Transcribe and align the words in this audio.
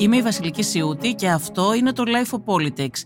Είμαι 0.00 0.16
η 0.16 0.22
Βασιλική 0.22 0.62
Σιούτη 0.62 1.14
και 1.14 1.28
αυτό 1.28 1.74
είναι 1.74 1.92
το 1.92 2.02
Life 2.06 2.38
of 2.38 2.54
Politics. 2.54 3.02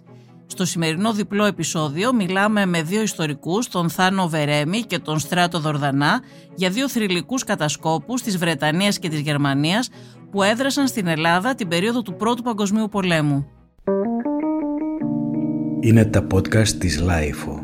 Στο 0.47 0.65
σημερινό 0.65 1.13
διπλό 1.13 1.45
επεισόδιο 1.45 2.15
μιλάμε 2.15 2.67
με 2.67 2.83
δύο 2.83 3.03
ιστορικούς, 3.03 3.69
τον 3.69 3.91
Θάνο 3.91 4.29
Βερέμι 4.29 4.81
και 4.81 4.99
τον 4.99 5.19
Στράτο 5.19 5.61
Δορδανά, 5.61 6.21
για 6.55 6.71
δύο 6.71 6.89
θρηλυκούς 6.89 7.45
κατασκόπους 7.45 8.23
της 8.23 8.39
Βρετανίας 8.39 8.99
και 8.99 9.09
της 9.09 9.21
Γερμανίας 9.21 9.89
που 10.31 10.43
έδρασαν 10.43 10.87
στην 10.87 11.07
Ελλάδα 11.07 11.55
την 11.55 11.69
περίοδο 11.69 12.03
του 12.03 12.17
Πρώτου 12.17 12.43
Παγκοσμίου 12.43 12.89
Πολέμου. 12.89 13.47
Είναι 15.81 16.05
τα 16.05 16.27
podcast 16.35 16.69
της 16.69 17.03
Life. 17.03 17.62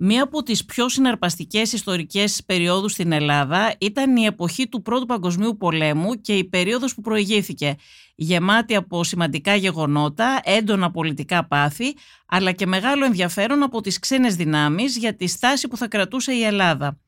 Μία 0.00 0.22
από 0.22 0.42
τις 0.42 0.64
πιο 0.64 0.88
συναρπαστικές 0.88 1.72
ιστορικές 1.72 2.42
περιόδους 2.46 2.92
στην 2.92 3.12
Ελλάδα 3.12 3.74
ήταν 3.78 4.16
η 4.16 4.24
εποχή 4.24 4.68
του 4.68 4.82
Πρώτου 4.82 5.06
Παγκοσμίου 5.06 5.56
Πολέμου 5.56 6.20
και 6.20 6.32
η 6.32 6.44
περίοδος 6.44 6.94
που 6.94 7.00
προηγήθηκε, 7.00 7.76
γεμάτη 8.14 8.74
από 8.74 9.04
σημαντικά 9.04 9.54
γεγονότα, 9.54 10.40
έντονα 10.44 10.90
πολιτικά 10.90 11.46
πάθη, 11.46 11.94
αλλά 12.26 12.52
και 12.52 12.66
μεγάλο 12.66 13.04
ενδιαφέρον 13.04 13.62
από 13.62 13.80
τις 13.80 13.98
ξένες 13.98 14.34
δυνάμεις 14.34 14.96
για 14.96 15.14
τη 15.14 15.26
στάση 15.26 15.68
που 15.68 15.76
θα 15.76 15.88
κρατούσε 15.88 16.32
η 16.32 16.42
Ελλάδα. 16.42 16.98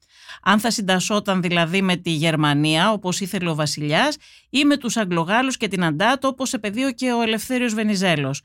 Αν 0.42 0.58
θα 0.58 0.70
συντασσόταν 0.70 1.42
δηλαδή 1.42 1.82
με 1.82 1.96
τη 1.96 2.10
Γερμανία 2.10 2.92
όπως 2.92 3.20
ήθελε 3.20 3.50
ο 3.50 3.54
βασιλιάς 3.54 4.16
ή 4.50 4.64
με 4.64 4.76
τους 4.76 4.96
Αγγλογάλους 4.96 5.56
και 5.56 5.68
την 5.68 5.84
Αντάτ 5.84 6.24
όπως 6.24 6.52
επεδίωκε 6.52 7.12
ο 7.12 7.22
Ελευθέριος 7.22 7.74
Βενιζέλος. 7.74 8.42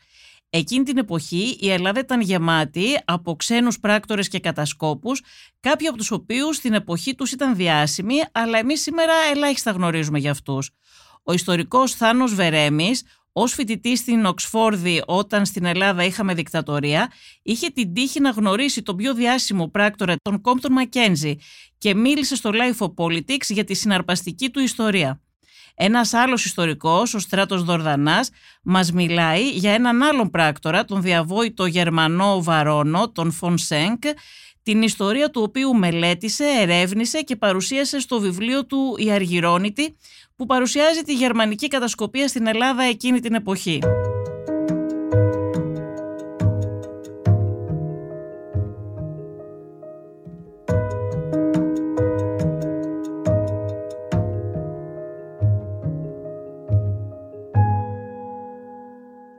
Εκείνη 0.49 0.84
την 0.84 0.98
εποχή 0.98 1.58
η 1.59 1.70
Ελλάδα 1.72 1.99
ήταν 1.99 2.22
γεμάτη 2.22 2.85
από 3.05 3.35
ξένους 3.35 3.80
πράκτορες 3.80 4.27
και 4.27 4.40
κατασκόπους, 4.40 5.21
κάποιοι 5.59 5.88
από 5.88 5.98
τους 5.98 6.12
οποίους 6.12 6.55
στην 6.55 6.73
εποχή 6.73 7.16
τους 7.16 7.31
ήταν 7.31 7.55
διάσημοι, 7.55 8.16
αλλά 8.31 8.58
εμείς 8.58 8.81
σήμερα 8.81 9.13
ελάχιστα 9.31 9.71
γνωρίζουμε 9.71 10.20
για 10.20 10.32
αυτούς. 10.32 10.70
Ο 11.23 11.34
ιστορικός 11.34 11.93
Θάνος 11.93 12.35
Βερέμης, 12.35 13.04
ως 13.32 13.54
φοιτητής 13.54 13.99
στην 13.99 14.26
Οξφόρδη 14.26 15.04
όταν 15.05 15.46
στην 15.46 15.66
Ελλάδα 15.66 16.04
είχαμε 16.04 16.34
δικτατορία, 16.34 17.12
είχε 17.41 17.70
την 17.70 17.93
τύχη 17.93 18.20
να 18.20 18.29
γνωρίσει 18.29 18.82
τον 18.82 18.96
πιο 18.96 19.13
διάσημο 19.13 19.68
πράκτορα, 19.68 20.16
τον 20.21 20.41
Κόμπτον 20.41 20.71
Μακέντζη 20.71 21.38
και 21.77 21.96
μίλησε 21.96 22.35
στο 22.35 22.51
Life 22.54 22.85
of 22.85 22.93
Politics 22.93 23.49
για 23.49 23.63
τη 23.63 23.73
συναρπαστική 23.73 24.49
του 24.49 24.60
ιστορία. 24.60 25.24
Ένας 25.76 26.13
άλλος 26.13 26.45
ιστορικός, 26.45 27.13
ο 27.13 27.20
Στράτος 27.20 27.63
Δορδανάς, 27.63 28.29
μας 28.63 28.91
μιλάει 28.91 29.49
για 29.49 29.71
έναν 29.71 30.01
άλλον 30.01 30.29
πράκτορα, 30.29 30.85
τον 30.85 31.01
διαβόητο 31.01 31.65
Γερμανό 31.65 32.43
Βαρόνο, 32.43 33.12
τον 33.12 33.32
Φον 33.32 33.57
Σένκ, 33.57 34.04
την 34.63 34.82
ιστορία 34.82 35.29
του 35.29 35.41
οποίου 35.41 35.76
μελέτησε, 35.76 36.45
ερεύνησε 36.62 37.21
και 37.21 37.35
παρουσίασε 37.35 37.99
στο 37.99 38.20
βιβλίο 38.20 38.65
του 38.65 38.95
«Η 38.98 39.12
Αργυρώνητη», 39.12 39.95
που 40.35 40.45
παρουσιάζει 40.45 41.01
τη 41.01 41.13
γερμανική 41.13 41.67
κατασκοπία 41.67 42.27
στην 42.27 42.48
Ελλάδα 42.48 42.84
εκείνη 42.84 43.20
την 43.20 43.34
εποχή. 43.34 43.79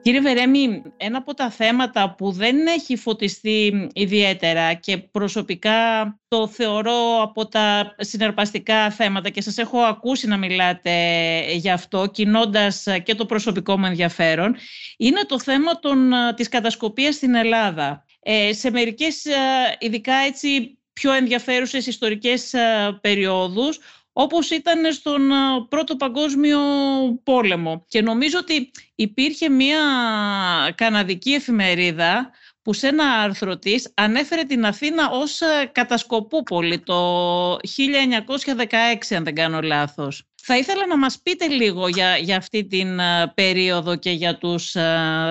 Κύριε 0.06 0.20
Βερέμι, 0.20 0.82
ένα 0.96 1.18
από 1.18 1.34
τα 1.34 1.50
θέματα 1.50 2.14
που 2.14 2.32
δεν 2.32 2.66
έχει 2.66 2.96
φωτιστεί 2.96 3.88
ιδιαίτερα 3.94 4.74
και 4.74 4.96
προσωπικά 4.98 5.70
το 6.28 6.48
θεωρώ 6.48 7.22
από 7.22 7.46
τα 7.46 7.94
συναρπαστικά 7.98 8.90
θέματα 8.90 9.28
και 9.30 9.42
σας 9.42 9.58
έχω 9.58 9.78
ακούσει 9.78 10.26
να 10.26 10.36
μιλάτε 10.36 10.92
γι' 11.52 11.70
αυτό, 11.70 12.06
κινώντας 12.06 12.86
και 13.02 13.14
το 13.14 13.26
προσωπικό 13.26 13.78
μου 13.78 13.86
ενδιαφέρον, 13.86 14.56
είναι 14.96 15.20
το 15.26 15.40
θέμα 15.40 15.78
των, 15.78 16.10
της 16.36 16.48
κατασκοπίας 16.48 17.14
στην 17.14 17.34
Ελλάδα. 17.34 18.04
Ε, 18.20 18.52
σε 18.52 18.70
μερικές 18.70 19.24
ειδικά 19.78 20.14
έτσι 20.14 20.78
πιο 20.92 21.12
ενδιαφέρουσες 21.12 21.86
ιστορικές 21.86 22.54
περιόδους, 23.00 23.78
όπως 24.18 24.50
ήταν 24.50 24.92
στον 24.92 25.30
Πρώτο 25.68 25.96
Παγκόσμιο 25.96 26.58
Πόλεμο. 27.22 27.84
Και 27.88 28.02
νομίζω 28.02 28.38
ότι 28.38 28.70
υπήρχε 28.94 29.48
μια 29.48 29.78
καναδική 30.74 31.32
εφημερίδα 31.32 32.30
που 32.62 32.72
σε 32.72 32.86
ένα 32.86 33.04
άρθρο 33.04 33.58
της 33.58 33.92
ανέφερε 33.94 34.42
την 34.42 34.64
Αθήνα 34.64 35.10
ως 35.10 35.40
κατασκοπούπολη 35.72 36.78
το 36.78 37.52
1916, 37.52 37.56
αν 39.16 39.24
δεν 39.24 39.34
κάνω 39.34 39.60
λάθος. 39.60 40.22
Θα 40.42 40.58
ήθελα 40.58 40.86
να 40.86 40.98
μας 40.98 41.20
πείτε 41.22 41.46
λίγο 41.48 41.88
για, 41.88 42.16
για 42.16 42.36
αυτή 42.36 42.66
την 42.66 42.98
περίοδο 43.34 43.96
και 43.96 44.10
για 44.10 44.38
τους 44.38 44.76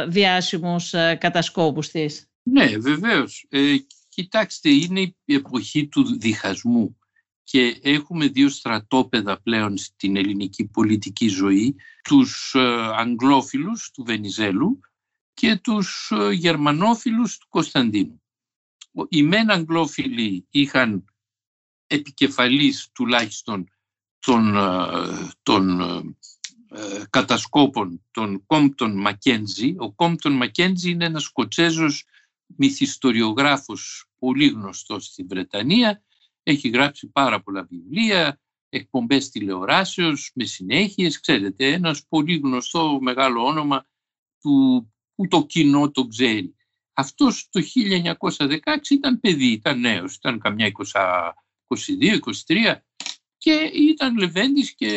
διάσημους 0.07 0.93
κατασκόπους 1.17 1.89
της. 1.89 2.29
Ναι, 2.43 2.65
βεβαίως. 2.77 3.45
Ε, 3.49 3.75
κοιτάξτε, 4.09 4.69
είναι 4.69 4.99
η 5.25 5.33
εποχή 5.33 5.87
του 5.87 6.17
διχασμού 6.19 6.97
και 7.55 7.79
έχουμε 7.81 8.27
δύο 8.27 8.49
στρατόπεδα 8.49 9.41
πλέον 9.41 9.77
στην 9.77 10.15
ελληνική 10.15 10.65
πολιτική 10.65 11.27
ζωή, 11.27 11.75
τους 12.03 12.53
ε, 12.55 12.59
Αγγλόφιλους 12.95 13.91
του 13.91 14.03
Βενιζέλου 14.03 14.79
και 15.33 15.55
τους 15.55 16.11
ε, 16.11 16.31
Γερμανόφιλους 16.31 17.37
του 17.37 17.47
Κωνσταντίνου. 17.49 18.21
Οι 19.09 19.23
μεν 19.23 19.51
Αγγλόφιλοι 19.51 20.47
είχαν 20.49 21.05
επικεφαλής 21.87 22.89
τουλάχιστον 22.93 23.69
των, 24.19 24.55
ε, 24.55 25.29
των 25.43 25.79
κατασκόπων 27.09 28.05
των 28.11 28.45
Κόμπτον 28.45 28.99
Μακέντζη. 28.99 29.75
Ο 29.77 29.91
Κόμπτον 29.91 30.33
Μακέντζη 30.33 30.89
είναι 30.89 31.05
ένας 31.05 31.23
Σκοτσέζος 31.23 32.05
μυθιστοριογράφος 32.45 34.05
πολύ 34.19 34.47
γνωστός 34.47 35.05
στη 35.05 35.23
Βρετανία 35.23 36.03
έχει 36.47 36.69
γράψει 36.69 37.07
πάρα 37.07 37.41
πολλά 37.41 37.63
βιβλία, 37.63 38.39
εκπομπές 38.69 39.29
τηλεοράσεως 39.29 40.31
με 40.33 40.45
συνέχειες, 40.45 41.19
ξέρετε, 41.19 41.73
ένας 41.73 42.07
πολύ 42.07 42.37
γνωστό 42.37 42.99
μεγάλο 43.01 43.45
όνομα 43.45 43.87
του, 44.41 44.93
που 45.15 45.27
το 45.27 45.45
κοινό 45.45 45.91
το 45.91 46.07
ξέρει. 46.07 46.55
Αυτός 46.93 47.49
το 47.49 47.61
1916 47.61 48.89
ήταν 48.89 49.19
παιδί, 49.19 49.51
ήταν 49.51 49.79
νέος, 49.79 50.15
ήταν 50.15 50.39
καμιά 50.39 50.71
22-23 51.67 52.75
και 53.37 53.71
ήταν 53.73 54.17
λεβέντης 54.17 54.75
και 54.75 54.89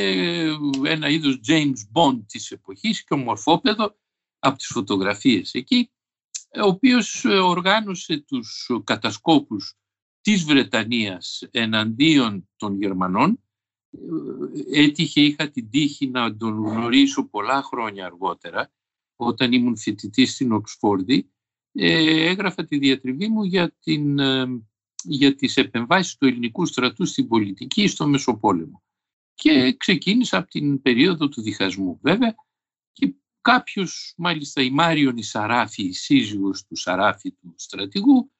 ένα 0.84 1.08
είδος 1.08 1.40
James 1.46 1.78
Bond 1.92 2.20
της 2.26 2.50
εποχής 2.50 3.04
και 3.04 3.14
ομορφόπεδο 3.14 3.96
από 4.38 4.56
τις 4.56 4.66
φωτογραφίες 4.66 5.54
εκεί, 5.54 5.90
ο 6.62 6.66
οποίος 6.66 7.24
οργάνωσε 7.24 8.18
τους 8.18 8.70
κατασκόπους 8.84 9.74
της 10.20 10.44
Βρετανίας 10.44 11.48
εναντίον 11.50 12.48
των 12.56 12.76
Γερμανών 12.76 13.40
έτυχε, 14.72 15.20
είχα 15.20 15.50
την 15.50 15.70
τύχη 15.70 16.08
να 16.08 16.36
τον 16.36 16.64
γνωρίσω 16.64 17.28
πολλά 17.28 17.62
χρόνια 17.62 18.06
αργότερα 18.06 18.72
όταν 19.16 19.52
ήμουν 19.52 19.76
φοιτητής 19.76 20.32
στην 20.32 20.52
Οξφόρδη 20.52 21.30
ε, 21.72 22.26
έγραφα 22.28 22.64
τη 22.64 22.78
διατριβή 22.78 23.28
μου 23.28 23.44
για, 23.44 23.74
την, 23.80 24.18
ε, 24.18 24.46
για 25.04 25.34
τις 25.34 25.56
επεμβάσεις 25.56 26.16
του 26.16 26.26
ελληνικού 26.26 26.66
στρατού 26.66 27.04
στην 27.06 27.28
πολιτική 27.28 27.86
στο 27.86 28.06
Μεσοπόλεμο. 28.06 28.82
Και 29.34 29.76
ξεκίνησα 29.76 30.38
από 30.38 30.48
την 30.48 30.82
περίοδο 30.82 31.28
του 31.28 31.42
διχασμού 31.42 31.98
βέβαια 32.02 32.34
και 32.92 33.14
κάποιος 33.40 34.14
μάλιστα 34.16 34.62
η 34.62 34.70
Μάριον 34.70 35.16
η 35.16 35.22
Σαράφη 35.22 35.82
η 35.82 35.92
σύζυγος 35.92 36.64
του 36.66 36.76
Σαράφη 36.76 37.30
του 37.30 37.54
στρατηγού 37.56 38.18
ε, 38.20 38.37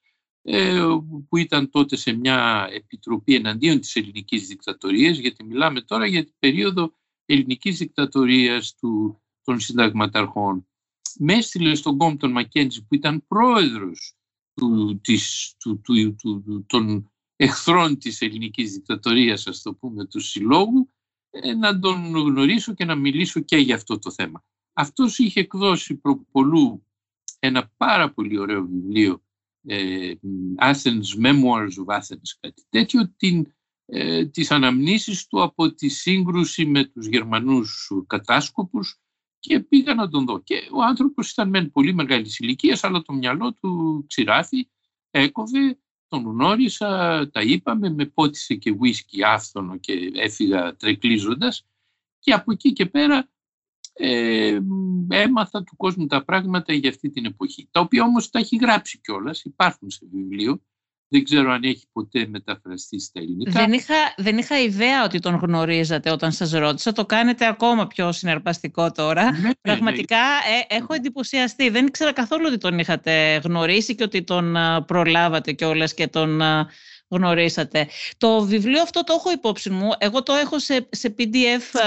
που 1.29 1.37
ήταν 1.37 1.71
τότε 1.71 1.97
σε 1.97 2.13
μια 2.13 2.69
επιτροπή 2.73 3.35
εναντίον 3.35 3.81
της 3.81 3.97
ελληνικής 3.97 4.47
δικτατορίας, 4.47 5.19
γιατί 5.19 5.45
μιλάμε 5.45 5.81
τώρα 5.81 6.07
για 6.07 6.25
την 6.25 6.35
περίοδο 6.39 6.93
ελληνικής 7.25 7.79
δικτατορίας 7.79 8.75
του, 8.75 9.21
των 9.43 9.61
συνταγματαρχών. 9.61 10.67
Με 11.19 11.35
έστειλε 11.35 11.75
στον 11.75 11.97
Κόμπτον 11.97 12.31
Μακέντζη 12.31 12.87
που 12.87 12.95
ήταν 12.95 13.25
πρόεδρος 13.27 14.17
του, 14.55 15.01
της, 15.01 15.55
του, 15.59 15.81
του, 15.81 16.15
του, 16.15 16.65
των 16.67 17.11
εχθρών 17.37 17.99
της 17.99 18.21
ελληνικής 18.21 18.73
δικτατορίας, 18.73 19.47
ας 19.47 19.63
το 19.63 19.75
πούμε, 19.75 20.07
του 20.07 20.21
συλλόγου, 20.21 20.91
ε, 21.31 21.55
να 21.55 21.79
τον 21.79 22.17
γνωρίσω 22.17 22.75
και 22.75 22.85
να 22.85 22.95
μιλήσω 22.95 23.41
και 23.41 23.57
για 23.57 23.75
αυτό 23.75 23.99
το 23.99 24.11
θέμα. 24.11 24.45
Αυτός 24.73 25.19
είχε 25.19 25.41
εκδώσει 25.41 25.95
προπολού 25.95 26.87
ένα 27.39 27.73
πάρα 27.77 28.11
πολύ 28.13 28.39
ωραίο 28.39 28.67
βιβλίο 28.67 29.23
ε, 29.67 30.13
Athens, 30.59 31.25
Memoirs 31.25 31.75
of 31.87 31.99
Athens, 31.99 32.37
κάτι 32.41 32.63
τέτοιο, 32.69 33.13
την, 33.17 33.53
ε, 33.87 34.27
τις 34.27 34.51
αναμνήσεις 34.51 35.27
του 35.27 35.43
από 35.43 35.75
τη 35.75 35.89
σύγκρουση 35.89 36.67
με 36.67 36.85
τους 36.85 37.07
Γερμανούς 37.07 37.91
κατάσκοπους 38.07 39.01
και 39.39 39.61
πήγα 39.61 39.95
να 39.95 40.09
τον 40.09 40.25
δω. 40.25 40.43
Και 40.43 40.69
ο 40.73 40.83
άνθρωπος 40.83 41.31
ήταν 41.31 41.49
μεν 41.49 41.71
πολύ 41.71 41.95
μεγάλης 41.95 42.39
ηλικίας, 42.39 42.85
αλλά 42.85 43.03
το 43.03 43.13
μυαλό 43.13 43.53
του 43.53 44.05
ξηράφη, 44.09 44.69
έκοβε, 45.11 45.79
τον 46.09 46.23
γνώρισα, 46.23 47.29
τα 47.31 47.43
είπαμε, 47.43 47.91
με 47.91 48.07
πότισε 48.07 48.55
και 48.55 48.75
ουίσκι 48.79 49.25
άφθονο 49.25 49.77
και 49.79 50.11
έφυγα 50.15 50.77
τρεκλίζοντας 50.77 51.67
Και 52.19 52.33
από 52.33 52.53
εκεί 52.53 52.73
και 52.73 52.87
πέρα 52.87 53.29
ε, 53.99 54.59
έμαθα 55.09 55.65
του 55.65 55.77
κόσμου 55.77 56.07
τα 56.07 56.25
πράγματα 56.25 56.73
για 56.73 56.91
αυτή 56.91 57.11
την 57.11 57.25
εποχή. 57.25 57.69
Τα 57.71 57.81
οποία 57.81 58.03
όμως 58.03 58.31
τα 58.31 58.39
έχει 58.39 58.57
γράψει 58.57 59.01
κιόλας, 59.01 59.43
υπάρχουν 59.43 59.91
σε 59.91 60.07
βιβλίο. 60.13 60.63
Δεν 61.11 61.25
ξέρω 61.25 61.51
αν 61.51 61.63
έχει 61.63 61.87
ποτέ 61.93 62.27
μεταφραστεί 62.27 63.01
στα 63.01 63.21
ελληνικά. 63.21 63.61
Δεν 63.61 63.73
είχα, 63.73 63.95
δεν 64.17 64.39
είχα 64.39 64.63
ιδέα 64.63 65.05
ότι 65.05 65.19
τον 65.19 65.35
γνωρίζατε 65.35 66.11
όταν 66.11 66.33
σας 66.33 66.51
ρώτησα. 66.51 66.93
Το 66.93 67.07
κάνετε 67.07 67.47
ακόμα 67.47 67.87
πιο 67.87 68.13
συναρπαστικό 68.13 68.91
τώρα. 68.91 69.33
Ναι, 69.33 69.39
ναι, 69.39 69.51
Πραγματικά 69.61 70.17
ε, 70.17 70.75
έχω 70.75 70.95
εντυπωσιαστεί. 70.95 71.69
Δεν 71.69 71.87
ήξερα 71.87 72.13
καθόλου 72.13 72.45
ότι 72.47 72.59
τον 72.59 72.79
είχατε 72.79 73.41
γνωρίσει 73.45 73.95
και 73.95 74.03
ότι 74.03 74.25
τον 74.25 74.57
προλάβατε 74.87 75.53
κιόλας 75.53 75.95
και 75.95 76.07
τον 76.07 76.41
γνωρίσατε. 77.09 77.89
Το 78.17 78.41
βιβλίο 78.41 78.83
αυτό 78.83 79.05
το 79.05 79.15
έχω 79.19 79.31
υπόψη 79.31 79.71
μου. 79.71 79.91
Εγώ 79.99 80.23
το 80.23 80.33
έχω 80.33 80.59
σε, 80.59 80.89
σε 80.91 81.15
PDF 81.19 81.81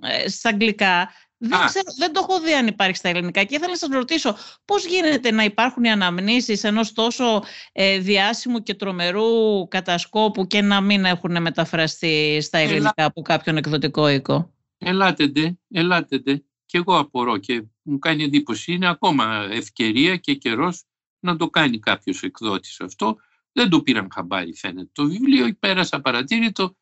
ε, 0.00 0.28
στα 0.28 0.48
αγγλικά. 0.48 1.10
Δεν, 1.44 1.82
δεν 1.98 2.12
το 2.12 2.26
έχω 2.28 2.40
δει 2.40 2.52
αν 2.52 2.66
υπάρχει 2.66 2.96
στα 2.96 3.08
ελληνικά 3.08 3.44
και 3.44 3.54
ήθελα 3.54 3.70
να 3.70 3.76
σας 3.76 3.88
ρωτήσω 3.92 4.36
πώς 4.64 4.86
γίνεται 4.86 5.30
να 5.30 5.44
υπάρχουν 5.44 5.84
οι 5.84 5.90
αναμνήσεις 5.90 6.64
ενός 6.64 6.92
τόσο 6.92 7.42
ε, 7.72 7.98
διάσημου 7.98 8.62
και 8.62 8.74
τρομερού 8.74 9.68
κατασκόπου 9.68 10.46
και 10.46 10.62
να 10.62 10.80
μην 10.80 11.04
έχουν 11.04 11.42
μεταφραστεί 11.42 12.38
στα 12.40 12.58
ελληνικά 12.58 12.92
Ελά... 12.96 13.06
από 13.06 13.22
κάποιον 13.22 13.56
εκδοτικό 13.56 14.08
οίκο; 14.08 14.54
Ελάτε 14.78 15.26
ντε, 15.26 15.58
ελάτε 15.70 16.18
ντε. 16.18 16.42
Και 16.66 16.78
εγώ 16.78 16.98
απορώ 16.98 17.38
και 17.38 17.62
μου 17.82 17.98
κάνει 17.98 18.24
εντύπωση. 18.24 18.72
Είναι 18.72 18.88
ακόμα 18.88 19.48
ευκαιρία 19.50 20.16
και 20.16 20.34
καιρός 20.34 20.84
να 21.18 21.36
το 21.36 21.50
κάνει 21.50 21.78
κάποιος 21.78 22.22
εκδότης 22.22 22.80
αυτό. 22.80 23.16
Δεν 23.52 23.68
το 23.68 23.82
πήραν 23.82 24.08
χαμπάρι 24.14 24.54
φαίνεται. 24.54 24.90
Το 24.92 25.06
βιβλίο 25.06 25.54
πέρασα 25.58 26.00
παρατήρητο 26.00 26.76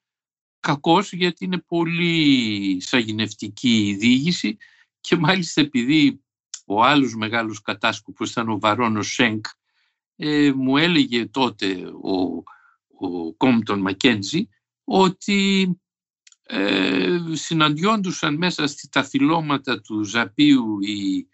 κακός 0.61 1.13
γιατί 1.13 1.45
είναι 1.45 1.59
πολύ 1.59 2.81
σαγηνευτική 2.81 3.87
η 3.89 3.95
διήγηση 3.95 4.57
και 5.01 5.17
μάλιστα 5.17 5.61
επειδή 5.61 6.23
ο 6.67 6.83
άλλος 6.83 7.15
μεγάλος 7.15 7.63
κατάσκοπος 7.63 8.31
ήταν 8.31 8.49
ο 8.49 8.59
Βαρόνος 8.59 9.13
Σέγκ 9.13 9.41
ε, 10.17 10.53
μου 10.53 10.77
έλεγε 10.77 11.27
τότε 11.27 11.67
ο, 12.03 12.43
ο 13.07 13.33
Κόμπτον 13.37 13.81
Μακέντζη 13.81 14.49
ότι 14.85 15.71
ε, 16.43 17.19
συναντιόντουσαν 17.33 18.37
μέσα 18.37 18.67
στα 18.67 19.03
θυλώματα 19.03 19.81
του 19.81 20.05
Ζαπίου 20.05 20.79
οι, 20.81 21.27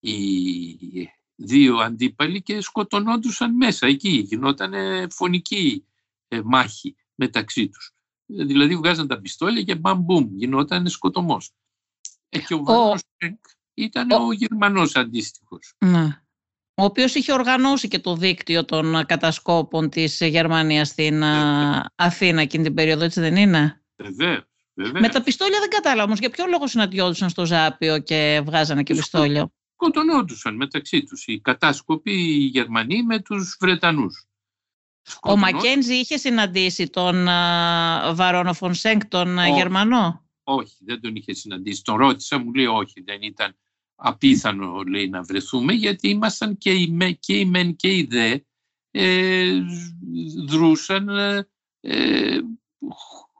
οι 0.00 1.10
δύο 1.34 1.76
αντίπαλοι 1.76 2.42
και 2.42 2.60
σκοτωνόντουσαν 2.60 3.56
μέσα 3.56 3.86
εκεί. 3.86 4.24
Γινόταν 4.26 4.72
φωνική 5.10 5.84
ε, 6.28 6.40
μάχη 6.44 6.96
μεταξύ 7.14 7.68
τους. 7.68 7.92
Δηλαδή 8.26 8.76
βγάζαν 8.76 9.06
τα 9.06 9.20
πιστόλια 9.20 9.62
και 9.62 9.74
μπαμ 9.74 10.00
μπουμ, 10.00 10.28
γινόταν 10.34 10.88
σκοτωμός. 10.88 11.50
Ε, 12.28 12.38
και 12.38 12.54
ο 12.54 12.62
Βαρός 12.62 13.00
ήταν 13.74 14.10
ο, 14.10 14.26
ο 14.26 14.32
Γερμανός 14.32 14.96
αντίστοιχος. 14.96 15.74
Ναι. 15.78 16.22
Ο 16.76 16.84
οποίος 16.84 17.14
είχε 17.14 17.32
οργανώσει 17.32 17.88
και 17.88 17.98
το 17.98 18.16
δίκτυο 18.16 18.64
των 18.64 19.06
κατασκόπων 19.06 19.88
της 19.88 20.20
Γερμανίας 20.20 20.88
στην 20.88 21.22
Αθήνα 21.94 22.40
εκείνη 22.40 22.64
την 22.64 22.74
περίοδο, 22.74 23.04
έτσι 23.04 23.20
δεν 23.20 23.36
είναι; 23.36 23.82
Βεβαίως. 23.96 24.42
Με 24.74 25.08
τα 25.08 25.22
πιστόλια 25.22 25.58
δεν 25.60 25.68
κατάλαβα 25.68 26.02
όμως 26.02 26.18
για 26.18 26.30
ποιο 26.30 26.46
λόγο 26.46 26.66
συναντιόντουσαν 26.66 27.28
στο 27.28 27.46
Ζάπιο 27.46 27.98
και 27.98 28.42
βγάζανε 28.44 28.82
και 28.82 28.94
πιστόλια; 28.94 29.52
Σκοτωνόντουσαν 29.74 30.56
μεταξύ 30.56 31.02
τους 31.02 31.26
οι 31.26 31.40
κατάσκοποι 31.40 32.12
οι 32.12 32.44
Γερμανοί 32.44 33.02
με 33.02 33.20
τους 33.20 33.56
Βρετανούς. 33.60 34.26
Ο 35.22 35.36
Μακέντζη 35.36 35.94
είχε 35.94 36.16
συναντήσει 36.16 36.88
τον 36.88 37.24
Βαρόνο 38.14 38.52
Φονσέγκ, 38.52 39.00
τον 39.08 39.38
Γερμανό; 39.56 40.28
Όχι, 40.44 40.76
δεν 40.80 41.00
τον 41.00 41.14
είχε 41.14 41.32
συναντήσει. 41.32 41.82
Τον 41.82 41.96
ρώτησα, 41.96 42.38
μου 42.38 42.52
λέει 42.52 42.66
όχι, 42.66 43.00
δεν 43.00 43.22
ήταν 43.22 43.56
απίθανο 43.94 44.82
λέει, 44.82 45.08
να 45.08 45.22
βρεθούμε 45.22 45.72
γιατί 45.72 46.08
ήμασταν 46.08 46.58
και 46.58 46.72
οι, 46.72 46.88
με, 46.88 47.10
και 47.10 47.38
οι 47.38 47.44
μεν 47.44 47.76
και 47.76 47.96
οι 47.96 48.02
δε 48.10 48.38
ε, 48.90 49.60
δρούσαν 50.46 51.08
ε, 51.80 52.38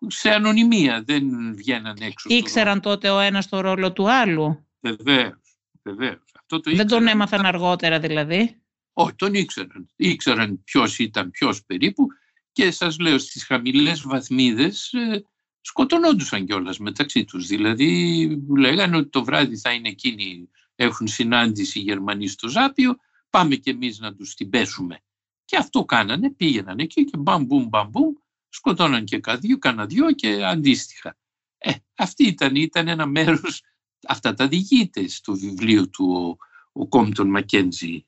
σε 0.06 0.30
ανωνυμία, 0.30 1.02
δεν 1.02 1.54
βγαίναν 1.56 1.96
έξω. 2.00 2.28
Ήξεραν 2.30 2.80
τότε 2.80 3.10
ο 3.10 3.18
ένας 3.18 3.48
το 3.48 3.60
ρόλο 3.60 3.92
του 3.92 4.10
άλλου; 4.10 4.66
Βεβαίως, 4.80 5.43
βεβαίως. 5.84 6.32
Αυτό 6.38 6.60
το 6.60 6.76
δεν 6.76 6.86
τον 6.86 7.06
έμαθαν 7.06 7.46
αργότερα 7.46 8.00
δηλαδή. 8.00 8.58
Όχι, 8.92 9.14
τον 9.14 9.34
ήξεραν. 9.34 9.88
Ήξεραν 9.96 10.62
ποιος 10.64 10.98
ήταν 10.98 11.30
ποιος 11.30 11.64
περίπου 11.64 12.06
και 12.52 12.70
σας 12.70 12.98
λέω 12.98 13.18
στις 13.18 13.44
χαμηλές 13.44 14.02
βαθμίδες 14.02 14.92
ε, 14.92 15.24
σκοτωνόντουσαν 15.60 16.46
κιόλας 16.46 16.78
μεταξύ 16.78 17.24
τους. 17.24 17.46
Δηλαδή 17.46 18.26
λέγανε 18.56 18.96
ότι 18.96 19.08
το 19.08 19.24
βράδυ 19.24 19.56
θα 19.56 19.72
είναι 19.72 19.88
εκείνοι, 19.88 20.50
έχουν 20.74 21.06
συνάντηση 21.06 21.78
οι 21.78 21.82
Γερμανοί 21.82 22.26
στο 22.26 22.48
Ζάπιο, 22.48 22.96
πάμε 23.30 23.54
κι 23.54 23.70
εμείς 23.70 23.98
να 23.98 24.14
τους 24.14 24.34
την 24.34 24.50
πέσουμε. 24.50 24.98
Και 25.44 25.56
αυτό 25.56 25.84
κάνανε, 25.84 26.30
πήγαιναν 26.30 26.78
εκεί 26.78 27.04
και 27.04 27.16
μπαμ 27.16 27.44
μπούμ 27.44 27.68
μπαμ 27.68 27.88
μπούμ, 27.88 28.14
σκοτώναν 28.48 29.04
και 29.04 29.18
καδίου, 29.18 29.58
κανένα 29.58 29.86
δυο 29.86 30.12
και 30.12 30.44
αντίστοιχα. 30.44 31.16
Ε, 31.58 31.72
αυτή 31.96 32.24
ήταν, 32.26 32.54
ήταν 32.54 32.88
ένα 32.88 33.06
μέρος, 33.06 33.62
αυτά 34.06 34.34
τα 34.34 34.48
διηγείται 34.48 35.08
στο 35.08 35.34
βιβλίο 35.36 35.88
του 35.88 36.36
ο, 36.72 36.80
ο 36.80 36.88
Κόμπτον 36.88 37.28
Μακέντζη 37.28 38.06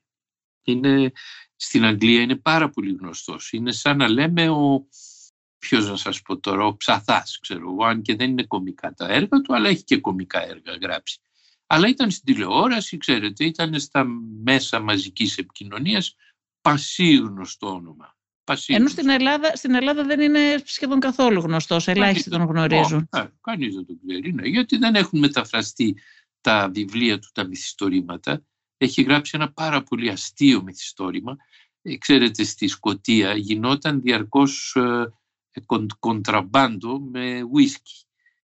είναι, 0.63 1.11
στην 1.55 1.85
Αγγλία 1.85 2.21
είναι 2.21 2.35
πάρα 2.35 2.69
πολύ 2.69 2.97
γνωστός. 2.99 3.51
Είναι 3.51 3.71
σαν 3.71 3.97
να 3.97 4.07
λέμε 4.07 4.49
ο, 4.49 4.87
ποιος 5.57 5.89
να 5.89 5.95
σας 5.95 6.21
πω 6.21 6.39
τώρα, 6.39 6.65
ο 6.65 6.75
Ψαθάς, 6.75 7.39
ξέρω 7.39 7.71
εγώ, 7.71 7.85
αν 7.85 8.01
και 8.01 8.15
δεν 8.15 8.29
είναι 8.29 8.43
κομικά 8.43 8.93
τα 8.93 9.07
έργα 9.07 9.41
του, 9.41 9.55
αλλά 9.55 9.69
έχει 9.69 9.83
και 9.83 9.97
κομικά 9.97 10.47
έργα 10.47 10.77
γράψει. 10.81 11.19
Αλλά 11.67 11.87
ήταν 11.87 12.11
στην 12.11 12.33
τηλεόραση, 12.33 12.97
ξέρετε, 12.97 13.45
ήταν 13.45 13.79
στα 13.79 14.03
μέσα 14.43 14.79
μαζικής 14.79 15.37
επικοινωνίας 15.37 16.15
πασίγνωστο 16.61 17.73
όνομα. 17.73 18.16
Ενώ 18.65 18.87
στην 18.87 19.09
Ελλάδα, 19.09 19.55
στην 19.55 19.75
Ελλάδα 19.75 20.03
δεν 20.03 20.19
είναι 20.19 20.61
σχεδόν 20.65 20.99
καθόλου 20.99 21.39
γνωστός, 21.39 21.87
ελάχιστοι 21.87 22.29
τον 22.29 22.41
γνωρίζουν. 22.41 23.09
Oh, 23.11 23.27
κανείς 23.41 23.75
δεν 23.75 23.85
τον 23.85 23.99
ξέρει, 24.07 24.33
ναι, 24.33 24.47
γιατί 24.47 24.77
δεν 24.77 24.95
έχουν 24.95 25.19
μεταφραστεί 25.19 25.97
τα 26.41 26.69
βιβλία 26.73 27.19
του, 27.19 27.29
τα 27.33 27.47
μυθιστορήματα 27.47 28.41
έχει 28.77 29.01
γράψει 29.01 29.31
ένα 29.35 29.51
πάρα 29.51 29.83
πολύ 29.83 30.09
αστείο 30.09 30.63
μυθιστόρημα. 30.63 31.37
Ε, 31.81 31.97
ξέρετε, 31.97 32.43
στη 32.43 32.67
Σκοτία 32.67 33.35
γινόταν 33.35 34.01
διαρκώς 34.01 34.75
ε, 34.75 35.11
κοντραμπάντο 35.99 36.99
με 36.99 37.41
ουίσκι. 37.51 38.05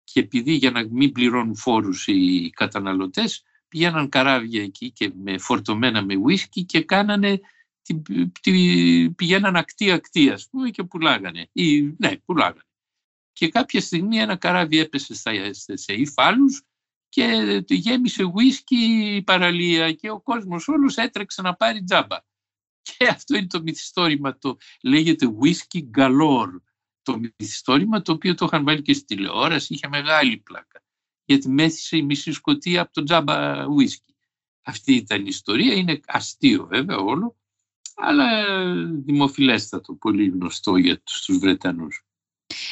Και 0.04 0.20
επειδή 0.20 0.54
για 0.54 0.72
να 0.72 0.88
μην 0.90 1.12
πληρώνουν 1.12 1.56
φόρους 1.56 2.08
οι 2.08 2.50
καταναλωτές, 2.54 3.44
πήγαιναν 3.68 4.10
καράβια 4.10 4.64
εκεί 4.64 4.92
και 4.92 5.12
με 5.24 5.38
φορτωμένα 5.38 6.04
με 6.04 6.16
ουίσκι 6.16 6.66
και 6.66 6.84
κάνανε, 6.84 7.40
πηγαίναν 9.16 9.56
ακτή-ακτή 9.56 10.30
ας 10.30 10.48
πούμε 10.50 10.70
και 10.70 10.84
πουλάγανε. 10.84 11.50
Ή, 11.52 11.82
ναι, 11.82 12.18
πουλάγανε. 12.18 12.66
Και 13.32 13.50
κάποια 13.50 13.82
στιγμή 13.82 14.18
ένα 14.18 14.36
καράβι 14.36 14.78
έπεσε 14.78 15.14
σε 15.74 15.94
υφάλους 15.94 16.62
και 17.10 17.64
γέμισε 17.68 18.24
ουίσκι 18.24 18.76
η 19.16 19.22
παραλία 19.22 19.94
και 19.94 20.10
ο 20.10 20.22
κόσμος 20.22 20.68
όλος 20.68 20.96
έτρεξε 20.96 21.42
να 21.42 21.56
πάρει 21.56 21.84
τζάμπα. 21.84 22.18
Και 22.82 23.08
αυτό 23.08 23.38
είναι 23.38 23.48
το 23.48 23.62
μυθιστόρημα, 23.62 24.38
το 24.38 24.58
λέγεται 24.84 25.28
whisky 25.42 25.82
galore. 25.98 26.62
Το 27.02 27.20
μυθιστόρημα 27.20 28.02
το 28.02 28.12
οποίο 28.12 28.36
το 28.36 28.46
είχαν 28.46 28.64
βάλει 28.64 28.82
και 28.82 28.94
στη 28.94 29.06
τηλεόραση, 29.06 29.74
είχε 29.74 29.88
μεγάλη 29.88 30.38
πλάκα. 30.38 30.84
Γιατί 31.26 31.50
μέθησε 31.50 31.98
η 31.98 32.04
μισή 32.04 32.32
σκοτία 32.32 32.82
από 32.82 32.94
το 32.94 33.04
τζάμπα 33.04 33.66
whisky. 33.66 34.14
Αυτή 34.62 34.94
ήταν 34.94 35.22
η 35.22 35.28
ιστορία, 35.28 35.74
είναι 35.74 36.00
αστείο 36.06 36.66
βέβαια 36.68 36.98
όλο, 36.98 37.38
αλλά 37.96 38.28
δημοφιλέστατο, 39.06 39.94
πολύ 39.94 40.28
γνωστό 40.28 40.76
για 40.76 41.02
τους 41.04 41.38
Βρετανούς. 41.40 42.06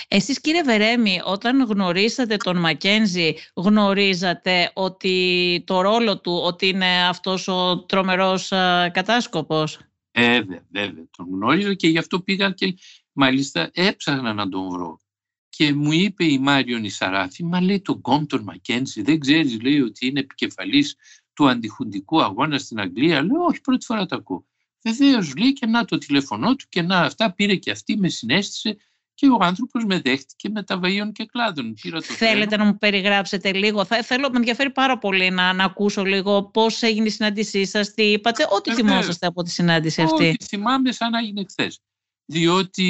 Εσείς 0.08 0.42
κύριε 0.42 0.64
Βερέμι, 0.64 1.22
όταν 1.26 1.64
γνωρίσατε 1.64 2.38
τον 2.38 2.58
Μακένζη, 2.58 3.36
γνωρίζατε 3.54 4.72
ότι 4.74 5.64
το 5.66 5.82
ρόλο 5.82 6.20
του, 6.20 6.42
ότι 6.44 6.68
είναι 6.68 7.08
αυτός 7.08 7.48
ο 7.48 7.86
τρομερός 7.86 8.48
κατάσκοπος; 8.92 9.80
Ε, 10.12 10.42
βέβαια, 10.72 11.08
τον 11.18 11.28
γνώριζα 11.32 11.74
και 11.74 11.88
γι' 11.88 11.98
αυτό 11.98 12.20
πήγα 12.20 12.52
και 12.52 12.78
μάλιστα 13.12 13.70
έψαχνα 13.74 14.34
να 14.34 14.50
τον 14.50 14.70
βρω. 14.70 15.00
Και 15.50 15.74
μου 15.74 15.92
είπε 15.92 16.26
η 16.26 16.40
Μάριον 16.40 16.84
Ισαράφη, 16.84 17.44
μα 17.44 17.62
λέει 17.62 17.82
τον 17.82 18.02
Κόμπτον 18.02 18.44
Μακένζη, 18.44 19.02
δεν 19.02 19.20
ξέρεις 19.20 19.62
λέει 19.62 19.82
ότι 19.82 20.08
είναι 20.08 20.20
επικεφαλής 20.20 20.96
του 21.34 21.50
αντιχουντικού 21.50 22.22
αγώνα 22.22 22.58
στην 22.58 22.80
Αγγλία. 22.80 23.24
Λέω, 23.24 23.44
όχι, 23.44 23.62
πρώτη 23.62 23.86
φορά 23.86 24.06
το 24.06 24.16
ακούω. 24.16 24.48
Βεβαίως 24.84 25.36
λέει 25.36 25.54
και 25.54 25.66
να 25.66 25.86
το 25.86 25.98
τηλεφωνό 25.98 26.56
του 26.56 26.66
και 26.70 26.82
να 26.82 27.00
αυτά 27.00 27.34
πήρε 27.34 27.56
και 27.56 27.72
αυτή, 27.72 27.98
με 27.98 28.10
συνέστησε 28.10 28.78
και 29.14 29.28
ο 29.28 29.38
άνθρωπος 29.42 29.86
με 29.86 30.00
δέχτηκε 30.00 30.50
με 30.50 30.64
τα 30.64 30.80
βαΐων 30.84 31.12
και 31.12 31.26
κλάδων. 31.26 31.74
Πήρα 31.82 32.00
το 32.00 32.06
Θέλετε 32.14 32.58
να 32.58 32.66
μου 32.66 32.78
περιγράψετε 32.78 33.54
λίγο; 33.54 33.86
Θα, 33.86 34.04
θέλω, 34.04 34.30
με 34.30 34.38
ενδιαφέρει 34.38 34.72
πάρα 34.72 34.98
πολύ 34.98 35.30
να, 35.30 35.54
να 35.54 35.64
ακούσω 35.64 36.04
λίγο 36.04 36.44
πώς 36.44 36.82
έγινε 36.82 37.08
η 37.08 37.10
συνάντησή 37.10 37.66
σας, 37.66 37.94
τι 37.94 38.04
είπατε, 38.04 38.46
ό,τι 38.50 38.74
θυμόσαστε 38.74 39.28
από 39.28 39.44
τη 39.44 39.50
συνάντηση 39.50 40.02
αυτή. 40.02 40.28
Ό,τι 40.28 40.46
θυμάμαι 40.46 40.92
σαν 40.92 41.12
να 41.12 41.20
έγινε 41.20 41.46
χθες. 41.50 41.80
Διότι 42.26 42.88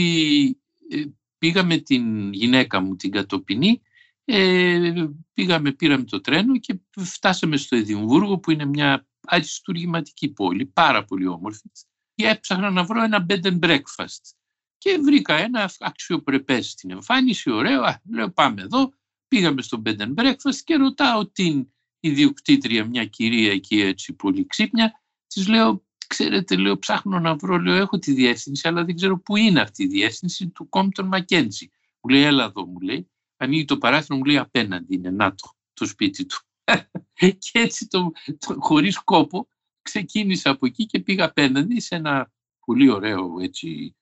ε, 0.90 1.04
πήγα 1.38 1.64
με 1.64 1.78
την 1.78 2.34
γυναίκα 2.34 2.82
μου 2.82 2.96
την 2.96 3.12
κατοπινή 3.12 3.82
Ε, 4.26 4.94
πήγαμε, 5.34 5.72
πήραμε 5.72 6.04
το 6.04 6.22
τρένο 6.22 6.58
και 6.58 6.80
φτάσαμε 6.98 7.58
στο 7.58 7.76
Εδιμβούργο 7.76 8.40
που 8.40 8.52
είναι 8.52 8.66
μια 8.66 9.09
αριστουργηματική 9.30 10.30
πόλη, 10.30 10.66
πάρα 10.66 11.04
πολύ 11.06 11.28
όμορφη 11.28 11.70
και 12.16 12.28
έψαχνα 12.28 12.70
να 12.70 12.84
βρω 12.84 13.04
ένα 13.04 13.26
bed 13.30 13.42
and 13.42 13.60
breakfast 13.60 14.34
και 14.78 14.98
βρήκα 15.04 15.36
ένα 15.36 15.72
αξιοπρεπές 15.80 16.70
στην 16.70 16.92
εμφάνιση, 16.92 17.52
ωραίο, 17.52 17.82
α, 17.82 18.02
λέω 18.10 18.32
πάμε 18.32 18.62
εδώ, 18.62 18.94
πήγαμε 19.28 19.62
στο 19.62 19.82
bed 19.86 19.98
and 19.98 20.14
breakfast 20.16 20.56
και 20.64 20.76
ρωτάω 20.76 21.28
την 21.28 21.68
ιδιοκτήτρια, 22.00 22.86
μια 22.86 23.06
κυρία 23.06 23.52
εκεί 23.52 23.82
έτσι 23.82 24.14
πολύ 24.14 24.46
ξύπνια, 24.46 25.04
της 25.28 25.48
λέω, 25.48 25.86
ξέρετε, 26.08 26.56
λέω, 26.56 26.80
ψάχνω 26.80 27.20
να 27.20 27.36
βρω, 27.36 27.58
λέω, 27.58 27.76
έχω 27.76 28.00
τη 28.00 28.12
διεύθυνση, 28.14 28.68
αλλά 28.68 28.84
δεν 28.84 28.96
ξέρω 28.96 29.20
πού 29.20 29.36
είναι 29.36 29.62
αυτή 29.62 29.84
η 29.84 29.88
διεύθυνση 29.88 30.48
του 30.48 30.70
Κόμπτον 30.70 31.08
Μακέντζη. 31.08 31.70
Μου 32.02 32.10
λέει, 32.10 32.22
έλα 32.22 32.44
εδώ, 32.44 32.66
μου 32.66 32.80
λέει, 32.80 33.10
ανοίγει 33.38 33.66
το 33.66 33.78
παράθυρο, 33.78 34.18
μου 34.18 34.24
λέει, 34.24 34.38
απέναντι 34.38 34.96
είναι, 34.96 35.10
να 35.10 35.36
το, 35.36 35.52
το 35.74 35.86
σπίτι 35.86 36.26
του. 36.26 36.38
και 37.40 37.60
έτσι, 37.60 37.88
το, 37.88 38.12
το, 38.38 38.56
χωρίς 38.60 39.00
κόπο, 39.04 39.48
ξεκίνησα 39.82 40.50
από 40.50 40.66
εκεί 40.66 40.86
και 40.86 41.00
πήγα 41.00 41.26
απέναντι 41.26 41.80
σε 41.80 41.96
ένα 41.96 42.32
πολύ 42.66 42.90
ωραίο 42.90 43.40
έτσι, 43.40 43.96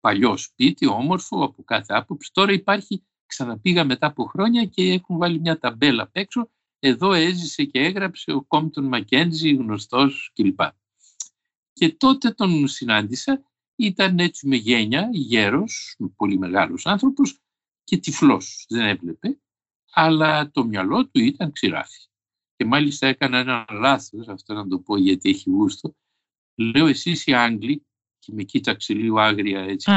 παλιό 0.00 0.36
σπίτι, 0.36 0.86
όμορφο 0.86 1.44
από 1.44 1.62
κάθε 1.62 1.94
άποψη. 1.94 2.30
Τώρα 2.32 2.52
υπάρχει, 2.52 3.04
ξαναπήγα 3.26 3.84
μετά 3.84 4.06
από 4.06 4.24
χρόνια 4.24 4.64
και 4.64 4.92
έχουν 4.92 5.16
βάλει 5.18 5.40
μια 5.40 5.58
ταμπέλα 5.58 6.02
απ' 6.02 6.16
έξω. 6.16 6.50
Εδώ 6.78 7.12
έζησε 7.12 7.64
και 7.64 7.80
έγραψε 7.80 8.32
ο 8.32 8.42
Κόμπτον 8.42 8.84
Μακέντζι, 8.84 9.54
γνωστός 9.54 10.30
κλπ. 10.34 10.60
Και 11.72 11.92
τότε 11.92 12.30
τον 12.30 12.68
συνάντησα, 12.68 13.42
ήταν 13.76 14.18
έτσι 14.18 14.48
με 14.48 14.56
γένια, 14.56 15.08
γέρος, 15.12 15.96
πολύ 16.16 16.38
μεγάλος 16.38 16.86
άνθρωπος 16.86 17.40
και 17.84 17.96
τυφλός, 17.96 18.64
δεν 18.68 18.86
έβλεπε, 18.86 19.38
αλλά 19.92 20.50
το 20.50 20.64
μυαλό 20.64 21.06
του 21.06 21.20
ήταν 21.20 21.52
ξηράφι. 21.52 22.00
Και 22.56 22.64
μάλιστα 22.64 23.06
έκανα 23.06 23.38
ένα 23.38 23.66
λάθος, 23.70 24.28
αυτό 24.28 24.54
να 24.54 24.68
το 24.68 24.78
πω 24.78 24.96
γιατί 24.96 25.28
έχει 25.30 25.50
γούστο. 25.50 25.96
Λέω 26.54 26.86
εσείς 26.86 27.26
οι 27.26 27.34
Άγγλοι 27.34 27.86
και 28.18 28.32
με 28.34 28.42
κοίταξε 28.42 28.94
λίγο 28.94 29.20
άγρια 29.20 29.60
έτσι. 29.60 29.90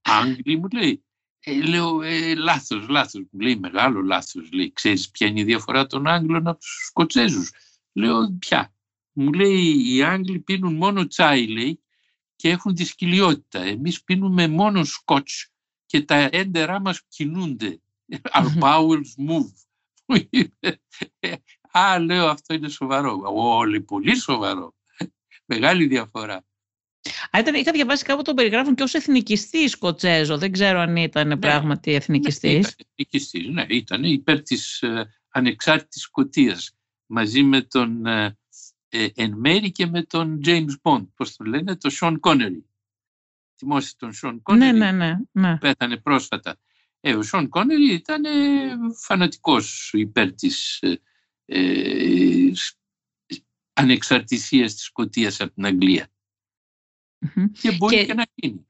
Άγγλοι 0.00 0.56
μου 0.56 0.68
λέει. 0.72 1.04
Ε, 1.40 1.62
λέω 1.62 2.02
ε, 2.02 2.34
λάθος, 2.34 2.88
λάθος. 2.88 3.24
Μου 3.30 3.40
λέει 3.40 3.56
μεγάλο 3.56 4.00
λάθος. 4.00 4.52
Λέει 4.52 4.72
ξέρεις 4.72 5.10
ποια 5.10 5.26
είναι 5.26 5.40
η 5.40 5.44
διαφορά 5.44 5.86
των 5.86 6.06
Άγγλων 6.06 6.46
από 6.46 6.58
τους 6.58 6.86
Σκοτσέζους. 6.86 7.52
Λέω 7.92 8.36
ποια. 8.38 8.74
Μου 9.12 9.32
λέει 9.32 9.94
οι 9.94 10.02
Άγγλοι 10.02 10.38
πίνουν 10.38 10.74
μόνο 10.74 11.06
τσάι 11.06 11.46
λέει 11.46 11.82
και 12.36 12.48
έχουν 12.48 12.74
τη 12.74 12.84
σκυλιότητα. 12.84 13.60
Εμείς 13.60 14.02
πίνουμε 14.04 14.48
μόνο 14.48 14.84
σκότς 14.84 15.52
και 15.86 16.02
τα 16.02 16.28
έντερά 16.32 16.80
μας 16.80 17.02
κινούνται. 17.08 17.80
Our 18.32 18.50
bowels 18.60 19.14
move. 19.28 19.52
Α, 21.78 21.98
λέω 21.98 22.26
αυτό 22.26 22.54
είναι 22.54 22.68
σοβαρό. 22.68 23.22
Όλοι 23.34 23.80
πολύ 23.80 24.16
σοβαρό. 24.16 24.74
Μεγάλη 25.44 25.86
διαφορά. 25.86 26.44
Α, 27.30 27.38
ήταν, 27.38 27.54
είχα 27.54 27.72
διαβάσει 27.72 28.04
κάπου 28.04 28.22
τον 28.22 28.34
περιγράφουν 28.34 28.74
και 28.74 28.82
ως 28.82 28.94
εθνικιστής 28.94 29.70
Σκοτσέζο. 29.70 30.38
Δεν 30.38 30.52
ξέρω 30.52 30.78
αν 30.78 30.96
ήταν 30.96 31.28
ναι, 31.28 31.36
πράγματι 31.36 31.92
εθνικιστής. 31.94 32.52
Ναι, 32.52 32.58
ήταν 32.58 32.86
εθνικιστής, 32.94 33.48
ναι. 33.48 33.66
Ήταν 33.68 34.04
υπέρ 34.04 34.42
της 34.42 34.82
ε, 34.82 35.12
ανεξάρτητης 35.28 36.02
Σκοτίας 36.02 36.76
μαζί 37.06 37.42
με 37.42 37.62
τον 37.62 38.06
ε, 38.06 38.38
ε, 38.88 39.08
εν 39.14 39.34
μέρη 39.36 39.70
και 39.72 39.86
με 39.86 40.02
τον 40.02 40.40
James 40.44 40.74
Bond, 40.82 41.06
πώς 41.14 41.36
το 41.36 41.44
λένε, 41.44 41.76
τον 41.76 41.90
Sean 42.00 42.16
Connery. 42.20 42.62
Θυμόσαι 43.56 43.94
τον 43.96 44.12
Sean 44.22 44.38
Connery; 44.42 44.56
ναι, 44.56 44.72
ναι, 44.72 44.92
ναι, 44.92 45.16
ναι. 45.32 45.58
πέθανε 45.58 45.96
πρόσφατα. 45.96 46.56
Ε, 47.06 47.14
ο 47.14 47.20
Sean 47.32 47.48
Connery 47.48 47.90
ήταν 47.90 48.24
ε, 48.24 48.30
φανατικός 49.00 49.90
υπέρ 49.92 50.34
της 50.34 50.78
ε, 50.80 51.00
ε, 51.44 52.52
ανεξαρτησίας 53.72 54.74
της 54.74 54.84
Σκοτίας 54.84 55.40
από 55.40 55.54
την 55.54 55.64
Αγγλία. 55.64 56.08
Και 57.60 57.72
μπορεί 57.72 58.06
και, 58.06 58.14
να 58.14 58.24
γίνει. 58.34 58.66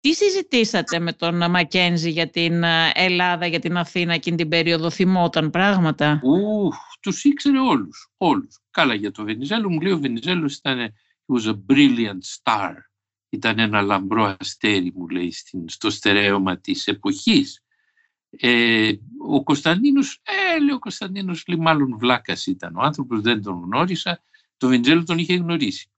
Τι 0.00 0.14
συζητήσατε 0.14 0.98
με 0.98 1.12
τον 1.12 1.50
Μακένζη 1.50 2.10
για 2.10 2.30
την 2.30 2.62
ε, 2.62 2.90
Ελλάδα, 2.94 3.46
για 3.46 3.60
την 3.60 3.76
Αθήνα 3.76 4.14
εκείνη 4.14 4.36
την 4.36 4.48
περίοδο, 4.48 4.90
θυμόταν 4.90 5.50
πράγματα; 5.50 6.20
Ου, 6.22 6.70
τους 7.00 7.24
ήξερε 7.24 7.58
όλους, 7.58 8.10
όλους. 8.16 8.58
Καλά 8.70 8.94
για 8.94 9.10
το 9.10 9.24
Βενιζέλο, 9.24 9.70
μου 9.70 9.80
λέει 9.80 9.92
ο 9.92 9.98
Βενιζέλος 9.98 10.56
ήταν 10.56 10.78
he 10.78 11.34
was 11.34 11.46
a 11.46 11.54
brilliant 11.54 12.24
star. 12.24 12.85
Ήταν 13.36 13.58
ένα 13.58 13.80
λαμπρό 13.80 14.36
αστέρι, 14.38 14.92
μου 14.94 15.08
λέει, 15.08 15.34
στο 15.66 15.90
στερέωμα 15.90 16.58
της 16.58 16.86
εποχής. 16.86 17.60
Ε, 18.30 18.92
ο 19.28 19.42
Κωνσταντίνος, 19.42 20.20
ε, 20.22 20.60
λέει 20.60 20.74
ο 20.74 20.78
Κωνσταντίνος, 20.78 21.46
λέει, 21.46 21.58
μάλλον 21.58 21.98
βλάκας 21.98 22.46
ήταν. 22.46 22.76
Ο 22.76 22.80
άνθρωπος 22.80 23.20
δεν 23.20 23.42
τον 23.42 23.62
γνώρισα, 23.62 24.22
το 24.56 24.68
Βενιζέλο 24.68 25.04
τον 25.04 25.18
είχε 25.18 25.34
γνωρίσει. 25.34 25.90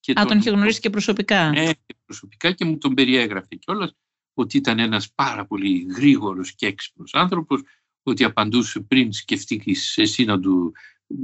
Και 0.00 0.12
Α, 0.16 0.24
τον, 0.24 0.38
είχε 0.38 0.50
γνωρίσει 0.50 0.80
και 0.80 0.90
προσωπικά. 0.90 1.50
Ναι, 1.50 1.72
και 1.72 1.94
προσωπικά 2.04 2.52
και 2.52 2.64
μου 2.64 2.78
τον 2.78 2.94
περιέγραφε 2.94 3.54
κιόλας 3.54 3.94
ότι 4.34 4.56
ήταν 4.56 4.78
ένας 4.78 5.12
πάρα 5.14 5.46
πολύ 5.46 5.86
γρήγορος 5.96 6.54
και 6.54 6.66
έξυπνος 6.66 7.14
άνθρωπος, 7.14 7.62
ότι 8.02 8.24
απαντούσε 8.24 8.80
πριν 8.80 9.12
σκεφτεί 9.12 9.76
εσύ 9.96 10.24
να, 10.24 10.40
του, 10.40 10.72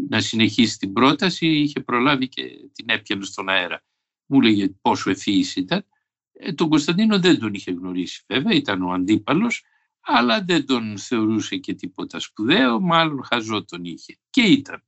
να 0.08 0.20
συνεχίσει 0.20 0.78
την 0.78 0.92
πρόταση, 0.92 1.46
είχε 1.46 1.80
προλάβει 1.80 2.28
και 2.28 2.42
την 2.72 2.88
έπιανε 2.88 3.24
στον 3.24 3.48
αέρα. 3.48 3.84
Μου 4.26 4.40
έλεγε 4.40 4.68
πόσο 4.68 5.10
ευφύης 5.10 5.56
ήταν. 5.56 5.86
Ε, 6.32 6.52
τον 6.52 6.68
Κωνσταντίνο 6.68 7.20
δεν 7.20 7.38
τον 7.38 7.54
είχε 7.54 7.70
γνωρίσει 7.70 8.24
βέβαια, 8.26 8.52
ήταν 8.52 8.82
ο 8.82 8.92
αντίπαλος, 8.92 9.64
αλλά 10.00 10.44
δεν 10.44 10.66
τον 10.66 10.98
θεωρούσε 10.98 11.56
και 11.56 11.74
τίποτα 11.74 12.20
σπουδαίο, 12.20 12.80
μάλλον 12.80 13.24
χαζό 13.24 13.64
τον 13.64 13.84
είχε. 13.84 14.18
Και 14.30 14.42
ήταν. 14.42 14.84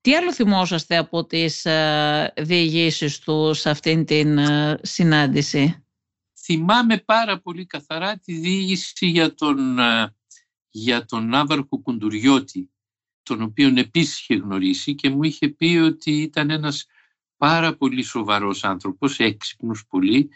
Τι 0.00 0.14
άλλο 0.14 0.32
θυμόσαστε 0.32 0.96
από 0.96 1.26
τις 1.26 1.64
ε, 1.64 2.32
διηγήσεις 2.36 3.18
τους 3.18 3.58
σε 3.58 3.70
αυτήν 3.70 4.04
την 4.04 4.38
ε, 4.38 4.78
συνάντηση; 4.82 5.84
Θυμάμαι 6.42 6.98
πάρα 6.98 7.40
πολύ 7.40 7.66
καθαρά 7.66 8.18
τη 8.18 8.32
διήγηση 8.32 9.06
για 9.06 9.34
τον, 9.34 9.78
ε, 9.78 10.14
για 10.70 11.04
τον 11.04 11.28
Ναύαρχο 11.28 11.78
Κουντουριώτη, 11.78 12.70
τον 13.30 13.42
οποίον 13.42 13.76
επίσης 13.76 14.20
είχε 14.20 14.34
γνωρίσει 14.34 14.94
και 14.94 15.10
μου 15.10 15.22
είχε 15.22 15.48
πει 15.48 15.76
ότι 15.76 16.10
ήταν 16.10 16.50
ένας 16.50 16.86
πάρα 17.36 17.76
πολύ 17.76 18.02
σοβαρός 18.02 18.64
άνθρωπος, 18.64 19.18
έξυπνος 19.18 19.86
πολύ, 19.86 20.30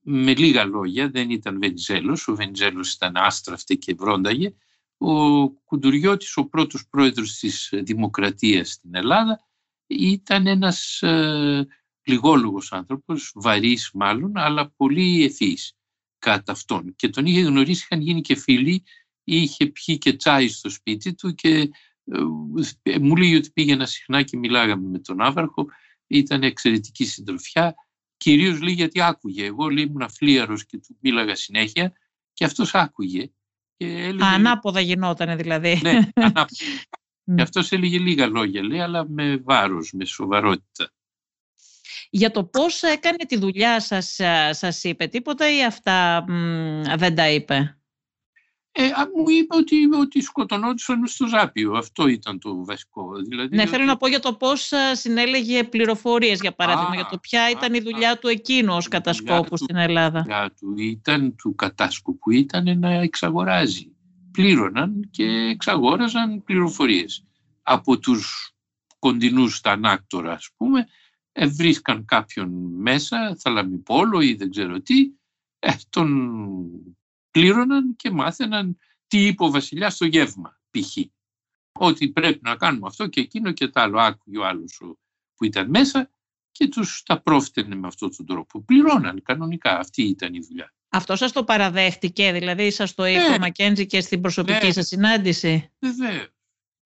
με 0.00 0.34
λίγα 0.34 0.64
λόγια, 0.64 1.10
δεν 1.10 1.30
ήταν 1.30 1.58
Βενιζέλος, 1.58 2.28
ο 2.28 2.34
Βενιζέλος 2.34 2.92
ήταν 2.92 3.16
άστραφτε 3.16 3.74
και 3.74 3.94
βρόνταγε, 3.94 4.54
ο 4.98 5.48
Κουντουριώτης, 5.50 6.36
ο 6.36 6.44
πρώτος 6.44 6.88
πρόεδρος 6.88 7.38
της 7.38 7.68
Δημοκρατίας 7.72 8.70
στην 8.70 8.94
Ελλάδα, 8.94 9.48
ήταν 9.86 10.46
ένας 10.46 11.02
ε, 11.02 11.66
λιγόλογος 12.02 12.72
άνθρωπος, 12.72 13.32
βαρύς 13.34 13.90
μάλλον, 13.94 14.36
αλλά 14.36 14.70
πολύ 14.70 15.24
ευθύς 15.24 15.72
κατά 16.18 16.52
αυτόν. 16.52 16.94
Και 16.96 17.08
τον 17.08 17.26
είχε 17.26 17.40
γνωρίσει, 17.40 17.82
είχαν 17.84 18.00
γίνει 18.00 18.20
και 18.20 18.36
φίλοι, 18.36 18.82
είχε 19.24 19.66
πιει 19.66 19.98
και 19.98 20.12
τσάι 20.12 20.48
στο 20.48 20.70
σπίτι 20.70 21.14
του 21.14 21.34
και 21.34 21.48
ε, 21.58 21.68
μου 23.00 23.16
λέει 23.16 23.34
ότι 23.34 23.50
πήγαινα 23.50 23.86
συχνά 23.86 24.22
και 24.22 24.36
μιλάγαμε 24.36 24.88
με 24.88 24.98
τον 24.98 25.20
Άβαρχο, 25.20 25.66
ήταν 26.06 26.42
εξαιρετική 26.42 27.04
συντροφιά, 27.04 27.74
κυρίως 28.16 28.60
λέει 28.60 28.74
γιατί 28.74 29.02
άκουγε. 29.02 29.44
Εγώ 29.44 29.68
λέει 29.68 29.84
ήμουν 29.84 30.02
αφλίαρος 30.02 30.66
και 30.66 30.78
του 30.78 30.96
μίλαγα 31.00 31.34
συνέχεια 31.34 31.92
και 32.32 32.44
αυτός 32.44 32.74
άκουγε 32.74 33.30
και 33.76 33.86
έλεγε... 33.86 34.24
Ανάποδα 34.24 34.80
γινόταν 34.80 35.36
δηλαδή. 35.36 35.80
Ναι, 35.82 35.98
ανάποδα. 36.14 36.46
και 37.34 37.42
αυτός 37.42 37.72
έλεγε 37.72 37.98
λίγα 37.98 38.26
λόγια, 38.26 38.62
λέει, 38.62 38.80
αλλά 38.80 39.08
με 39.08 39.36
βάρος, 39.36 39.92
με 39.92 40.04
σοβαρότητα. 40.04 40.92
Για 42.10 42.30
το 42.30 42.44
πώς 42.44 42.82
έκανε 42.82 43.24
τη 43.28 43.38
δουλειά 43.38 43.80
σας, 43.80 44.18
σας 44.50 44.84
είπε 44.84 45.06
τίποτα 45.06 45.56
ή 45.56 45.64
αυτά 45.64 46.24
δεν 46.96 47.14
τα 47.14 47.30
είπε; 47.30 47.79
Ε, 48.72 48.82
μου 49.16 49.28
είπε 49.28 49.56
ότι, 49.56 49.76
ότι 50.00 50.20
σκοτωνόντουσαν 50.20 51.06
στο 51.06 51.26
Ζάπιο. 51.26 51.72
Αυτό 51.72 52.06
ήταν 52.06 52.38
το 52.38 52.64
βασικό. 52.64 53.12
Δηλαδή, 53.28 53.56
ναι, 53.56 53.66
θέλω 53.66 53.84
να 53.84 53.96
πω 53.96 54.08
για 54.08 54.20
το 54.20 54.34
πώς 54.34 54.72
συνέλεγε 54.92 55.64
πληροφορίες, 55.64 56.40
για 56.40 56.52
παράδειγμα, 56.52 56.94
για 56.94 57.08
το 57.10 57.18
ποια 57.18 57.50
ήταν 57.50 57.74
η 57.74 57.80
δουλειά 57.80 58.18
του 58.18 58.28
εκείνου 58.28 58.74
ως 58.74 58.88
κατασκόπου 58.88 59.56
στην 59.56 59.76
Ελλάδα. 59.76 60.18
Η 60.18 60.22
δουλειά 60.22 60.54
του 60.58 60.74
ήταν, 60.76 61.36
του 61.36 61.54
κατάσκοπου 61.54 62.30
ήταν 62.30 62.78
να 62.78 62.90
εξαγοράζει. 62.90 63.94
Πλήρωναν 64.32 65.08
και 65.10 65.24
εξαγόραζαν 65.24 66.44
πληροφορίες. 66.44 67.24
Από 67.62 67.98
τους 67.98 68.54
κοντινούς 68.98 69.60
τανάκτορα, 69.60 70.32
ας 70.32 70.50
πούμε, 70.56 70.86
ε, 71.32 71.46
βρίσκαν 71.46 72.04
κάποιον 72.04 72.50
μέσα, 72.76 73.36
θαλαμιπόλο 73.38 74.20
ή 74.20 74.34
δεν 74.34 74.50
ξέρω 74.50 74.80
τι, 74.80 75.10
ε, 75.58 75.72
τον 75.90 76.08
πλήρωναν 77.30 77.96
και 77.96 78.10
μάθαιναν 78.10 78.78
τι 79.06 79.26
είπε 79.26 79.44
ο 79.44 79.50
βασιλιάς 79.50 79.94
στο 79.94 80.04
γεύμα, 80.04 80.60
π.χ. 80.70 80.96
Ότι 81.72 82.08
πρέπει 82.08 82.40
να 82.42 82.56
κάνουμε 82.56 82.86
αυτό 82.86 83.06
και 83.06 83.20
εκείνο 83.20 83.52
και 83.52 83.68
τα 83.68 83.82
άλλο. 83.82 84.00
Άκουγε 84.00 84.38
ο 84.38 84.46
άλλος 84.46 84.80
που 85.34 85.44
ήταν 85.44 85.70
μέσα 85.70 86.10
και 86.50 86.68
τους 86.68 87.02
τα 87.02 87.20
πρόφτενε 87.20 87.74
με 87.74 87.86
αυτόν 87.86 88.16
τον 88.16 88.26
τρόπο. 88.26 88.60
Πληρώναν 88.60 89.22
κανονικά. 89.22 89.78
Αυτή 89.78 90.02
ήταν 90.02 90.34
η 90.34 90.40
δουλειά. 90.40 90.74
Αυτό 90.88 91.16
σας 91.16 91.32
το 91.32 91.44
παραδέχτηκε, 91.44 92.32
δηλαδή 92.32 92.70
σας 92.70 92.94
το 92.94 93.06
είπε 93.06 93.34
ο 93.36 93.38
Μακέντζη 93.38 93.86
και 93.86 94.00
στην 94.00 94.20
προσωπική 94.20 94.66
ναι. 94.66 94.72
σας 94.72 94.86
συνάντηση; 94.86 95.70
Βεβαίως. 95.78 96.28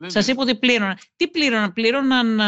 Σας 0.07 0.27
είπε 0.27 0.41
ότι 0.41 0.57
πλήρωναν. 0.57 0.99
Τι 1.17 1.29
πλήρωναν, 1.29 1.73
πλήρωναν 1.73 2.41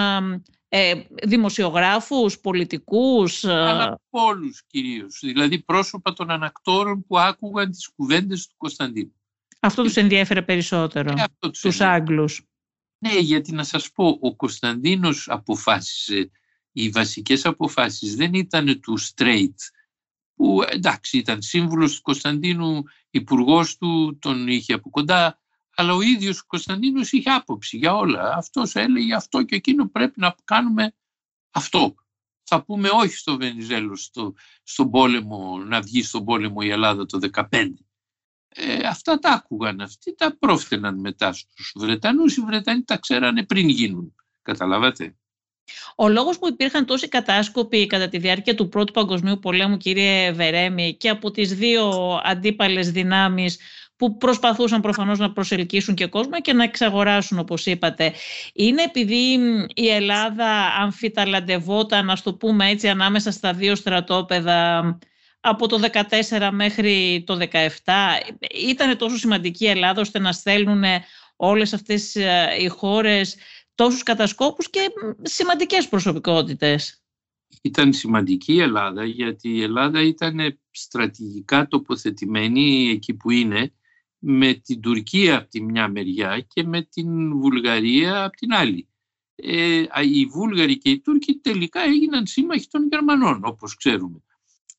ε, 0.69 0.95
δημοσιογράφους, 1.23 2.39
πολιτικούς. 2.39 3.45
Αλλά 3.45 4.01
όλους 4.11 4.63
κυρίως, 4.67 5.19
δηλαδή 5.23 5.59
πρόσωπα 5.59 6.13
των 6.13 6.31
ανακτόρων 6.31 7.07
που 7.07 7.19
άκουγαν 7.19 7.71
τις 7.71 7.93
κουβέντες 7.97 8.47
του 8.47 8.55
Κωνσταντίνου. 8.57 9.15
Αυτό 9.61 9.83
τους 9.83 9.97
ενδιέφερε 9.97 10.43
περισσότερο, 10.43 11.11
ε, 11.11 11.23
αυτό 11.23 11.51
τους, 11.51 11.61
τους 11.61 11.81
Άγγλους. 11.81 12.47
Ναι, 12.99 13.19
γιατί 13.19 13.53
να 13.53 13.65
σας 13.65 13.91
πω, 13.91 14.19
ο 14.21 14.37
Κωνσταντίνος 14.37 15.29
αποφάσισε, 15.29 16.31
οι 16.73 16.89
βασικές 16.89 17.47
αποφάσεις 17.47 18.17
δεν 18.17 18.35
ήταν 18.35 18.81
του 18.81 18.99
straight, 19.01 19.55
που 20.35 20.63
εντάξει 20.69 21.19
ήταν 21.19 21.43
σύμβουλος 21.43 21.95
του 21.95 22.03
Κωνσταντίνου, 22.03 22.83
υπουργός 23.11 23.77
του, 23.77 24.19
τον 24.19 24.49
είχε 24.49 24.73
από 24.73 24.91
κοντά, 24.91 25.41
αλλά 25.77 25.95
ο 25.95 26.01
ίδιος 26.01 26.41
ο 26.41 26.45
Κωνσταντίνος 26.47 27.13
είχε 27.13 27.31
άποψη 27.31 27.77
για 27.77 27.95
όλα. 27.95 28.35
Αυτός 28.37 28.75
έλεγε 28.75 29.15
αυτό 29.15 29.43
και 29.43 29.55
εκείνο 29.55 29.89
πρέπει 29.89 30.21
να 30.21 30.35
κάνουμε 30.45 30.95
αυτό. 31.51 31.95
Θα 32.43 32.63
πούμε 32.65 32.89
όχι 32.93 33.17
στο 33.17 33.37
Βενιζέλο 33.37 33.97
στο, 33.97 34.35
στον 34.63 34.91
πόλεμο, 34.91 35.59
να 35.59 35.81
βγει 35.81 36.03
στον 36.03 36.25
πόλεμο 36.25 36.57
η 36.63 36.71
Ελλάδα 36.71 37.07
το 37.07 37.19
2015. 37.33 37.45
Ε, 38.49 38.87
αυτά 38.87 39.19
τα 39.19 39.31
άκουγαν 39.31 39.81
αυτοί, 39.81 40.15
τα 40.15 40.37
πρόφτεναν 40.39 41.01
μετά 41.01 41.33
στους 41.33 41.73
Βρετανούς. 41.77 42.37
Οι 42.37 42.41
Βρετανοί 42.41 42.83
τα 42.83 42.97
ξέρανε 42.97 43.45
πριν 43.45 43.69
γίνουν. 43.69 44.15
Καταλάβατε; 44.43 45.17
Ο 45.97 46.09
λόγος 46.09 46.39
που 46.39 46.49
υπήρχαν 46.49 46.87
τόσοι 46.87 47.09
κατάσκοποι 47.09 47.87
κατά 47.87 48.09
τη 48.09 48.19
διάρκεια 48.19 48.55
του 48.55 48.69
Πρώτου 48.69 48.93
Παγκοσμίου 48.93 49.39
Πολέμου, 49.39 49.77
κύριε 49.77 50.33
Βερέμι, 50.33 50.97
και 50.97 51.09
από 51.09 51.31
τις 51.31 51.55
δύο 51.55 51.91
αντίπαλες 52.25 52.91
δυνάμεις 52.91 53.59
που 53.97 54.17
προσπαθούσαν 54.17 54.81
προφανώς 54.81 55.19
να 55.19 55.33
προσελκύσουν 55.33 55.95
και 55.95 56.07
κόσμο 56.07 56.41
και 56.41 56.53
να 56.53 56.65
εξαγοράσουν 56.65 57.39
όπως 57.39 57.67
είπατε. 57.67 58.13
Είναι 58.53 58.83
επειδή 58.83 59.39
η 59.75 59.89
Ελλάδα 59.89 60.75
αμφιταλαντευόταν, 60.81 62.07
να 62.07 62.17
το 62.17 62.35
πούμε 62.35 62.69
έτσι, 62.69 62.89
ανάμεσα 62.89 63.31
στα 63.31 63.53
δύο 63.53 63.75
στρατόπεδα 63.75 64.99
από 65.41 65.69
το 65.69 65.81
14 66.39 66.49
μέχρι 66.53 67.25
το 67.27 67.39
17. 67.53 67.59
Ήταν 68.69 68.97
τόσο 68.97 69.17
σημαντική 69.17 69.65
η 69.65 69.69
Ελλάδα 69.69 70.01
ώστε 70.01 70.19
να 70.19 70.33
στέλνουν 70.33 70.83
όλες 71.37 71.73
αυτές 71.73 72.15
ε, 72.15 72.49
οι 72.61 72.69
χώρες 72.69 73.37
τόσους 73.75 74.03
κατασκόπους 74.03 74.71
και 74.71 74.81
σημαντικές 75.23 75.89
προσωπικότητες. 75.89 77.01
Ήταν 77.63 77.93
σημαντική 77.93 78.53
η 78.53 78.61
Ελλάδα 78.61 79.05
γιατί 79.05 79.49
η 79.49 79.63
Ελλάδα 79.63 80.03
ήταν 80.03 80.59
στρατηγικά 80.71 81.67
τοποθετημένη 81.67 82.91
εκεί 82.91 83.15
που 83.15 83.31
είναι 83.31 83.73
με 84.29 84.55
την 84.55 84.81
Τουρκία 84.81 85.37
από 85.37 85.49
τη 85.49 85.63
μια 85.63 85.89
μεριά 85.89 86.41
και 86.41 86.65
με 86.65 86.83
την 86.83 87.39
Βουλγαρία 87.39 88.25
από 88.25 88.37
την 88.37 88.53
άλλη. 88.53 88.89
Ε, 89.35 89.85
οι 90.03 90.27
Βούλγαροι 90.27 90.79
και 90.79 90.91
οι 90.91 91.01
Τούρκοι 91.01 91.35
τελικά 91.35 91.81
έγιναν 91.81 92.27
σύμμαχοι 92.27 92.67
των 92.67 92.89
Γερμανών, 92.91 93.41
όπως 93.45 93.75
ξέρουμε. 93.75 94.23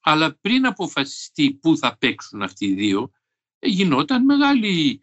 Αλλά 0.02 0.38
πριν 0.42 0.66
αποφασιστεί 0.66 1.54
πού 1.54 1.78
θα 1.78 1.98
παίξουν 1.98 2.42
αυτοί 2.42 2.66
οι 2.66 2.74
δύο, 2.74 3.12
γινόταν 3.60 4.26
μεγάλη 4.26 5.02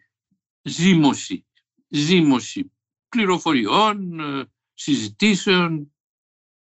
ζήμωση, 0.61 1.45
ζήμωση 1.87 2.71
πληροφοριών, 3.09 4.19
ε, 4.19 4.51
συζητήσεων 4.73 5.93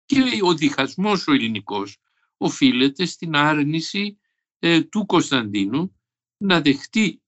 και 0.05 0.39
ο 0.41 0.53
διχασμός 0.53 1.27
ο 1.27 1.33
ελληνικός 1.33 1.97
οφείλεται 2.37 3.05
στην 3.05 3.35
άρνηση 3.35 4.19
ε, 4.59 4.81
του 4.81 5.05
Κωνσταντίνου 5.05 5.95
να 6.37 6.61
δεχτεί 6.61 7.21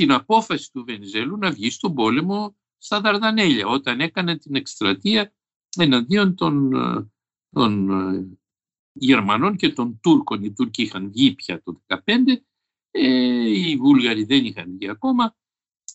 την 0.00 0.12
απόφαση 0.12 0.72
του 0.72 0.84
Βενιζέλου 0.84 1.36
να 1.36 1.50
βγει 1.50 1.70
στον 1.70 1.94
πόλεμο 1.94 2.56
στα 2.78 3.00
Δαρδανέλια 3.00 3.66
όταν 3.66 4.00
έκανε 4.00 4.38
την 4.38 4.54
εκστρατεία 4.54 5.34
εναντίον 5.76 6.34
των, 6.34 6.72
ε, 6.72 7.10
των 7.50 7.90
ε, 7.90 8.38
Γερμανών 8.92 9.56
και 9.56 9.72
των 9.72 10.00
Τούρκων. 10.02 10.44
Οι 10.44 10.52
Τούρκοι 10.52 10.82
είχαν 10.82 11.10
βγει 11.10 11.34
πια 11.34 11.62
το 11.62 11.82
2015, 11.86 12.42
ε, 12.90 13.06
οι 13.48 13.76
Βούλγαροι 13.76 14.24
δεν 14.24 14.44
είχαν 14.44 14.70
βγει 14.70 14.88
ακόμα. 14.88 15.36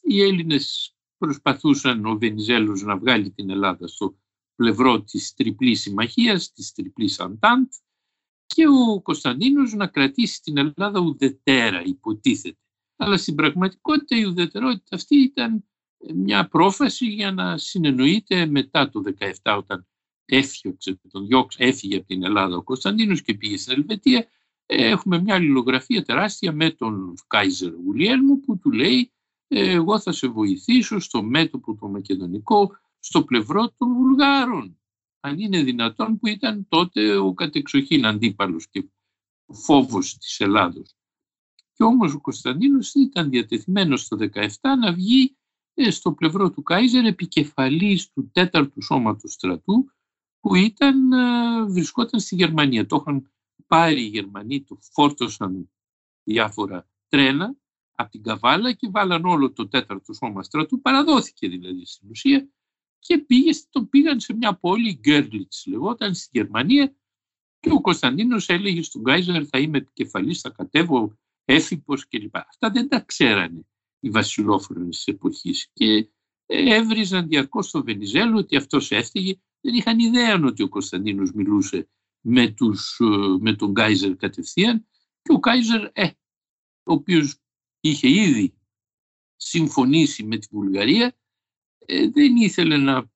Οι 0.02 0.22
Έλληνες 0.22 0.96
προσπαθούσαν 1.18 2.06
ο 2.06 2.18
Βενιζέλος 2.18 2.82
να 2.82 2.98
βγάλει 2.98 3.32
την 3.32 3.50
Ελλάδα 3.50 3.88
στο 3.88 4.18
πλευρό 4.56 5.04
της 5.04 5.34
τριπλής 5.34 5.82
συμμαχίας, 5.82 6.52
της 6.52 6.72
τριπλής 6.72 7.20
Αντάντ 7.20 7.68
και 8.46 8.68
ο 8.68 9.02
Κωνσταντίνος 9.02 9.74
να 9.74 9.88
κρατήσει 9.88 10.42
την 10.42 10.58
Ελλάδα 10.58 11.00
ουδετέρα 11.00 11.82
υποτίθεται. 11.86 12.60
Αλλά 12.96 13.18
στην 13.18 13.36
πραγματικότητα 13.36 14.18
η 14.18 14.24
ουδετερότητα 14.24 14.96
αυτή 14.96 15.16
ήταν 15.16 15.66
μια 16.16 16.48
πρόφαση 16.48 17.06
για 17.06 17.32
να 17.32 17.58
συνεννοείται 17.58 18.46
μετά 18.46 18.90
το 18.90 19.02
17 19.44 19.56
όταν 19.58 19.88
έφυγε, 20.26 20.76
τον 21.12 21.28
διώξε, 21.28 21.64
έφυγε 21.64 21.96
από 21.96 22.06
την 22.06 22.24
Ελλάδα 22.24 22.56
ο 22.56 22.64
Κωνσταντίνος 22.64 23.22
και 23.22 23.34
πήγε 23.34 23.58
στην 23.58 23.74
Ελβετία. 23.74 24.28
Έχουμε 24.66 25.22
μια 25.22 25.36
αλληλογραφία 25.36 26.04
τεράστια 26.04 26.52
με 26.52 26.72
τον 26.72 27.14
Κάιζερ 27.28 27.74
Γουλιέλμου 27.74 28.40
που 28.40 28.58
του 28.58 28.72
λέει 28.72 29.10
εγώ 29.48 30.00
θα 30.00 30.12
σε 30.12 30.28
βοηθήσω 30.28 31.00
στο 31.00 31.24
μέτωπο 31.24 31.76
το 31.76 31.88
μακεδονικό, 31.88 32.78
στο 33.00 33.24
πλευρό 33.24 33.74
των 33.78 33.94
Βουλγάρων. 33.94 34.80
Αν 35.20 35.40
είναι 35.40 35.64
δυνατόν 35.64 36.20
που 36.20 36.28
ήταν 36.28 36.68
τότε 36.70 37.16
ο 37.16 37.34
κατεξοχήν 37.34 38.06
αντίπαλος 38.06 38.68
και 38.70 38.90
φόβος 39.48 40.18
της 40.18 40.40
Ελλάδος. 40.40 40.96
Και 41.76 41.84
όμως 41.84 42.14
ο 42.14 42.22
Κωνσταντίνος 42.22 42.94
ήταν 42.94 43.30
διατεθειμένος 43.30 44.08
το 44.08 44.18
17 44.34 44.48
να 44.80 44.94
βγει 44.94 45.38
ε, 45.74 45.92
στο 45.92 46.14
πλευρό 46.14 46.52
του 46.52 46.64
Κάιζερ 46.64 47.06
επικεφαλής 47.06 48.10
του 48.10 48.30
τέταρτου 48.32 48.82
σώματος 48.82 49.34
στρατού 49.34 49.92
που 50.40 50.56
ήταν, 50.56 51.12
ε, 51.12 51.64
βρισκόταν 51.66 52.20
στη 52.20 52.36
Γερμανία. 52.36 52.86
Το 52.86 52.96
είχαν 53.02 53.32
πάρει 53.68 54.02
οι 54.02 54.08
Γερμανοί, 54.08 54.62
το 54.62 54.78
φόρτωσαν 54.82 55.72
διάφορα 56.24 56.88
τρένα 57.08 57.56
από 57.96 58.12
την 58.12 58.24
Καβάλα 58.24 58.72
και 58.72 58.90
βάλαν 58.90 59.26
όλο 59.26 59.52
το 59.52 59.68
τέταρτο 59.68 60.14
σώμα 60.14 60.44
στρατού, 60.44 60.82
παραδόθηκε 60.82 61.48
δηλαδή 61.48 61.86
στην 61.86 62.10
ουσία 62.10 62.50
και 63.00 63.18
πήγε, 63.18 63.52
το 63.70 63.86
πήγαν 63.86 64.20
σε 64.20 64.34
μια 64.34 64.56
πόλη, 64.56 64.94
Γκέρλιτς 64.94 65.66
λεγόταν, 65.66 66.14
στη 66.14 66.30
Γερμανία 66.32 66.96
και 67.60 67.72
ο 67.72 67.82
Κωνσταντίνος 67.82 68.50
έλεγε 68.50 68.82
στον 68.82 69.04
Κάιζερ 69.04 69.48
θα 69.50 69.60
είμαι 69.60 69.78
επικεφαλής, 69.78 70.42
θα 70.42 70.50
κατέβω 70.50 71.18
έφυπος 71.46 72.08
κλπ. 72.08 72.36
Αυτά 72.36 72.70
δεν 72.70 72.88
τα 72.88 73.00
ξέρανε 73.00 73.66
οι 74.00 74.10
βασιλόφρονες 74.10 74.96
της 74.96 75.08
εποχής 75.08 75.70
και 75.74 76.10
έβριζαν 76.46 77.28
διαρκώς 77.28 77.68
στο 77.68 77.84
Βενιζέλο 77.84 78.38
ότι 78.38 78.56
αυτός 78.56 78.92
έφταιγε. 78.92 79.40
Δεν 79.62 79.74
είχαν 79.74 80.00
ιδέα 80.00 80.42
ότι 80.44 80.64
ο 80.64 80.70
Κωνσταντίνος 80.70 81.32
μιλούσε 81.32 81.90
με, 82.22 82.52
τους, 82.52 83.00
με 83.40 83.56
τον 83.56 83.72
Γκάιζερ 83.72 84.16
κατευθείαν 84.16 84.88
και 85.22 85.32
ο 85.34 85.38
Γκάιζερ, 85.38 85.90
ε, 85.94 86.08
ο 86.84 86.94
οποίος 86.94 87.40
είχε 87.80 88.10
ήδη 88.10 88.54
συμφωνήσει 89.36 90.24
με 90.24 90.38
τη 90.38 90.48
Βουλγαρία, 90.52 91.18
ε, 91.86 92.10
δεν 92.10 92.36
ήθελε 92.36 92.78
να, 92.78 93.12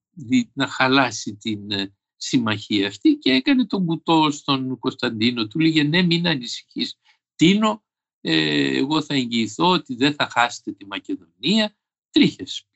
να 0.53 0.67
χαλάσει 0.67 1.35
την 1.35 1.71
ε, 1.71 1.93
συμμαχία 2.15 2.87
αυτή 2.87 3.15
και 3.15 3.31
έκανε 3.31 3.65
τον 3.65 3.85
κουτό 3.85 4.31
στον 4.31 4.79
Κωνσταντίνο. 4.79 5.47
Του 5.47 5.59
λέγε 5.59 5.83
ναι 5.83 6.01
μην 6.01 6.27
ανησυχείς 6.27 6.95
Τίνο, 7.35 7.83
ε, 8.21 8.77
εγώ 8.77 9.01
θα 9.01 9.13
εγγυηθώ 9.13 9.67
ότι 9.67 9.95
δεν 9.95 10.13
θα 10.13 10.29
χάσετε 10.31 10.71
τη 10.71 10.85
Μακεδονία. 10.85 11.75
Τρίχες, 12.09 12.67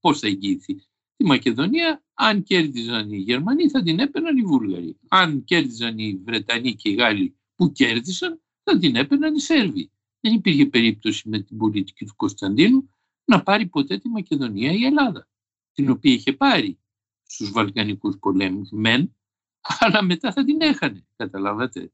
πώς 0.00 0.18
θα 0.18 0.26
εγγυηθεί; 0.26 0.82
Τη 1.16 1.24
Μακεδονία, 1.24 2.04
αν 2.14 2.42
κέρδιζαν 2.42 3.12
οι 3.12 3.16
Γερμανοί 3.16 3.68
θα 3.68 3.82
την 3.82 3.98
έπαιρναν 3.98 4.36
οι 4.36 4.42
Βούλγαροι. 4.42 4.96
Αν 5.08 5.44
κέρδιζαν 5.44 5.98
οι 5.98 6.20
Βρετανοί 6.24 6.74
και 6.74 6.88
οι 6.88 6.94
Γάλλοι 6.94 7.36
που 7.54 7.72
κέρδισαν 7.72 8.40
θα 8.62 8.78
την 8.78 8.96
έπαιρναν 8.96 9.34
οι 9.34 9.40
Σέρβοι. 9.40 9.90
Δεν 10.20 10.34
υπήρχε 10.34 10.66
περίπτωση 10.66 11.28
με 11.28 11.40
την 11.40 11.56
πολιτική 11.56 12.04
του 12.04 12.16
Κωνσταντίνου 12.16 12.90
να 13.24 13.42
πάρει 13.42 13.66
ποτέ 13.66 13.98
τη 13.98 14.08
Μακεδονία 14.08 14.72
η 14.72 14.84
Ελλάδα, 14.84 15.28
την 15.72 15.90
οποία 15.90 16.12
είχε 16.12 16.32
πάρει 16.32 16.78
στους 17.22 17.50
Βαλκανικούς 17.50 18.18
πολέμους 18.18 18.70
μεν, 18.70 19.16
αλλά 19.80 20.02
μετά 20.02 20.32
θα 20.32 20.44
την 20.44 20.60
έχανε, 20.60 21.06
καταλάβατε. 21.16 21.92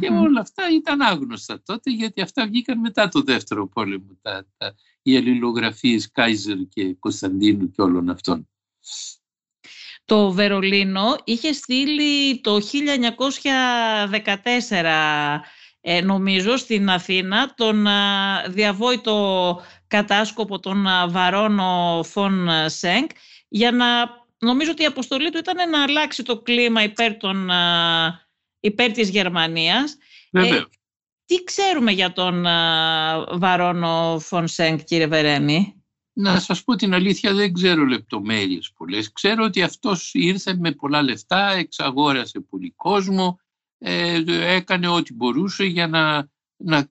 Και 0.00 0.08
όλα 0.08 0.40
αυτά 0.40 0.62
ήταν 0.72 1.00
άγνωστα 1.00 1.62
τότε, 1.62 1.90
γιατί 1.90 2.20
αυτά 2.20 2.46
βγήκαν 2.46 2.80
μετά 2.80 3.08
το 3.08 3.22
δεύτερο 3.22 3.68
πόλεμο, 3.68 4.18
τα, 4.22 4.46
τα, 4.56 4.74
οι 5.02 5.16
αλληλογραφίες 5.16 6.10
Κάιζερ 6.10 6.56
και 6.68 6.94
Κωνσταντίνου 6.94 7.70
και 7.70 7.82
όλων 7.82 8.10
αυτών. 8.10 8.48
Το 10.04 10.32
Βερολίνο 10.32 11.16
είχε 11.24 11.52
στείλει 11.52 12.40
το 12.40 12.56
1914 12.56 12.60
ε, 15.80 16.00
νομίζω 16.00 16.56
στην 16.56 16.90
Αθήνα 16.90 17.54
τον 17.54 17.86
διαβόητο 18.48 19.60
κατάσκοπο 19.86 20.60
των 20.60 20.86
Βαρόνο 21.08 22.00
Φων 22.04 22.48
Σέγκ 22.66 23.08
για 23.48 23.72
να 23.72 23.86
νομίζω 24.38 24.70
ότι 24.70 24.82
η 24.82 24.86
αποστολή 24.86 25.30
του 25.30 25.38
ήταν 25.38 25.70
να 25.70 25.82
αλλάξει 25.82 26.22
το 26.22 26.38
κλίμα 26.38 26.82
υπέρ, 26.82 27.16
των, 27.16 27.50
υπέρ 28.60 28.92
της 28.92 29.08
Γερμανίας. 29.08 29.96
Ε, 30.30 30.62
Τι 31.24 31.44
ξέρουμε 31.44 31.92
για 31.92 32.12
τον 32.12 32.42
Βαρόνο 33.38 34.18
Φονσέγκ, 34.20 34.78
κύριε 34.78 35.06
Βερέμι; 35.06 35.82
Να 36.12 36.40
σας 36.40 36.64
πω 36.64 36.74
την 36.74 36.94
αλήθεια, 36.94 37.34
δεν 37.34 37.52
ξέρω 37.52 37.84
λεπτομέρειες 37.84 38.72
πολλές. 38.76 39.12
Ξέρω 39.12 39.44
ότι 39.44 39.62
αυτός 39.62 40.10
ήρθε 40.14 40.56
με 40.56 40.72
πολλά 40.72 41.02
λεφτά, 41.02 41.50
εξαγόρασε 41.50 42.40
πολύ 42.40 42.72
κόσμο, 42.76 43.40
ε, 43.78 44.22
έκανε 44.54 44.88
ό,τι 44.88 45.14
μπορούσε 45.14 45.64
για 45.64 45.86
να, 45.86 46.28
να 46.56 46.90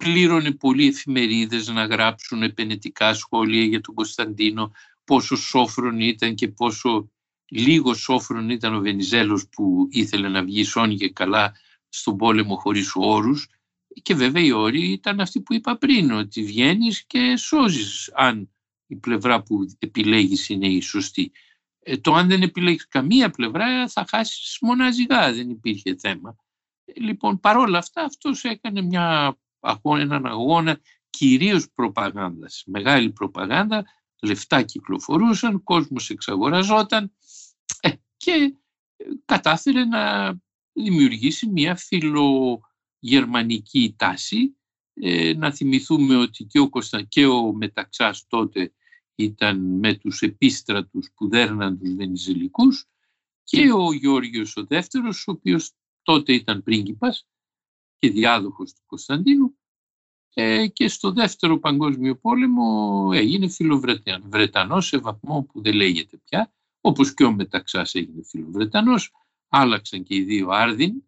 πλήρωνε 0.00 0.50
πολλοί 0.50 0.86
εφημερίδες 0.86 1.68
να 1.68 1.84
γράψουν 1.84 2.42
επενετικά 2.42 3.14
σχόλια 3.14 3.64
για 3.64 3.80
τον 3.80 3.94
Κωνσταντίνο, 3.94 4.72
πόσο 5.04 5.36
σόφρον 5.36 6.00
ήταν 6.00 6.34
και 6.34 6.48
πόσο 6.48 7.10
λίγος 7.50 8.00
σόφρον 8.00 8.50
ήταν 8.50 8.74
ο 8.74 8.80
Βενιζέλος 8.80 9.48
που 9.48 9.88
ήθελε 9.90 10.28
να 10.28 10.44
βγει 10.44 10.64
σώνη 10.64 10.96
και 10.96 11.10
καλά 11.10 11.54
στον 11.88 12.16
πόλεμο 12.16 12.56
χωρίς 12.56 12.92
όρους 12.94 13.48
και 14.02 14.14
βέβαια 14.14 14.42
οι 14.42 14.52
όροι 14.52 14.92
ήταν 14.92 15.20
αυτοί 15.20 15.40
που 15.40 15.54
είπα 15.54 15.76
πριν, 15.76 16.10
ότι 16.10 16.42
βγαίνεις 16.42 17.04
και 17.06 17.36
σώζεις 17.36 18.10
αν 18.14 18.50
η 18.86 18.96
πλευρά 18.96 19.42
που 19.42 19.66
επιλέγεις 19.78 20.48
είναι 20.48 20.68
η 20.68 20.80
σωστή. 20.80 21.32
Ε, 21.82 21.96
το 21.96 22.14
αν 22.14 22.28
δεν 22.28 22.42
επιλέγεις 22.42 22.88
καμία 22.88 23.30
πλευρά 23.30 23.88
θα 23.88 24.04
χάσεις 24.08 24.58
μοναζιγά, 24.60 25.32
δεν 25.32 25.50
υπήρχε 25.50 25.96
θέμα. 25.98 26.36
Ε, 26.84 27.00
λοιπόν, 27.00 27.40
παρόλα 27.40 27.78
αυτά 27.78 28.02
αυτός 28.02 28.44
έκανε 28.44 28.82
μια, 28.82 29.38
έναν 29.84 30.26
αγώνα 30.26 30.80
κυρίως 31.10 31.70
προπαγάνδας, 31.74 32.62
μεγάλη 32.66 33.10
προπαγάνδα, 33.10 33.84
λεφτά 34.20 34.62
κυκλοφορούσαν, 34.62 35.62
κόσμος 35.62 36.10
εξαγοραζόταν 36.10 37.04
ε, 37.04 37.10
και 38.16 38.54
κατάφερε 39.24 39.84
να 39.84 40.34
δημιουργήσει 40.72 41.46
μια 41.46 41.76
φιλογερμανική 41.76 43.94
τάση. 43.98 44.54
Ε, 45.02 45.32
να 45.36 45.52
θυμηθούμε 45.52 46.16
ότι 46.16 46.44
και 46.44 46.58
ο, 46.58 46.68
Κωνστα... 46.68 47.02
και 47.02 47.26
ο 47.26 47.52
Μεταξάς 47.52 48.26
τότε 48.26 48.72
ήταν 49.14 49.78
με 49.78 49.94
τους 49.94 50.22
επίστρατους 50.22 51.10
που 51.14 51.28
δέρναν 51.28 51.78
τους 51.78 51.94
Βενιζελικούς 51.94 52.88
και 53.44 53.72
ο 53.72 53.92
Γιώργος 53.92 54.56
ο 54.56 54.64
δεύτερος, 54.64 55.28
ο 55.28 55.30
οποίος 55.30 55.72
τότε 56.02 56.32
ήταν 56.32 56.62
πρίγκιπας 56.62 57.28
και 57.98 58.10
διάδοχος 58.10 58.72
του 58.72 58.82
Κωνσταντίνου 58.86 59.58
ε, 60.34 60.66
και 60.66 60.88
στο 60.88 61.12
δεύτερο 61.12 61.58
παγκόσμιο 61.58 62.16
πόλεμο 62.16 63.10
έγινε 63.12 63.48
φιλοβρετανός 63.48 64.86
σε 64.86 64.98
βαθμό 64.98 65.42
που 65.42 65.62
δεν 65.62 65.74
λέγεται 65.74 66.16
πια, 66.16 66.52
όπως 66.80 67.14
και 67.14 67.24
ο 67.24 67.32
Μεταξάς 67.32 67.94
έγινε 67.94 68.22
φιλοβρετανός, 68.24 69.12
άλλαξαν 69.48 70.02
και 70.02 70.14
οι 70.14 70.22
δύο 70.22 70.48
άρδιν 70.48 71.02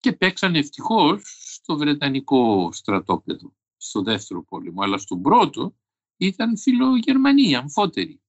και 0.00 0.12
παίξαν 0.12 0.54
ευτυχώς 0.54 1.22
στο 1.54 1.76
Βρετανικό 1.76 2.72
στρατόπεδο, 2.72 3.54
στο 3.76 4.02
δεύτερο 4.02 4.44
πόλεμο, 4.44 4.82
αλλά 4.82 4.98
στον 4.98 5.22
πρώτο 5.22 5.76
ήταν 6.16 6.58
φιλογερμανοί, 6.58 7.54
αμφότεροι. 7.56 8.21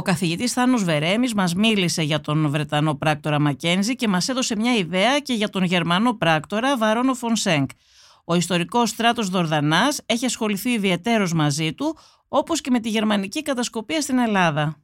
Ο 0.00 0.02
καθηγητής 0.02 0.52
Θάνος 0.52 0.84
Βερέμης 0.84 1.34
μας 1.34 1.54
μίλησε 1.54 2.02
για 2.02 2.20
τον 2.20 2.50
Βρετανό 2.50 2.94
πράκτορα 2.94 3.40
Μακένζη 3.40 3.96
και 3.96 4.08
μας 4.08 4.28
έδωσε 4.28 4.56
μια 4.56 4.76
ιδέα 4.76 5.18
και 5.18 5.32
για 5.32 5.48
τον 5.48 5.64
Γερμανό 5.64 6.14
πράκτορα 6.14 6.76
Βαρόνο 6.76 7.14
Φονσέγκ. 7.14 7.66
Ο 8.24 8.34
ιστορικός 8.34 8.90
στράτος 8.90 9.28
Δορδανάς 9.28 10.00
έχει 10.06 10.24
ασχοληθεί 10.24 10.70
ιδιαίτερω 10.70 11.28
μαζί 11.34 11.72
του, 11.72 11.96
όπως 12.28 12.60
και 12.60 12.70
με 12.70 12.80
τη 12.80 12.88
γερμανική 12.88 13.42
κατασκοπία 13.42 14.00
στην 14.00 14.18
Ελλάδα. 14.18 14.76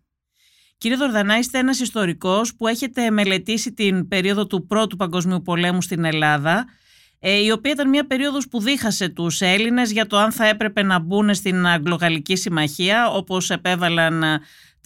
Κύριε 0.78 0.96
Δορδανά, 0.96 1.38
είστε 1.38 1.58
ένας 1.58 1.80
ιστορικός 1.80 2.54
που 2.54 2.66
έχετε 2.66 3.10
μελετήσει 3.10 3.72
την 3.72 4.08
περίοδο 4.08 4.46
του 4.46 4.66
Πρώτου 4.66 4.96
Παγκοσμίου 4.96 5.42
Πολέμου 5.42 5.82
στην 5.82 6.04
Ελλάδα, 6.04 6.64
ε, 7.18 7.44
η 7.44 7.50
οποία 7.50 7.72
ήταν 7.72 7.88
μια 7.88 8.06
περίοδος 8.06 8.48
που 8.48 8.60
δίχασε 8.60 9.08
τους 9.08 9.40
Έλληνες 9.40 9.92
για 9.92 10.06
το 10.06 10.16
αν 10.16 10.32
θα 10.32 10.46
έπρεπε 10.46 10.82
να 10.82 10.98
μπουν 10.98 11.34
στην 11.34 11.66
Αγγλογαλλική 11.66 12.36
Συμμαχία, 12.36 13.10
όπως 13.10 13.50
επέβαλαν 13.50 14.24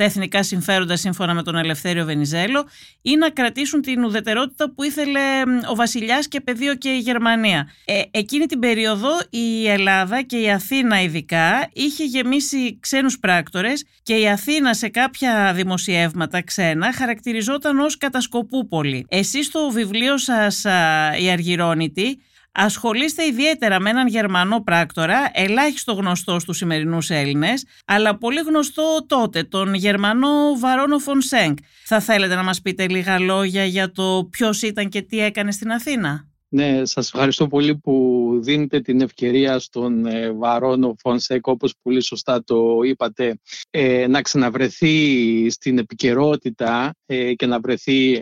τα 0.00 0.06
εθνικά 0.06 0.42
συμφέροντα 0.42 0.96
σύμφωνα 0.96 1.34
με 1.34 1.42
τον 1.42 1.56
Ελευθέριο 1.56 2.04
Βενιζέλο 2.04 2.66
ή 3.02 3.16
να 3.16 3.30
κρατήσουν 3.30 3.80
την 3.80 4.04
ουδετερότητα 4.04 4.70
που 4.70 4.82
ήθελε 4.82 5.20
ο 5.70 5.74
βασιλιάς 5.74 6.28
και 6.28 6.40
πεδίο 6.40 6.74
και 6.74 6.88
η 6.88 6.98
Γερμανία. 6.98 7.68
Ε, 7.84 8.02
εκείνη 8.10 8.46
την 8.46 8.58
περίοδο 8.58 9.08
η 9.30 9.68
Ελλάδα 9.68 10.22
και 10.22 10.36
η 10.36 10.50
Αθήνα 10.50 11.02
ειδικά 11.02 11.70
είχε 11.72 12.04
γεμίσει 12.04 12.78
ξένους 12.80 13.18
πράκτορες 13.18 13.84
και 14.02 14.14
η 14.14 14.28
Αθήνα 14.28 14.74
σε 14.74 14.88
κάποια 14.88 15.52
δημοσιεύματα 15.54 16.42
ξένα 16.42 16.92
χαρακτηριζόταν 16.92 17.78
ως 17.78 17.96
κατασκοπούπολη. 17.96 19.06
Εσείς 19.08 19.46
στο 19.46 19.70
βιβλίο 19.70 20.18
σας 20.18 20.64
«Η 21.20 21.30
Αργυρώνητη» 21.30 22.18
Ασχολείστε 22.52 23.24
ιδιαίτερα 23.26 23.80
με 23.80 23.90
έναν 23.90 24.06
Γερμανό 24.06 24.62
πράκτορα, 24.62 25.30
ελάχιστο 25.32 25.92
γνωστό 25.92 26.38
στους 26.38 26.56
σημερινούς 26.56 27.10
Έλληνες, 27.10 27.64
αλλά 27.84 28.18
πολύ 28.18 28.40
γνωστό 28.40 29.06
τότε, 29.06 29.42
τον 29.42 29.74
Γερμανό 29.74 30.58
Βαρόνο 30.58 30.98
Φονσέγκ. 30.98 31.56
Θα 31.84 32.00
θέλετε 32.00 32.34
να 32.34 32.42
μας 32.42 32.60
πείτε 32.60 32.88
λίγα 32.88 33.18
λόγια 33.18 33.64
για 33.64 33.92
το 33.92 34.28
ποιος 34.30 34.62
ήταν 34.62 34.88
και 34.88 35.02
τι 35.02 35.20
έκανε 35.20 35.52
στην 35.52 35.72
Αθήνα; 35.72 36.29
Ναι, 36.52 36.84
σας 36.84 37.06
ευχαριστώ 37.06 37.46
πολύ 37.46 37.76
που 37.76 38.30
δίνετε 38.42 38.80
την 38.80 39.00
ευκαιρία 39.00 39.58
στον 39.58 40.06
ε, 40.06 40.32
Βαρόνο 40.32 40.94
Φονσέκ, 40.98 41.46
όπως 41.46 41.74
πολύ 41.82 42.02
σωστά 42.02 42.44
το 42.44 42.80
είπατε, 42.84 43.38
ε, 43.70 44.06
να 44.06 44.22
ξαναβρεθεί 44.22 45.50
στην 45.50 45.78
επικαιρότητα 45.78 46.94
ε, 47.06 47.34
και 47.34 47.46
να 47.46 47.60
βρεθεί 47.60 48.20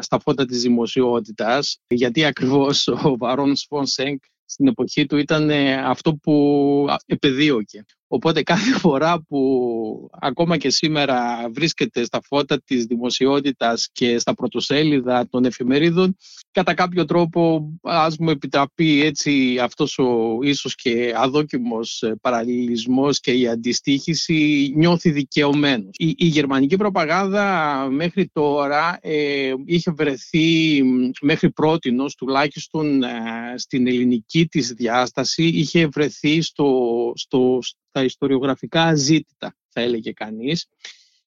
στα 0.00 0.20
φώτα 0.20 0.44
της 0.44 0.62
δημοσιότητας, 0.62 1.78
γιατί 1.86 2.24
ακριβώς 2.24 2.88
ο 2.88 3.16
Βαρόνος 3.16 3.66
Φονσέκ 3.68 4.22
στην 4.44 4.66
εποχή 4.66 5.06
του 5.06 5.16
ήταν 5.16 5.50
αυτό 5.84 6.14
που 6.14 6.86
επεδίωκε. 7.06 7.84
Οπότε 8.08 8.42
κάθε 8.42 8.78
φορά 8.78 9.22
που 9.22 10.10
ακόμα 10.20 10.56
και 10.56 10.70
σήμερα 10.70 11.48
βρίσκεται 11.52 12.04
στα 12.04 12.20
φώτα 12.22 12.62
της 12.62 12.84
δημοσιότητας 12.84 13.88
και 13.92 14.18
στα 14.18 14.34
πρωτοσέλιδα 14.34 15.28
των 15.30 15.44
εφημερίδων, 15.44 16.16
κατά 16.50 16.74
κάποιο 16.74 17.04
τρόπο 17.04 17.72
ας 17.82 18.16
μου 18.18 18.30
επιτραπεί 18.30 19.02
έτσι 19.02 19.58
αυτός 19.62 19.98
ο 19.98 20.38
ίσως 20.42 20.74
και 20.74 21.12
αδόκιμος 21.16 22.04
παραλληλισμός 22.20 23.20
και 23.20 23.32
η 23.32 23.48
αντιστοίχηση 23.48 24.72
νιώθει 24.76 25.10
δικαιωμένος. 25.10 25.90
Η, 25.98 26.14
η 26.16 26.26
γερμανική 26.26 26.76
προπαγάνδα 26.76 27.88
μέχρι 27.90 28.30
τώρα 28.32 28.98
ε, 29.00 29.52
είχε 29.64 29.90
βρεθεί 29.90 30.82
μέχρι 31.20 31.50
πρότινος 31.50 32.14
τουλάχιστον 32.14 33.02
ε, 33.02 33.08
στην 33.56 33.86
ελληνική 33.86 34.46
της 34.46 34.72
διάσταση 34.72 35.44
είχε 35.44 35.86
βρεθεί 35.86 36.42
στο, 36.42 37.12
στο, 37.14 37.58
τα 37.96 38.04
ιστοριογραφικά 38.04 38.94
ζήτητα, 38.94 39.56
θα 39.68 39.80
έλεγε 39.80 40.12
κανείς. 40.12 40.66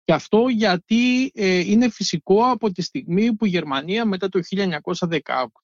Και 0.04 0.14
αυτό 0.14 0.48
γιατί 0.48 1.32
ε, 1.34 1.60
είναι 1.60 1.90
φυσικό 1.90 2.44
από 2.44 2.72
τη 2.72 2.82
στιγμή 2.82 3.36
που 3.36 3.46
η 3.46 3.50
Γερμανία 3.50 4.06
μετά 4.06 4.30
το 4.30 4.40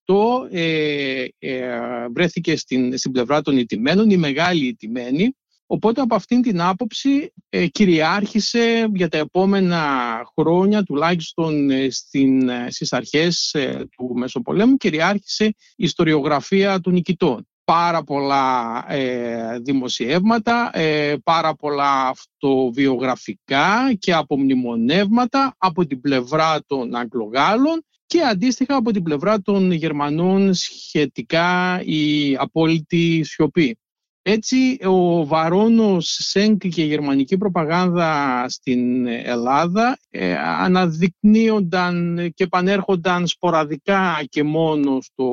1918 0.06 0.52
ε, 0.52 1.26
ε, 1.40 1.80
βρέθηκε 2.14 2.56
στην, 2.56 2.98
στην 2.98 3.12
πλευρά 3.12 3.42
των 3.42 3.58
ιτημένων, 3.58 4.10
η 4.10 4.18
μεγάλη 4.18 4.66
ιτημένη. 4.66 5.36
Οπότε 5.66 6.02
από 6.02 6.16
αυτήν 6.16 6.42
την 6.42 6.62
άποψη 6.62 7.34
ε, 7.50 7.68
κυριάρχησε 7.68 8.90
για 8.94 9.08
τα 9.08 9.18
επόμενα 9.18 10.22
χρόνια, 10.38 10.84
τουλάχιστον 10.84 11.70
στην, 11.90 12.50
στις 12.68 12.94
αρχές 12.94 13.56
του 13.98 14.14
Μεσοπολέμου, 14.16 14.78
κυριάρχησε 14.78 15.46
η 15.46 15.54
ιστοριογραφία 15.76 16.80
των 16.80 16.94
νικητών 16.94 17.48
πάρα 17.72 18.04
πολλά 18.04 18.86
ε, 18.88 19.60
δημοσιεύματα, 19.60 20.70
ε, 20.74 21.16
πάρα 21.24 21.56
πολλά 21.56 22.08
αυτοβιογραφικά 22.08 23.94
και 24.00 24.14
απομνημονεύματα 24.14 25.56
από 25.58 25.86
την 25.86 26.02
πλευρά 26.02 26.60
των 26.68 26.96
Αγγλογάλων 26.96 27.86
και 28.06 28.22
αντίστοιχα 28.22 28.76
από 28.76 28.92
την 28.92 29.04
πλευρά 29.04 29.42
των 29.42 29.72
Γερμανών 29.72 30.54
σχετικά 30.54 31.82
η 31.84 32.36
απόλυτη 32.38 33.24
σιωπή. 33.24 33.78
Έτσι, 34.22 34.78
ο 34.86 35.26
Βαρόνος 35.26 36.18
Σέγκ 36.20 36.58
και 36.58 36.82
η 36.82 36.88
γερμανική 36.88 37.38
προπαγάνδα 37.38 38.46
στην 38.50 39.08
Ελλάδα 39.08 39.98
ε, 40.10 40.38
αναδεικνύονταν 40.38 42.16
και 42.34 42.44
επανέρχονταν 42.44 43.28
σποραδικά 43.28 44.24
και 44.30 44.44
μόνο 44.44 45.02
στο 45.02 45.30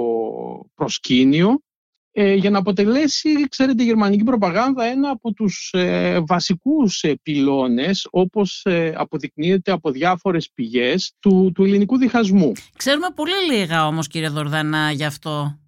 προσκήνιο 0.74 1.58
ε, 2.16 2.34
για 2.34 2.50
να 2.50 2.58
αποτελέσει, 2.58 3.48
ξέρετε, 3.48 3.82
η 3.82 3.86
γερμανική 3.86 4.24
προπαγάνδα 4.24 4.84
ένα 4.84 5.10
από 5.10 5.32
τους 5.32 5.70
ε, 5.72 6.20
βασικούς 6.26 7.02
ε, 7.02 7.18
πυλώνες, 7.22 8.06
όπως 8.10 8.60
ε, 8.64 8.92
αποδεικνύεται 8.96 9.72
από 9.72 9.90
διάφορες 9.90 10.50
πηγές 10.54 11.12
του, 11.20 11.52
του 11.54 11.64
ελληνικού 11.64 11.98
διχασμού. 11.98 12.52
Ξέρουμε 12.76 13.06
πολύ 13.14 13.56
λίγα 13.56 13.86
όμως, 13.86 14.06
κύριε 14.06 14.28
Δορδανά, 14.28 14.90
γι' 14.90 15.04
αυτό. 15.04 15.58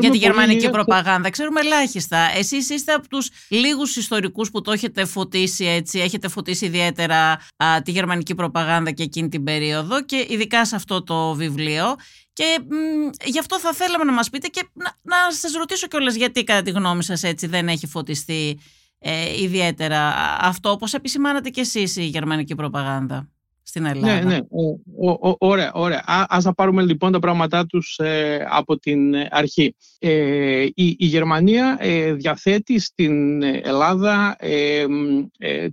για 0.00 0.10
τη 0.10 0.16
γερμανική 0.16 0.70
προπαγάνδα. 0.70 1.30
Ξέρουμε 1.30 1.60
ελάχιστα. 1.60 2.18
Εσείς 2.36 2.70
είστε 2.70 2.92
από 2.92 3.08
τους 3.08 3.30
λίγους 3.48 3.96
ιστορικούς 3.96 4.50
που 4.50 4.60
το 4.60 4.72
έχετε 4.72 5.04
φωτίσει 5.04 5.64
έτσι, 5.64 5.98
έχετε 5.98 6.28
φωτίσει 6.28 6.66
ιδιαίτερα 6.66 7.38
τη 7.84 7.90
γερμανική 7.90 8.34
προπαγάνδα 8.34 8.90
και 8.90 9.02
εκείνη 9.02 9.28
την 9.28 9.44
περίοδο 9.44 10.04
και 10.04 10.26
ειδικά 10.28 10.64
σε 10.64 10.76
αυτό 10.76 11.02
το 11.02 11.34
βιβλίο. 11.34 11.96
Και 12.38 12.58
μ, 12.68 13.10
γι' 13.24 13.38
αυτό 13.38 13.58
θα 13.58 13.72
θέλαμε 13.72 14.04
να 14.04 14.12
μας 14.12 14.30
πείτε 14.30 14.48
και 14.48 14.68
να, 14.72 14.92
να 15.02 15.32
σας 15.32 15.52
ρωτήσω 15.52 15.86
κιόλας 15.86 16.14
γιατί 16.14 16.44
κατά 16.44 16.62
τη 16.62 16.70
γνώμη 16.70 17.02
σας 17.02 17.22
έτσι 17.22 17.46
δεν 17.46 17.68
έχει 17.68 17.86
φωτιστεί 17.86 18.58
ε, 18.98 19.42
ιδιαίτερα 19.42 20.14
αυτό 20.40 20.70
όπως 20.70 20.94
επισημάνατε 20.94 21.50
κι 21.50 21.60
εσείς 21.60 21.96
η 21.96 22.04
γερμανική 22.04 22.54
προπαγάνδα 22.54 23.28
στην 23.62 23.86
Ελλάδα. 23.86 24.22
Ναι, 24.22 24.34
ναι. 24.34 24.38
Ο, 25.00 25.28
ο, 25.28 25.36
ωραία, 25.38 25.72
ωραία. 25.72 26.02
Α, 26.06 26.24
ας 26.28 26.44
να 26.44 26.54
πάρουμε 26.54 26.82
λοιπόν 26.82 27.12
τα 27.12 27.18
πράγματά 27.18 27.66
τους 27.66 27.98
ε, 27.98 28.46
από 28.50 28.78
την 28.78 29.14
αρχή. 29.30 29.74
Ε, 29.98 30.62
η, 30.62 30.96
η 30.98 31.06
Γερμανία 31.06 31.76
ε, 31.80 32.12
διαθέτει 32.12 32.78
στην 32.78 33.42
Ελλάδα 33.42 34.36
ε, 34.38 34.86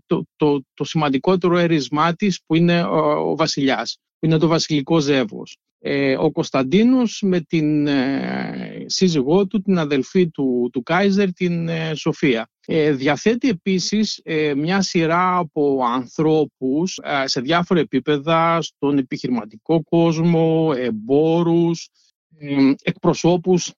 το, 0.06 0.26
το, 0.36 0.64
το 0.74 0.84
σημαντικότερο 0.84 1.58
έρισμά 1.58 2.14
της 2.14 2.42
που 2.46 2.56
είναι 2.56 2.84
ο, 2.84 3.30
ο 3.30 3.36
βασιλιάς, 3.36 4.00
που 4.20 4.26
είναι 4.26 4.38
το 4.38 4.48
βασιλικό 4.48 5.00
ζεύγος. 5.00 5.58
Ε, 5.88 6.18
ο 6.18 6.32
Κωνσταντίνος 6.32 7.22
με 7.26 7.40
την 7.42 7.88
ε, 7.88 8.86
σύζυγό 8.86 9.48
του, 9.48 9.62
την 9.62 9.78
αδελφή 9.78 10.30
του, 10.30 10.70
του 10.74 10.84
Κάιζερ, 10.84 11.34
την 11.34 11.68
ε, 11.68 11.94
Σοφία. 11.96 12.50
διαθέτει 12.94 13.50
επίσης 13.50 14.22
μια 14.56 14.82
σειρά 14.82 15.38
από 15.38 15.80
ανθρώπους 15.86 17.00
σε 17.26 17.42
διάφορα 17.42 17.80
επίπεδα, 17.80 18.62
στον 18.62 18.98
επιχειρηματικό 18.98 19.84
κόσμο, 19.84 20.74
εμπόρους, 20.78 21.90
εκπροσώπους 22.84 23.72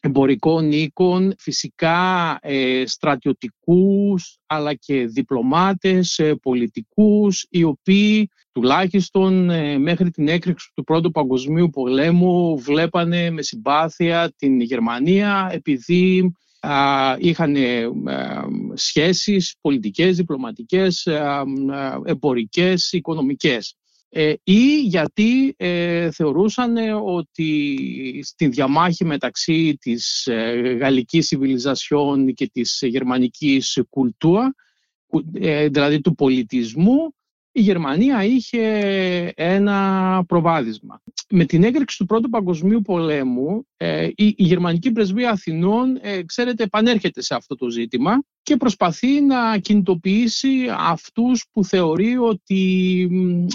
εμπορικών 0.00 0.72
οίκων, 0.72 1.34
φυσικά 1.38 2.38
ε, 2.42 2.82
στρατιωτικούς 2.86 4.38
αλλά 4.46 4.74
και 4.74 5.06
διπλωμάτες, 5.06 6.18
ε, 6.18 6.34
πολιτικούς, 6.34 7.46
οι 7.50 7.64
οποίοι 7.64 8.30
τουλάχιστον 8.52 9.50
ε, 9.50 9.78
μέχρι 9.78 10.10
την 10.10 10.28
έκρηξη 10.28 10.70
του 10.74 10.84
Πρώτου 10.84 11.10
Παγκοσμίου 11.10 11.70
Πολέμου 11.70 12.58
βλέπανε 12.58 13.30
με 13.30 13.42
συμπάθεια 13.42 14.32
την 14.36 14.60
Γερμανία 14.60 15.48
επειδή 15.52 16.34
είχαν 17.18 17.56
σχέσεις 18.74 19.54
πολιτικές, 19.60 20.16
διπλωματικές, 20.16 21.08
εμπορικές, 22.04 22.92
οικονομικές. 22.92 23.79
Ε, 24.12 24.34
ή 24.42 24.80
γιατί 24.80 25.54
ε, 25.56 26.10
θεωρούσαν 26.10 26.76
ότι 27.04 27.78
στη 28.22 28.48
διαμάχη 28.48 29.04
μεταξύ 29.04 29.76
της 29.80 30.26
ε, 30.26 30.76
γαλλικής 30.80 31.34
civilisation 31.34 32.32
και 32.34 32.48
της 32.52 32.78
γερμανικής 32.82 33.82
κουλτούρα, 33.88 34.54
δηλαδή 35.70 36.00
του 36.00 36.14
πολιτισμού, 36.14 37.14
η 37.52 37.60
Γερμανία 37.60 38.24
είχε 38.24 38.62
ένα 39.36 40.22
προβάδισμα. 40.26 41.02
Με 41.28 41.44
την 41.44 41.64
έκρηξη 41.64 41.98
του 41.98 42.06
Πρώτου 42.06 42.28
Παγκοσμίου 42.28 42.82
Πολέμου, 42.82 43.66
ε, 43.76 44.08
η, 44.14 44.34
γερμανική 44.36 44.92
πρεσβεία 44.92 45.30
Αθηνών, 45.30 45.98
ε, 46.02 46.22
ξέρετε, 46.22 46.62
επανέρχεται 46.62 47.22
σε 47.22 47.34
αυτό 47.34 47.54
το 47.54 47.70
ζήτημα 47.70 48.22
και 48.42 48.56
προσπαθεί 48.56 49.20
να 49.20 49.58
κινητοποιήσει 49.58 50.66
αυτούς 50.78 51.46
που 51.52 51.64
θεωρεί 51.64 52.18
ότι 52.18 53.08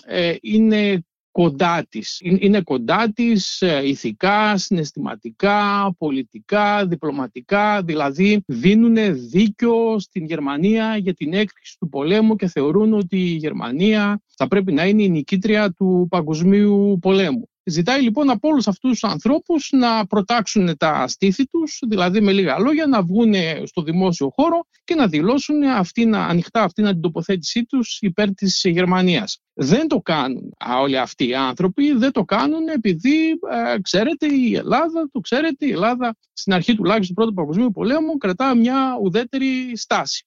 ε, 0.05 0.36
είναι 0.41 1.05
κοντά 1.36 1.86
της. 1.89 2.19
Είναι 2.21 2.62
κοντά 2.62 3.12
της 3.15 3.62
ε, 3.62 3.88
ηθικά, 3.88 4.58
συναισθηματικά, 4.58 5.93
πολιτικά, 5.98 6.88
διπλωματικά, 6.88 7.82
δηλαδή 7.82 8.43
δίνουν 8.45 8.95
δίκιο 9.30 10.00
στην 10.00 10.26
Γερμανία 10.26 10.98
για 10.98 11.13
την 11.13 11.34
έκρηξη 11.34 11.78
του 11.80 11.89
πολέμου 11.89 12.36
και 12.36 12.48
θεωρούν 12.48 12.93
ότι 12.93 13.17
η 13.17 13.36
Γερμανία 13.36 14.21
θα 14.36 14.48
πρέπει 14.48 14.74
να 14.74 14.86
είναι 14.86 15.04
η 15.04 15.10
νικήτρια 15.10 15.71
του 15.71 16.08
παγκοσμίου 16.10 16.98
πολέμου. 17.02 17.50
Ζητάει 17.67 18.01
λοιπόν 18.01 18.30
από 18.30 18.47
όλους 18.47 18.67
αυτούς 18.67 18.89
τους 18.99 19.04
ανθρώπους 19.04 19.69
να 19.71 20.08
προτάξουν 20.08 20.78
τα 20.78 21.08
στήθη 21.08 21.45
τους, 21.47 21.80
δηλαδή 21.88 22.21
με 22.21 22.32
λίγα 22.32 22.60
λόγια 22.60 22.86
να 22.88 23.04
βγουν 23.04 23.34
στο 23.63 23.82
δημόσιο 23.82 24.30
χώρο 24.36 24.67
και 24.84 24.95
να 24.95 25.08
δηλώσουν 25.08 25.63
αυτή, 25.63 26.10
ανοιχτά 26.13 26.63
αυτή 26.63 26.84
την 26.84 27.01
τοποθέτησή 27.01 27.65
τους 27.65 27.97
υπέρ 28.01 28.34
της 28.34 28.62
Γερμανίας. 28.65 29.39
Δεν 29.54 29.88
το 29.88 29.99
κάνουν 29.99 30.54
όλοι 30.82 30.97
αυτοί 30.97 31.28
οι 31.28 31.36
άνθρωποι, 31.36 31.91
δεν 31.91 32.12
το 32.12 32.23
κάνουν 32.23 32.67
επειδή, 32.67 33.30
ε, 33.30 33.82
ξέρετε, 33.82 34.25
η 34.25 34.56
Ελλάδα, 34.56 35.10
το 35.12 35.19
ξέρετε, 35.19 35.65
η 35.65 35.71
Ελλάδα 35.71 36.15
στην 36.34 36.54
αρχή 36.54 36.75
τουλάχιστον 36.75 37.08
του 37.08 37.21
Πρώτου 37.21 37.34
Παγκοσμίου 37.34 37.71
Πολέμου 37.71 38.17
κρατά 38.17 38.56
μια 38.56 38.97
ουδέτερη 39.01 39.78
στάση. 39.78 40.25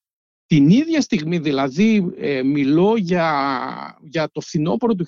Την 0.48 0.68
ίδια 0.68 1.00
στιγμή, 1.00 1.38
δηλαδή 1.38 2.12
ε, 2.16 2.42
μιλώ 2.42 2.96
για, 2.96 3.98
για 4.02 4.30
το 4.32 4.40
φθινόπωρο 4.40 4.94
του 4.94 5.04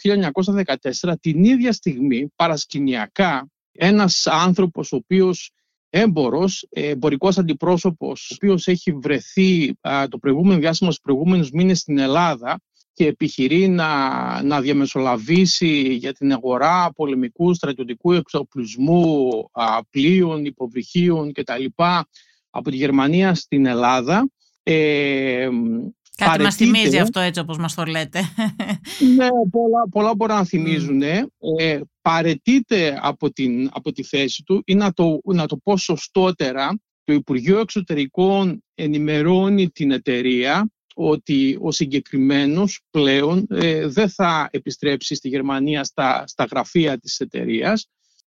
1914, 1.01 1.13
την 1.21 1.45
ίδια 1.45 1.73
στιγμή 1.73 2.33
παρασκηνιακά 2.37 3.49
ένας 3.73 4.27
άνθρωπος 4.27 4.93
ο 4.93 4.97
οποίος 4.97 5.51
έμπορος, 5.91 6.67
εμπορικός 6.71 7.39
αντιπρόσωπος, 7.39 8.31
ο 8.31 8.35
οποίος 8.35 8.67
έχει 8.67 8.93
βρεθεί 8.93 9.73
το 10.09 10.19
προηγούμενο 10.19 10.61
διάστημα 10.61 10.91
στους 10.91 11.03
προηγούμενους 11.03 11.51
μήνες 11.51 11.79
στην 11.79 11.99
Ελλάδα 11.99 12.61
και 12.93 13.07
επιχειρεί 13.07 13.69
να, 13.69 14.43
να 14.43 14.61
διαμεσολαβήσει 14.61 15.95
για 15.95 16.13
την 16.13 16.33
αγορά 16.33 16.93
πολεμικούς 16.95 17.57
στρατιωτικούς 17.57 18.19
εξοπλισμού 18.19 19.29
πλοίων, 19.91 20.45
υποβρυχίων 20.45 21.33
κτλ. 21.33 21.65
από 22.51 22.71
τη 22.71 22.77
Γερμανία 22.77 23.35
στην 23.35 23.67
Ελλάδα 23.67 24.31
ε, 24.63 25.49
Κάτι 26.17 26.43
μας 26.43 26.55
θυμίζει 26.55 26.99
αυτό 26.99 27.21
έτσι 27.21 27.41
όπως 27.41 27.59
μας 27.59 27.75
το 27.75 27.85
λέτε. 27.85 28.21
Ναι, 29.17 29.29
πολλά, 29.51 29.89
πολλά 29.91 30.15
μπορεί 30.15 30.33
να 30.33 30.45
θυμίζουν. 30.45 31.03
Ε, 31.03 31.27
παρετείται 32.03 32.99
από, 33.03 33.33
την, 33.33 33.71
από 33.73 33.93
τη 33.93 34.03
θέση 34.03 34.43
του 34.43 34.63
ή 34.67 34.75
να 34.75 34.93
το, 34.93 35.21
να 35.25 35.47
το 35.47 35.57
πω 35.57 35.77
σωστότερα, 35.77 36.81
το 37.05 37.13
Υπουργείο 37.13 37.59
Εξωτερικών 37.59 38.65
ενημερώνει 38.75 39.71
την 39.71 39.91
εταιρεία 39.91 40.71
ότι 40.95 41.59
ο 41.61 41.71
συγκεκριμένος 41.71 42.81
πλέον 42.91 43.47
ε, 43.51 43.87
δεν 43.87 44.09
θα 44.09 44.49
επιστρέψει 44.53 45.15
στη 45.15 45.29
Γερμανία 45.29 45.85
στα, 45.85 46.25
στα 46.27 46.45
γραφεία 46.45 46.99
της 46.99 47.21
εταιρείας, 47.21 47.89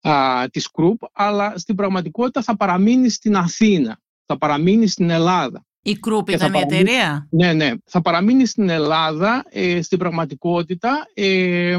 α, 0.02 0.46
της 0.52 0.72
Κρουπ, 0.72 1.02
αλλά 1.12 1.54
στην 1.58 1.76
πραγματικότητα 1.76 2.42
θα 2.42 2.58
παραμείνει 2.58 3.10
στην 3.10 3.36
Αθήνα, 3.36 4.00
θα 4.26 4.38
παραμείνει 4.38 4.88
στην 4.88 5.10
Ελλάδα. 5.10 5.66
Η 5.84 5.96
Κρούπ 5.96 6.30
ήταν 6.30 6.54
η 6.54 6.60
εταιρεία; 6.60 7.28
Ναι, 7.30 7.54
ναι. 7.54 7.72
Θα 7.86 8.02
παραμείνει 8.02 8.46
στην 8.46 8.70
Ελλάδα 8.70 9.44
ε, 9.50 9.82
στην 9.82 9.98
πραγματικότητα 9.98 11.06
ε, 11.14 11.76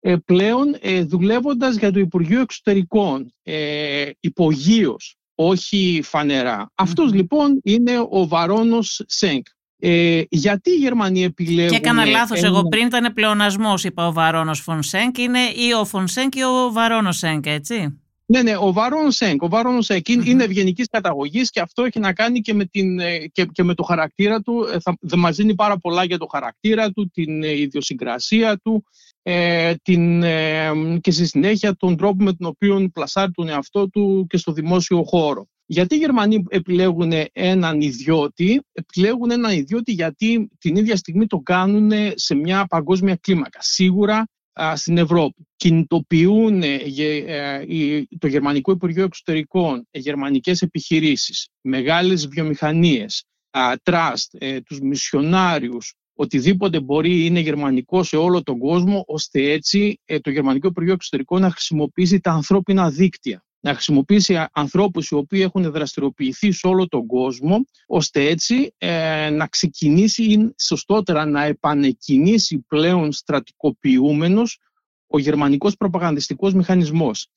ε, 0.00 0.16
πλέον 0.24 0.76
ε, 0.80 1.02
δουλεύοντας 1.02 1.76
για 1.76 1.92
το 1.92 1.98
Υπουργείο 1.98 2.40
Εξωτερικών 2.40 3.34
ε, 3.42 4.10
υπογείως, 4.20 5.16
όχι 5.34 6.00
φανερά. 6.04 6.70
Αυτός 6.74 7.12
λοιπόν 7.12 7.60
είναι 7.62 8.06
ο 8.10 8.26
Βαρόνος 8.28 9.04
Σέγκ. 9.06 9.42
Ε, 9.78 10.22
γιατί 10.28 10.70
οι 10.70 10.76
Γερμανοί 10.76 11.24
επιλέγουν... 11.24 11.70
Και 11.70 11.76
έκανα 11.76 12.04
λάθος, 12.04 12.42
εγώ 12.42 12.62
πριν 12.62 12.86
ήταν 12.86 13.12
πλεονασμός 13.14 13.84
είπα 13.84 14.06
ο 14.06 14.12
Βαρόνος 14.12 14.60
Φονσέγκ, 14.60 15.18
είναι 15.18 15.38
ή 15.38 15.72
ο 15.80 15.84
Φονσέγκ 15.84 16.34
ή 16.34 16.42
ο 16.42 16.72
Βαρόνος 16.72 17.16
Σέγκ, 17.16 17.46
έτσι. 17.46 18.00
Ναι, 18.28 18.42
ναι, 18.42 18.56
ο 18.56 18.72
Βάρον 18.72 19.10
Σέγκ. 19.10 19.42
Ο 19.42 19.48
Βάρον 19.48 19.82
Σέγκ 19.82 20.08
είναι 20.08 20.44
ευγενικής 20.44 20.88
καταγωγής 20.88 21.50
και 21.50 21.60
αυτό 21.60 21.84
έχει 21.84 21.98
να 21.98 22.12
κάνει 22.12 22.40
και 22.40 22.54
με, 22.54 22.64
την, 22.64 22.98
ε, 22.98 23.26
και, 23.32 23.44
και 23.44 23.62
με 23.62 23.74
το 23.74 23.82
χαρακτήρα 23.82 24.40
του. 24.40 24.68
Ε, 24.72 24.80
θα, 24.80 24.96
θα 25.08 25.16
μας 25.16 25.36
δίνει 25.36 25.54
πάρα 25.54 25.78
πολλά 25.78 26.04
για 26.04 26.18
το 26.18 26.26
χαρακτήρα 26.26 26.90
του, 26.90 27.10
την 27.10 27.42
ε, 27.42 27.60
ιδιοσυγκρασία 27.60 28.58
του 28.58 28.84
ε, 29.22 29.74
την, 29.82 30.22
ε, 30.22 30.70
και 31.00 31.10
στη 31.10 31.26
συνέχεια 31.26 31.76
τον 31.76 31.96
τρόπο 31.96 32.24
με 32.24 32.32
τον 32.32 32.46
οποίο 32.46 32.88
πλασάρει 32.92 33.30
τον 33.30 33.48
εαυτό 33.48 33.88
του 33.88 34.26
και 34.28 34.36
στο 34.36 34.52
δημόσιο 34.52 35.02
χώρο. 35.04 35.48
Γιατί 35.66 35.94
οι 35.94 35.98
Γερμανοί 35.98 36.44
επιλέγουν 36.48 37.12
έναν 37.32 37.80
ιδιώτη, 37.80 38.62
επιλέγουν 38.72 39.30
έναν 39.30 39.52
ιδιώτη 39.52 39.92
γιατί 39.92 40.48
την 40.58 40.76
ίδια 40.76 40.96
στιγμή 40.96 41.26
το 41.26 41.38
κάνουν 41.38 41.90
σε 42.14 42.34
μια 42.34 42.66
παγκόσμια 42.66 43.18
κλίμακα. 43.20 43.58
Σίγουρα 43.62 44.26
στην 44.74 44.98
Ευρώπη. 44.98 45.46
Κινητοποιούν 45.56 46.62
ε, 46.62 46.74
ε, 47.26 48.04
το 48.18 48.26
Γερμανικό 48.26 48.72
Υπουργείο 48.72 49.04
Εξωτερικών, 49.04 49.86
ε, 49.90 49.98
γερμανικές 49.98 50.62
επιχειρήσεις, 50.62 51.48
μεγάλες 51.60 52.28
βιομηχανίες, 52.28 53.24
τραστ, 53.82 54.34
τους 54.64 54.80
μισιονάριους, 54.80 55.94
οτιδήποτε 56.14 56.80
μπορεί 56.80 57.24
είναι 57.24 57.40
γερμανικό 57.40 58.02
σε 58.02 58.16
όλο 58.16 58.42
τον 58.42 58.58
κόσμο, 58.58 59.04
ώστε 59.06 59.50
έτσι 59.50 60.00
το 60.20 60.30
Γερμανικό 60.30 60.68
Υπουργείο 60.68 60.92
Εξωτερικών 60.92 61.40
να 61.40 61.50
χρησιμοποιήσει 61.50 62.20
τα 62.20 62.30
ανθρώπινα 62.30 62.90
δίκτυα 62.90 63.45
να 63.66 63.72
χρησιμοποιήσει 63.72 64.46
ανθρώπους 64.52 65.08
οι 65.08 65.14
οποίοι 65.14 65.40
έχουν 65.44 65.70
δραστηριοποιηθεί 65.70 66.52
σε 66.52 66.66
όλο 66.66 66.88
τον 66.88 67.06
κόσμο, 67.06 67.64
ώστε 67.86 68.24
έτσι 68.24 68.74
ε, 68.78 69.30
να 69.30 69.46
ξεκινήσει 69.46 70.22
ή 70.22 70.54
σωστότερα 70.58 71.24
να 71.24 71.44
επανεκκινήσει 71.44 72.64
πλέον 72.68 73.12
στρατικοποιούμενος 73.12 74.58
ο 75.06 75.18
γερμανικός 75.18 75.76
προπαγανδιστικός 75.76 76.54
μηχανισμός. 76.54 77.28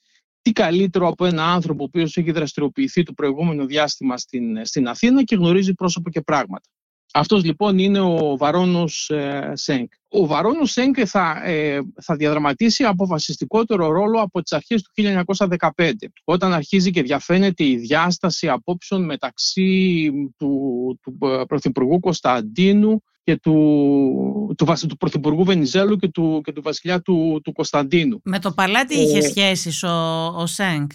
Τι 0.42 0.52
καλύτερο 0.52 1.08
από 1.08 1.26
ένα 1.26 1.54
άνθρωπο 1.54 1.84
ο 1.84 1.86
οποίος 1.86 2.18
έχει 2.18 2.32
δραστηριοποιηθεί 2.32 3.04
το 3.04 3.14
προηγούμενο 3.14 3.66
διάστημα 3.66 4.18
στην, 4.18 4.66
στην 4.66 4.88
Αθήνα 4.88 5.24
και 5.24 5.36
γνωρίζει 5.36 5.74
πρόσωπο 5.74 6.10
και 6.10 6.22
πράγματα. 6.22 6.70
Αυτός 7.14 7.44
λοιπόν 7.44 7.78
είναι 7.78 8.00
ο 8.00 8.38
Βαρόνος 8.38 9.10
ε, 9.10 9.52
Σέγκ. 9.56 9.88
Ο 10.12 10.26
Βαρόνος 10.26 10.72
Σέγκ 10.72 10.94
θα, 11.06 11.42
ε, 11.46 11.80
θα 12.02 12.16
διαδραματίσει 12.16 12.84
αποφασιστικότερο 12.84 13.92
ρόλο 13.92 14.22
από 14.22 14.42
τις 14.42 14.52
αρχές 14.52 14.82
του 14.82 14.92
1915, 14.94 16.12
όταν 16.24 16.54
αρχίζει 16.54 16.92
και 16.92 17.02
διαφαίνεται 17.02 17.64
η 17.64 17.78
διάσταση 17.78 18.50
απόψεων 18.50 19.06
μεταξύ 19.06 20.12
του, 20.38 21.00
του 21.02 21.18
Πρωθυπουργού 21.48 22.00
Κωνσταντίνου 22.00 23.04
και 23.24 23.38
του, 23.38 24.56
του, 24.58 24.66
του 24.88 24.98
Πρωθυπουργού 24.98 25.44
Βενιζέλου 25.44 25.96
και 25.96 26.08
του, 26.08 26.42
και 26.44 26.52
του 26.52 26.62
βασιλιά 26.62 27.02
του, 27.02 27.42
του 27.44 27.52
Κωνσταντίνου. 27.52 28.22
Με 28.24 28.40
το 28.40 28.52
παλάτι 28.52 29.00
είχε 29.00 29.18
ε, 29.18 29.22
σχέσεις 29.22 29.84
ο, 29.84 30.26
ο 30.36 30.46
Σέγκ; 30.46 30.90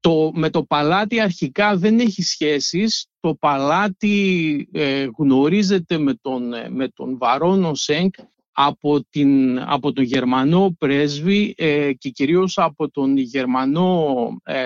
Το, 0.00 0.30
με 0.34 0.50
το 0.50 0.62
παλάτι 0.62 1.20
αρχικά 1.20 1.76
δεν 1.76 1.98
έχει 1.98 2.22
σχέσεις. 2.22 3.06
Το 3.20 3.34
παλάτι 3.34 4.68
ε, 4.72 5.06
γνωρίζεται 5.18 5.98
με 5.98 6.14
τον, 6.14 6.52
ε, 6.52 6.68
με 6.70 6.88
τον 6.88 7.18
Βαρόνο 7.18 7.74
Σέγκ 7.74 8.10
από, 8.60 9.04
την, 9.10 9.58
από 9.58 9.92
τον 9.92 10.04
Γερμανό 10.04 10.74
πρέσβη 10.78 11.54
ε, 11.56 11.92
και 11.92 12.08
κυρίως 12.08 12.58
από 12.58 12.90
τον 12.90 13.16
Γερμανό 13.16 14.14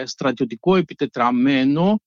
στρατιωτικό 0.04 0.76
επιτετραμένο 0.76 2.00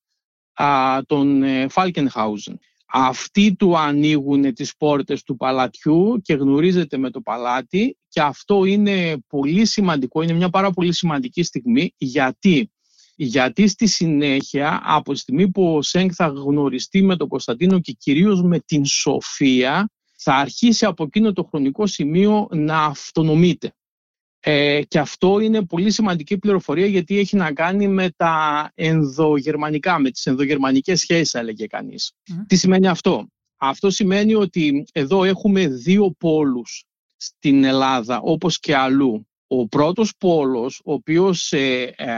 τον 1.06 1.44
Φάλκενχάουζεν. 1.68 2.58
Αυτοί 2.86 3.54
του 3.54 3.78
ανοίγουν 3.78 4.54
τις 4.54 4.76
πόρτες 4.76 5.22
του 5.22 5.36
παλατιού 5.36 6.20
και 6.22 6.34
γνωρίζεται 6.34 6.98
με 6.98 7.10
το 7.10 7.20
παλάτι 7.20 7.96
και 8.08 8.20
αυτό 8.20 8.64
είναι 8.64 9.16
πολύ 9.26 9.64
σημαντικό, 9.64 10.22
είναι 10.22 10.32
μια 10.32 10.50
πάρα 10.50 10.70
πολύ 10.70 10.92
σημαντική 10.92 11.42
στιγμή 11.42 11.94
γιατί; 11.96 12.70
Γιατί 13.16 13.68
στη 13.68 13.86
συνέχεια, 13.86 14.80
από 14.84 15.12
τη 15.12 15.18
στιγμή 15.18 15.50
που 15.50 15.74
ο 15.74 15.82
Σέγκ 15.82 16.10
θα 16.14 16.26
γνωριστεί 16.26 17.02
με 17.02 17.16
τον 17.16 17.28
Κωνσταντίνο 17.28 17.80
και 17.80 17.92
κυρίως 17.92 18.42
με 18.42 18.58
την 18.58 18.84
Σοφία, 18.84 19.88
θα 20.28 20.34
αρχίσει 20.34 20.84
από 20.84 21.04
εκείνο 21.04 21.32
το 21.32 21.44
χρονικό 21.44 21.86
σημείο 21.86 22.48
να 22.50 22.84
αυτονομείται. 22.84 23.74
Ε, 24.40 24.82
και 24.88 24.98
αυτό 24.98 25.40
είναι 25.40 25.64
πολύ 25.64 25.90
σημαντική 25.90 26.38
πληροφορία 26.38 26.86
γιατί 26.86 27.18
έχει 27.18 27.36
να 27.36 27.52
κάνει 27.52 27.88
με 27.88 28.10
τα 28.16 28.70
ενδογερμανικά, 28.74 29.98
με 29.98 30.10
τις 30.10 30.26
ενδογερμανικές 30.26 31.00
σχέσεις, 31.00 31.34
έλεγε 31.34 31.66
κανείς. 31.66 32.12
Τι 32.46 32.56
σημαίνει 32.56 32.88
αυτό; 32.88 33.26
Αυτό 33.56 33.90
σημαίνει 33.90 34.34
ότι 34.34 34.84
εδώ 34.92 35.24
έχουμε 35.24 35.68
δύο 35.68 36.14
πόλους 36.18 36.84
στην 37.16 37.64
Ελλάδα, 37.64 38.20
όπως 38.20 38.58
και 38.58 38.76
αλλού. 38.76 39.26
Ο 39.46 39.68
πρώτος 39.68 40.12
πόλος, 40.18 40.80
ο 40.84 40.92
οποίος 40.92 41.52
ε, 41.52 41.94
ε, 41.96 42.08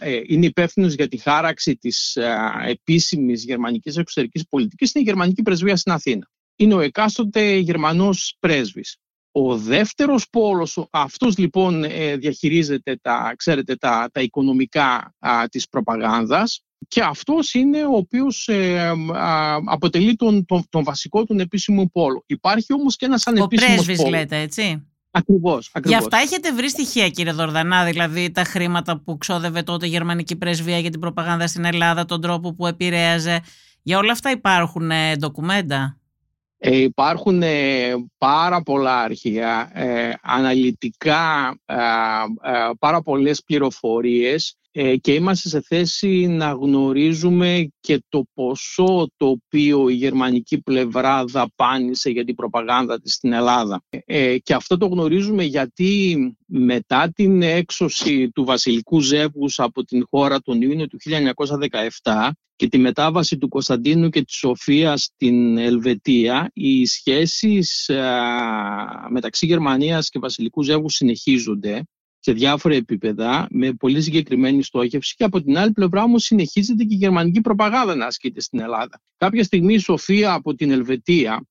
ε, 0.00 0.20
είναι 0.26 0.46
υπεύθυνος 0.46 0.94
για 0.94 1.08
τη 1.08 1.16
χάραξη 1.16 1.76
της 1.76 2.16
ε, 2.16 2.36
επίσημης 2.66 3.44
γερμανικής 3.44 3.96
εξωτερικής 3.96 4.48
πολιτικής, 4.48 4.94
είναι 4.94 5.04
η 5.04 5.06
γερμανική 5.06 5.42
πρεσβεία 5.42 5.76
στην 5.76 5.92
Αθήνα. 5.92 6.28
Είναι 6.56 6.74
ο 6.74 6.80
εκάστοτε 6.80 7.56
γερμανός 7.56 8.36
πρέσβης. 8.40 8.96
Ο 9.32 9.56
δεύτερος 9.56 10.28
πόλος, 10.30 10.86
αυτός 10.90 11.38
λοιπόν 11.38 11.84
διαχειρίζεται 12.18 12.98
τα, 13.02 13.32
ξέρετε, 13.36 13.76
τα, 13.76 14.08
τα 14.12 14.20
οικονομικά 14.20 15.14
α, 15.18 15.44
της 15.50 15.68
προπαγάνδας 15.68 16.60
και 16.88 17.02
αυτός 17.02 17.54
είναι 17.54 17.84
ο 17.84 17.96
οποίος 17.96 18.48
αποτελεί 19.64 20.16
τον, 20.16 20.44
τον, 20.44 20.66
τον 20.68 20.84
βασικό 20.84 21.24
τον 21.24 21.40
επίσημο 21.40 21.90
πόλο. 21.92 22.22
Υπάρχει 22.26 22.72
όμως 22.72 22.96
και 22.96 23.04
ένας 23.04 23.26
ανεπίσημος 23.26 23.74
πόλος. 23.74 23.88
Ο 23.88 23.92
πρέσβης 23.92 24.10
λέτε, 24.10 24.40
έτσι; 24.40 24.86
Ακριβώς. 25.10 25.70
Γι' 25.84 25.94
αυτά 25.94 26.16
έχετε 26.16 26.52
βρει 26.52 26.70
στοιχεία, 26.70 27.08
κύριε 27.08 27.32
Δορδανά, 27.32 27.84
δηλαδή 27.84 28.30
τα 28.30 28.44
χρήματα 28.44 29.00
που 29.00 29.18
ξόδευε 29.18 29.62
τότε 29.62 29.86
η 29.86 29.88
γερμανική 29.88 30.36
πρεσβεία 30.36 30.78
για 30.78 30.90
την 30.90 31.00
προπαγάνδα 31.00 31.46
στην 31.46 31.64
Ελλάδα, 31.64 32.04
τον 32.04 32.20
τρόπο 32.20 32.54
που 32.54 32.66
επηρέαζε. 32.66 33.40
Για 33.82 33.98
όλα 33.98 34.12
αυτά 34.12 34.30
υπάρχουν 34.30 34.90
ε, 34.90 35.16
ντοκουμέντα; 35.16 36.00
Ε, 36.58 36.76
υπάρχουν 36.76 37.42
ε, 37.42 37.94
πάρα 38.18 38.62
πολλά 38.62 39.00
αρχεία, 39.00 39.70
ε, 39.74 40.12
αναλυτικά, 40.22 41.58
ε, 41.64 41.74
πάρα 42.78 43.02
πολλές 43.02 43.42
πληροφορίες 43.46 44.56
ε, 44.78 44.96
και 44.96 45.14
είμαστε 45.14 45.48
σε 45.48 45.60
θέση 45.60 46.26
να 46.26 46.50
γνωρίζουμε 46.50 47.68
και 47.80 48.04
το 48.08 48.24
ποσό 48.34 49.10
το 49.16 49.26
οποίο 49.26 49.88
η 49.88 49.94
γερμανική 49.94 50.60
πλευρά 50.62 51.24
δαπάνησε 51.24 52.10
για 52.10 52.24
την 52.24 52.34
προπαγάνδα 52.34 53.00
της 53.00 53.14
στην 53.14 53.32
Ελλάδα. 53.32 53.82
Ε, 54.06 54.38
και 54.38 54.54
αυτό 54.54 54.76
το 54.76 54.86
γνωρίζουμε 54.86 55.44
γιατί 55.44 56.16
μετά 56.46 57.10
την 57.14 57.42
έξωση 57.42 58.30
του 58.30 58.44
βασιλικού 58.44 59.00
ζεύγους 59.00 59.58
από 59.58 59.84
την 59.84 60.06
χώρα 60.10 60.40
τον 60.40 60.62
Ιούνιο 60.62 60.86
του 60.86 60.98
1917 62.02 62.30
και 62.56 62.68
τη 62.68 62.78
μετάβαση 62.78 63.38
του 63.38 63.48
Κωνσταντίνου 63.48 64.08
και 64.08 64.22
της 64.22 64.34
Σοφίας 64.34 65.02
στην 65.02 65.58
Ελβετία, 65.58 66.50
οι 66.52 66.86
σχέσεις 66.86 67.90
μεταξύ 69.10 69.46
Γερμανίας 69.46 70.08
και 70.08 70.18
βασιλικού 70.18 70.62
ζεύγους 70.62 70.94
συνεχίζονται 70.94 71.82
σε 72.18 72.32
διάφορα 72.32 72.74
επίπεδα 72.74 73.46
με 73.50 73.72
πολύ 73.72 74.02
συγκεκριμένη 74.02 74.62
στόχευση 74.62 75.14
και 75.16 75.24
από 75.24 75.42
την 75.42 75.58
άλλη 75.58 75.72
πλευρά 75.72 76.02
όμως 76.02 76.24
συνεχίζεται 76.24 76.84
και 76.84 76.94
η 76.94 76.98
γερμανική 76.98 77.40
προπαγάνδα 77.40 77.94
να 77.94 78.06
ασκείται 78.06 78.40
στην 78.40 78.60
Ελλάδα. 78.60 79.00
Κάποια 79.16 79.44
στιγμή 79.44 79.74
η 79.74 79.78
Σοφία 79.78 80.32
από 80.32 80.54
την 80.54 80.70
Ελβετία 80.70 81.46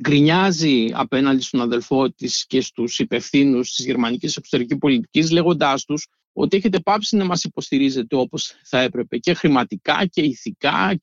γκρινιάζει 0.00 0.90
απέναντι 0.92 1.42
στον 1.42 1.60
αδελφό 1.60 2.10
της 2.10 2.46
και 2.46 2.60
στους 2.60 2.98
υπευθύνους 2.98 3.74
της 3.74 3.84
γερμανικής 3.84 4.36
εξωτερικής 4.36 4.78
πολιτικής 4.78 5.30
λέγοντάς 5.30 5.84
τους 5.84 6.06
ότι 6.32 6.56
έχετε 6.56 6.80
πάψει 6.80 7.16
να 7.16 7.24
μας 7.24 7.44
υποστηρίζετε 7.44 8.16
όπως 8.16 8.54
θα 8.64 8.80
έπρεπε 8.80 9.16
και 9.16 9.34
χρηματικά 9.34 10.06
και 10.06 10.22
ηθικά 10.22 11.00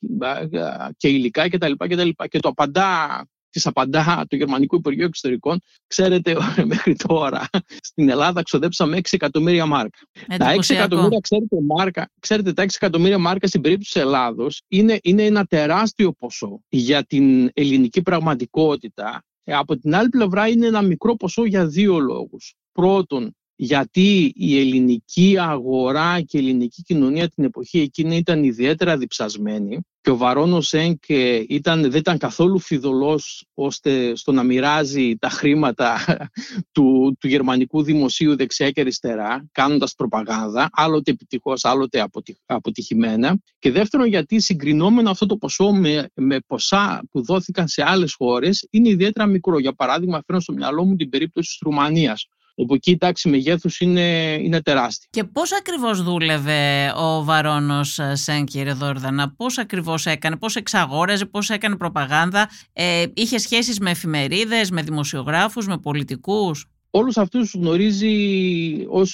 και 0.98 1.08
υλικά 1.08 1.50
κτλ. 1.50 1.72
Και, 1.88 2.14
και 2.28 2.40
το 2.40 2.50
απαντά 2.50 3.22
της 3.50 3.66
απαντά 3.66 4.26
το 4.28 4.36
Γερμανικό 4.36 4.76
Υπουργείο 4.76 5.06
Εξωτερικών. 5.06 5.60
Ξέρετε, 5.88 6.36
μέχρι 6.74 6.96
τώρα 6.96 7.48
στην 7.82 8.10
Ελλάδα 8.10 8.42
ξοδέψαμε 8.44 8.98
6 8.98 9.02
εκατομμύρια 9.12 9.66
μάρκα. 9.66 9.98
Τα 10.38 10.56
6 10.56 10.70
εκατομμύρια, 10.70 11.20
ξέρετε, 11.20 11.58
μάρκα, 11.68 12.10
ξέρετε, 12.20 12.54
τα 12.54 12.64
6 12.64 12.68
εκατομμύρια 12.76 13.18
μάρκα 13.18 13.48
στην 13.48 13.62
περίπτωση 13.62 13.94
της 13.94 14.02
Ελλάδος 14.02 14.62
είναι, 14.68 15.00
είναι 15.04 15.24
ένα 15.24 15.46
τεράστιο 15.46 16.12
ποσό 16.12 16.62
για 16.70 17.04
την 17.04 17.50
ελληνική 17.54 18.02
πραγματικότητα. 18.02 19.24
Ε, 19.44 19.54
από 19.54 19.78
την 19.78 19.96
άλλη 19.96 20.10
πλευρά 20.10 20.48
είναι 20.48 20.68
ένα 20.68 20.82
μικρό 20.82 21.16
ποσό 21.16 21.46
για 21.46 21.68
δύο 21.68 22.00
λόγους. 22.00 22.56
Πρώτον, 22.72 23.36
γιατί 23.60 24.34
η 24.36 24.60
ελληνική 24.60 25.36
αγορά 25.40 26.22
και 26.22 26.38
η 26.38 26.42
ελληνική 26.42 26.82
κοινωνία 26.82 27.30
την 27.30 27.44
εποχή 27.44 27.80
εκείνη 27.80 28.18
ήταν 28.18 28.44
ιδιαίτερα 28.44 28.98
διψασμένη 28.98 29.80
και 30.02 30.14
ο 30.14 30.18
Βαρόνος 30.18 30.68
Σένκ 30.68 31.04
ήταν, 31.48 31.82
δεν 31.82 32.00
ήταν 32.00 32.18
καθόλου 32.18 32.60
φιδωλός 32.60 33.46
ώστε 33.54 34.16
στο 34.16 34.32
να 34.32 34.44
μοιράζει 34.44 35.16
τα 35.16 35.30
χρήματα 35.30 36.00
του, 36.74 37.18
του 37.20 37.28
γερμανικού 37.28 37.84
δημοσίου 37.84 38.36
δεξιά 38.36 38.72
και 38.72 38.82
αριστερά 38.82 39.48
κάνοντας 39.52 39.94
προπαγάνδα, 39.96 40.70
άλλοτε 40.72 41.12
επιτυχώς, 41.12 41.66
άλλοτε 41.66 42.06
αποτυχημένα 42.46 43.40
και 43.60 43.72
δεύτερον 43.72 44.08
γιατί 44.08 44.40
συγκρινόμενο 44.40 45.10
αυτό 45.10 45.26
το 45.26 45.38
ποσό 45.38 45.72
με, 45.72 46.10
με 46.14 46.40
ποσά 46.48 47.08
που 47.12 47.24
δόθηκαν 47.24 47.68
σε 47.68 47.84
άλλες 47.86 48.14
χώρες 48.14 48.68
είναι 48.70 48.90
ιδιαίτερα 48.90 49.26
μικρό. 49.26 49.60
Για 49.60 49.74
παράδειγμα 49.74 50.22
φέρνω 50.26 50.42
στο 50.42 50.54
μυαλό 50.54 50.86
μου 50.86 50.96
την 50.96 51.10
περίπτωση 51.10 51.50
της 51.50 51.60
Ρουμανίας 51.62 52.28
όπου 52.60 52.74
εκεί 52.74 52.92
η 52.92 52.98
τάξη 52.98 53.30
μεγέθους 53.30 53.80
είναι, 53.80 54.38
είναι 54.42 54.62
τεράστια. 54.62 55.08
Και 55.12 55.24
πώς 55.24 55.54
ακριβώς 55.54 56.04
δούλευε 56.04 56.94
ο 56.96 57.24
Βαρόνος 57.24 58.00
ε, 58.00 58.16
Σεν, 58.16 58.46
κύριε 58.46 58.74
Δόρδανα, 58.74 59.34
πώς 59.38 59.58
ακριβώς 59.58 60.06
έκανε, 60.06 60.36
πώς 60.36 60.56
εξαγόραζε, 60.56 61.26
πώς 61.26 61.50
έκανε 61.50 61.76
προπαγάνδα, 61.76 62.50
ε, 62.74 63.06
είχε 63.14 63.38
σχέσεις 63.38 63.80
με 63.80 63.90
εφημερίδες, 63.90 64.72
με 64.72 64.82
δημοσιογράφους, 64.82 65.68
με 65.68 65.78
πολιτικούς; 65.78 66.66
Όλους 66.90 67.18
αυτούς 67.18 67.52
του 67.52 67.60
γνωρίζει 67.60 68.16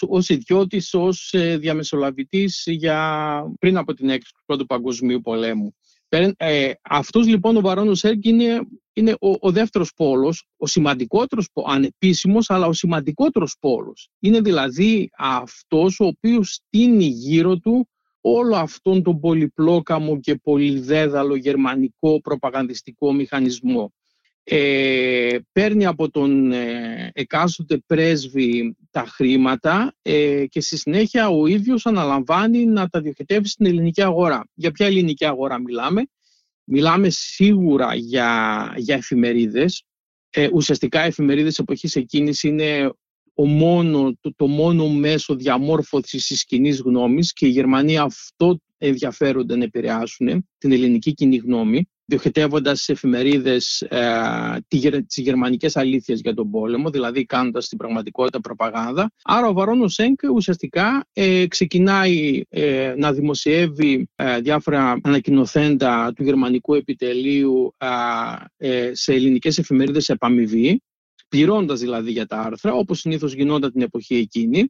ως 0.08 0.30
ιδιώτης, 0.30 0.94
ως 0.94 1.34
ε, 1.34 1.58
διαμεσολαβητής 1.58 2.64
πριν 3.60 3.78
από 3.78 3.94
την 3.94 4.10
έκρηξη 4.10 4.34
του 4.34 4.44
Πρώτου 4.46 4.66
Παγκοσμίου 4.66 5.22
Πολέμου. 5.22 5.76
Ε, 6.38 6.72
αυτός 6.82 7.28
λοιπόν 7.28 7.58
ο 7.58 7.62
Βαρόνος 7.62 8.00
Σέρκ 8.00 8.26
είναι, 8.26 8.68
είναι 8.94 9.12
ο, 9.12 9.30
ο 9.40 9.52
δεύτερος 9.52 9.94
πόλος, 9.96 10.46
ο 10.58 10.68
σημαντικότερος, 10.68 11.50
ανεπίσημος, 11.66 12.50
αλλά 12.50 12.68
ο 12.68 12.74
σημαντικότερος 12.74 13.56
πόλος. 13.60 14.10
Είναι 14.20 14.42
δηλαδή 14.42 15.10
αυτός 15.18 16.00
ο 16.00 16.06
οποίος 16.06 16.54
στείνει 16.54 17.06
γύρω 17.06 17.58
του 17.58 17.88
όλο 18.22 18.56
αυτόν 18.56 19.04
τον 19.04 19.20
πολυπλόκαμο 19.20 20.20
και 20.20 20.36
πολυδέδαλο 20.36 21.36
γερμανικό 21.36 22.22
προπαγανδιστικό 22.22 23.14
μηχανισμό. 23.14 23.94
Ε, 24.44 25.38
παίρνει 25.52 25.86
από 25.86 26.10
τον 26.10 26.52
ε, 26.52 27.12
εκάστοτε 27.14 27.78
πρέσβη 27.86 28.78
τα 28.92 29.06
χρήματα 29.06 29.96
ε, 30.02 30.46
και 30.46 30.62
στη 30.62 30.78
συνέχεια 30.78 31.30
ο 31.30 31.48
ίδιος 31.48 31.86
αναλαμβάνει 31.86 32.66
να 32.66 32.88
τα 32.88 33.02
διοχετεύει 33.02 33.48
στην 33.48 33.66
ελληνική 33.66 34.02
αγορά. 34.02 34.48
Για 34.54 34.72
ποια 34.72 34.86
ελληνική 34.86 35.26
αγορά 35.26 35.60
μιλάμε; 35.60 36.04
Μιλάμε 36.66 37.10
σίγουρα 37.10 37.96
για, 37.96 38.74
για 38.78 38.96
εφημερίδες. 38.96 39.84
Ε, 40.30 40.50
ουσιαστικά 40.54 41.02
εφημερίδες 41.02 41.60
εποχής 41.60 41.96
εκείνης 41.96 42.44
είναι 42.44 42.94
ο 43.34 43.46
μόνο, 43.46 44.18
το, 44.22 44.34
το 44.36 44.48
μόνο 44.48 44.90
μέσο 44.90 45.36
διαμόρφωσης 45.36 46.28
της 46.28 46.46
κοινής 46.46 46.80
γνώμης 46.80 47.34
και 47.34 47.46
οι 47.46 47.50
Γερμανοί 47.50 47.98
αυτό 47.98 48.60
ενδιαφέρονται 48.78 49.56
να 49.56 49.64
επηρεάσουν 49.64 50.48
την 50.58 50.72
ελληνική 50.72 51.14
κοινή 51.14 51.36
γνώμη 51.36 51.90
διοχετεύοντας 52.06 52.82
σε 52.82 52.92
εφημερίδες 52.92 53.82
ε, 53.82 54.04
τις 54.68 55.18
γερμανικές 55.18 55.78
αλήθειες 55.78 56.20
για 56.20 56.34
τον 56.34 56.52
πόλεμο, 56.52 56.90
δηλαδή 56.90 57.26
κάνοντας 57.26 57.68
την 57.68 57.78
πραγματικότητα 57.78 58.40
προπαγάνδα. 58.40 59.12
Άρα 59.24 59.48
ο 59.48 59.54
Βαρόνος 59.54 59.94
Σέγκ 59.94 60.16
ουσιαστικά 60.34 61.06
ε, 61.14 61.48
ξεκινάει 61.48 62.42
ε, 62.50 62.94
να 62.98 63.14
δημοσιεύει 63.14 64.08
ε, 64.16 64.40
διάφορα 64.40 65.00
ανακοινοθέντα 65.04 66.14
του 66.16 66.24
γερμανικού 66.24 66.74
επιτελείου 66.74 67.76
ε, 68.58 68.92
σε 68.94 69.14
ελληνικές 69.14 69.58
εφημερίδες 69.58 70.10
επαμοιβή, 70.10 70.82
πληρώντας 71.28 71.80
δηλαδή 71.80 72.12
για 72.12 72.26
τα 72.26 72.40
άρθρα, 72.40 72.74
όπως 72.74 73.00
συνήθως 73.00 73.34
γινόταν 73.34 73.72
την 73.72 73.82
εποχή 73.82 74.16
εκείνη, 74.16 74.68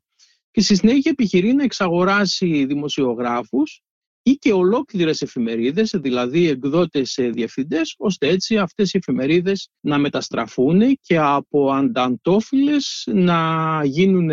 και 0.52 0.62
στη 0.62 0.76
συνέχεια 0.76 1.12
επιχειρεί 1.12 1.54
να 1.54 1.64
εξαγοράσει 1.64 2.66
δημοσιογράφους 2.66 3.82
ή 4.24 4.32
και 4.32 4.54
ολόκληρες 4.54 5.22
εφημερίδες, 5.22 5.94
δηλαδή 5.96 6.48
εκδότες 6.48 7.20
διευθυντές, 7.32 7.96
ώστε 7.98 8.28
έτσι 8.28 8.58
αυτές 8.58 8.94
οι 8.94 8.98
εφημερίδες 8.98 9.70
να 9.80 9.98
μεταστραφούν 9.98 11.00
και 11.02 11.18
από 11.18 11.72
ανταντόφιλες 11.72 13.04
να 13.06 13.82
γίνουν 13.84 14.32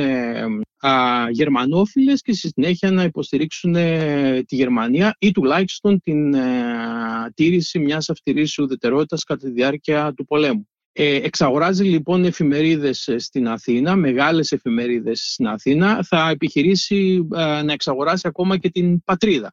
α, 0.86 1.30
γερμανόφιλες 1.30 2.22
και 2.22 2.32
στη 2.32 2.48
συνέχεια 2.48 2.90
να 2.90 3.02
υποστηρίξουν 3.02 3.74
ε, 3.74 4.42
τη 4.46 4.56
Γερμανία 4.56 5.16
ή 5.18 5.30
τουλάχιστον 5.30 6.00
την 6.00 6.36
α, 6.36 7.24
ε, 7.26 7.30
τήρηση 7.34 7.78
μιας 7.78 8.10
αυτηρής 8.10 8.58
ουδετερότητας 8.58 9.24
κατά 9.24 9.46
τη 9.46 9.52
διάρκεια 9.52 10.12
του 10.16 10.24
πολέμου. 10.24 10.68
Ε, 10.92 11.14
εξαγοράζει 11.14 11.84
λοιπόν 11.84 12.24
εφημερίδες 12.24 13.14
στην 13.16 13.48
Αθήνα, 13.48 13.96
μεγάλες 13.96 14.52
εφημερίδες 14.52 15.30
στην 15.32 15.46
Αθήνα, 15.46 16.02
θα 16.02 16.28
επιχειρήσει 16.28 17.26
να 17.64 17.72
εξαγοράσει 17.72 18.28
ακόμα 18.28 18.56
και 18.56 18.70
την 18.70 19.04
πατρίδα 19.04 19.52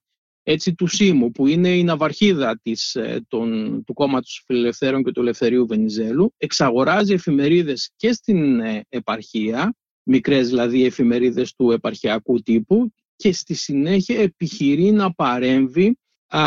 έτσι, 0.49 0.75
του 0.75 0.87
ΣΥΜΟΥ, 0.87 1.31
που 1.31 1.47
είναι 1.47 1.69
η 1.69 1.83
ναυαρχίδα 1.83 2.59
της, 2.61 2.95
ε, 2.95 3.25
των, 3.27 3.83
του 3.85 3.93
κόμματος 3.93 4.43
Φιλελευθέρων 4.45 5.03
και 5.03 5.11
του 5.11 5.19
Ελευθερίου 5.19 5.67
Βενιζέλου, 5.67 6.33
εξαγοράζει 6.37 7.13
εφημερίδες 7.13 7.91
και 7.95 8.13
στην 8.13 8.59
ε, 8.59 8.85
επαρχία, 8.89 9.75
μικρές 10.03 10.47
δηλαδή 10.49 10.85
εφημερίδες 10.85 11.53
του 11.55 11.71
επαρχιακού 11.71 12.41
τύπου 12.41 12.93
και 13.15 13.33
στη 13.33 13.53
συνέχεια 13.53 14.21
επιχειρεί 14.21 14.91
να 14.91 15.13
παρέμβει 15.13 15.97
α, 16.27 16.41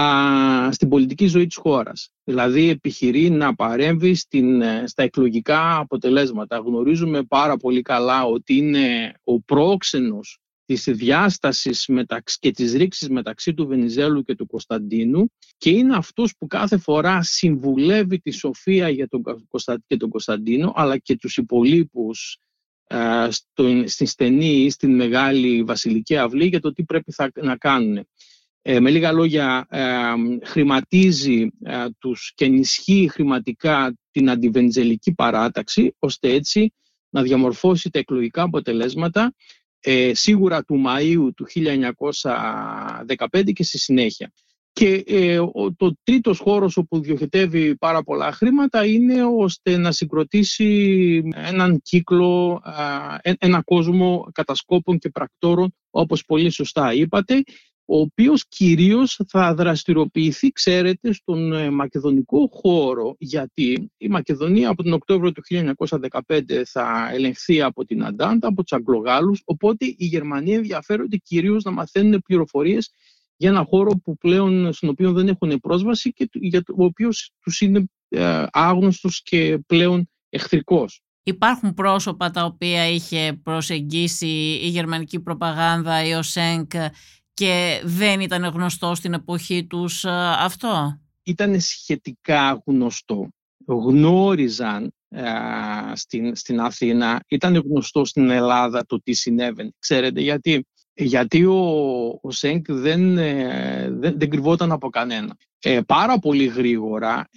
στην 0.72 0.88
πολιτική 0.88 1.26
ζωή 1.26 1.46
της 1.46 1.57
χώρας. 1.57 2.11
Δηλαδή 2.24 2.68
επιχειρεί 2.68 3.30
να 3.30 3.55
παρέμβει 3.55 4.14
στην, 4.14 4.62
ε, 4.62 4.84
στα 4.86 5.03
εκλογικά 5.03 5.76
αποτελέσματα. 5.76 6.57
Γνωρίζουμε 6.57 7.22
πάρα 7.22 7.57
πολύ 7.57 7.82
καλά 7.82 8.24
ότι 8.24 8.57
είναι 8.57 9.14
ο 9.24 9.40
πρόξενος 9.40 10.40
της 10.70 10.84
διάστασης 10.84 11.86
μεταξύ, 11.86 12.38
και 12.40 12.50
της 12.50 12.72
ρήξης 12.72 13.08
μεταξύ 13.08 13.54
του 13.54 13.66
Βενιζέλου 13.66 14.22
και 14.22 14.34
του 14.34 14.46
Κωνσταντίνου 14.46 15.32
και 15.56 15.70
είναι 15.70 15.96
αυτός 15.96 16.34
που 16.38 16.46
κάθε 16.46 16.78
φορά 16.78 17.22
συμβουλεύει 17.22 18.18
τη 18.18 18.30
Σοφία 18.30 18.88
για 18.88 19.08
τον, 19.08 19.22
και 19.86 19.96
τον 19.96 20.08
Κωνσταντίνο 20.08 20.72
αλλά 20.76 20.98
και 20.98 21.16
τους 21.16 21.36
υπολείπους 21.36 22.38
ε, 22.86 23.28
στο, 23.30 23.82
στην 23.86 24.06
στενή 24.06 24.64
ή 24.64 24.70
στην 24.70 24.94
μεγάλη 24.94 25.62
βασιλική 25.62 26.16
αυλή 26.16 26.46
για 26.46 26.60
το 26.60 26.72
τι 26.72 26.84
πρέπει 26.84 27.12
θα, 27.12 27.30
να 27.34 27.56
κάνουν. 27.56 28.06
Ε, 28.62 28.80
με 28.80 28.90
λίγα 28.90 29.12
λόγια, 29.12 29.66
ε, 29.70 30.12
χρηματίζει 30.44 31.48
ε, 31.62 31.84
τους 31.98 32.32
και 32.34 32.44
ενισχύει 32.44 33.08
χρηματικά 33.12 33.94
την 34.10 34.30
αντιβενζελική 34.30 35.14
παράταξη, 35.14 35.94
ώστε 35.98 36.32
έτσι 36.32 36.72
να 37.10 37.22
διαμορφώσει 37.22 37.90
τα 37.90 37.98
εκλογικά 37.98 38.42
αποτελέσματα 38.42 39.34
ε, 39.80 40.14
σίγουρα 40.14 40.62
του 40.62 40.82
Μαΐου 40.86 41.28
του 41.36 41.46
1915 43.30 43.52
και 43.52 43.62
στη 43.62 43.78
συνέχεια. 43.78 44.32
Και 44.72 45.04
ε, 45.06 45.38
ο, 45.38 45.74
το 45.76 45.96
τρίτος 46.02 46.38
χώρος 46.38 46.76
όπου 46.76 47.00
διοχετεύει 47.00 47.76
πάρα 47.76 48.02
πολλά 48.02 48.32
χρήματα 48.32 48.86
είναι 48.86 49.24
ώστε 49.24 49.76
να 49.76 49.92
συγκροτήσει 49.92 51.22
έναν 51.34 51.80
κύκλο, 51.82 52.62
ένα 53.38 53.62
κόσμο 53.62 54.28
κατασκόπων 54.32 54.98
και 54.98 55.08
πρακτόρων 55.08 55.74
όπως 55.90 56.24
πολύ 56.24 56.50
σωστά 56.50 56.92
είπατε 56.92 57.42
ο 57.93 58.01
οποίος 58.01 58.49
κυρίως 58.49 59.20
θα 59.28 59.55
δραστηριοποιηθεί, 59.55 60.51
ξέρετε, 60.51 61.12
στον 61.12 61.53
ε, 61.53 61.70
μακεδονικό 61.70 62.49
χώρο, 62.53 63.14
γιατί 63.18 63.91
η 63.97 64.09
Μακεδονία 64.09 64.68
από 64.68 64.82
τον 64.82 64.93
Οκτώβριο 64.93 65.32
του 65.32 65.43
1915 66.26 66.62
θα 66.66 67.11
ελεγχθεί 67.12 67.62
από 67.62 67.84
την 67.84 68.05
Αντάντα, 68.05 68.49
από 68.49 68.62
τους 68.62 68.72
Αγγλογάλους, 68.72 69.43
οπότε 69.45 69.84
οι 69.86 70.05
Γερμανοί 70.05 70.53
ενδιαφέρονται 70.53 71.16
κυρίως 71.16 71.64
να 71.64 71.70
μαθαίνουν 71.70 72.22
πληροφορίες 72.24 72.91
για 73.36 73.49
ένα 73.49 73.64
χώρο 73.68 73.91
που 74.05 74.16
πλέον, 74.16 74.72
στον 74.72 74.88
οποίο 74.88 75.12
δεν 75.12 75.28
έχουν 75.28 75.61
πρόσβαση 75.61 76.12
και 76.12 76.28
για 76.32 76.62
το 76.62 76.74
οποίος 76.76 77.32
τους 77.41 77.61
είναι 77.61 77.84
ε, 78.09 78.47
άγνωστος 78.51 79.22
και 79.22 79.59
πλέον 79.66 80.11
εχθρικός. 80.28 81.01
Υπάρχουν 81.22 81.74
πρόσωπα 81.74 82.30
τα 82.30 82.45
οποία 82.45 82.88
είχε 82.88 83.41
προσεγγίσει 83.43 84.59
η 84.62 84.68
γερμανική 84.68 85.20
προπαγάνδα, 85.20 86.05
η 86.05 86.12
ΟΣΕΝΚ 86.12 86.72
και 87.41 87.80
δεν 87.84 88.20
ήταν 88.20 88.45
γνωστό 88.45 88.95
στην 88.95 89.12
εποχή 89.12 89.66
τους 89.66 90.05
ε, 90.05 90.11
αυτό; 90.38 91.01
Ήταν 91.22 91.61
σχετικά 91.61 92.62
γνωστό. 92.66 93.28
Γνώριζαν 93.66 94.93
ε, 95.09 95.22
στην, 95.93 96.36
στην 96.36 96.61
Αθήνα, 96.61 97.24
ήταν 97.28 97.55
γνωστό 97.57 98.05
στην 98.05 98.30
Ελλάδα 98.30 98.84
το 98.86 99.01
τι 99.03 99.12
συνέβαινε. 99.12 99.70
Ξέρετε 99.78 100.20
γιατί; 100.20 100.66
Γιατί 100.95 101.45
ο, 101.45 101.59
ο 102.22 102.30
Σέγκ 102.30 102.64
δεν, 102.68 103.18
ε, 103.18 103.88
δεν, 103.91 104.18
δεν 104.18 104.30
κρυβόταν 104.30 104.72
από 104.72 104.88
κανένα. 104.88 105.36
πάρα 105.86 106.18
πολύ 106.18 106.47
γρήγορα 106.47 107.28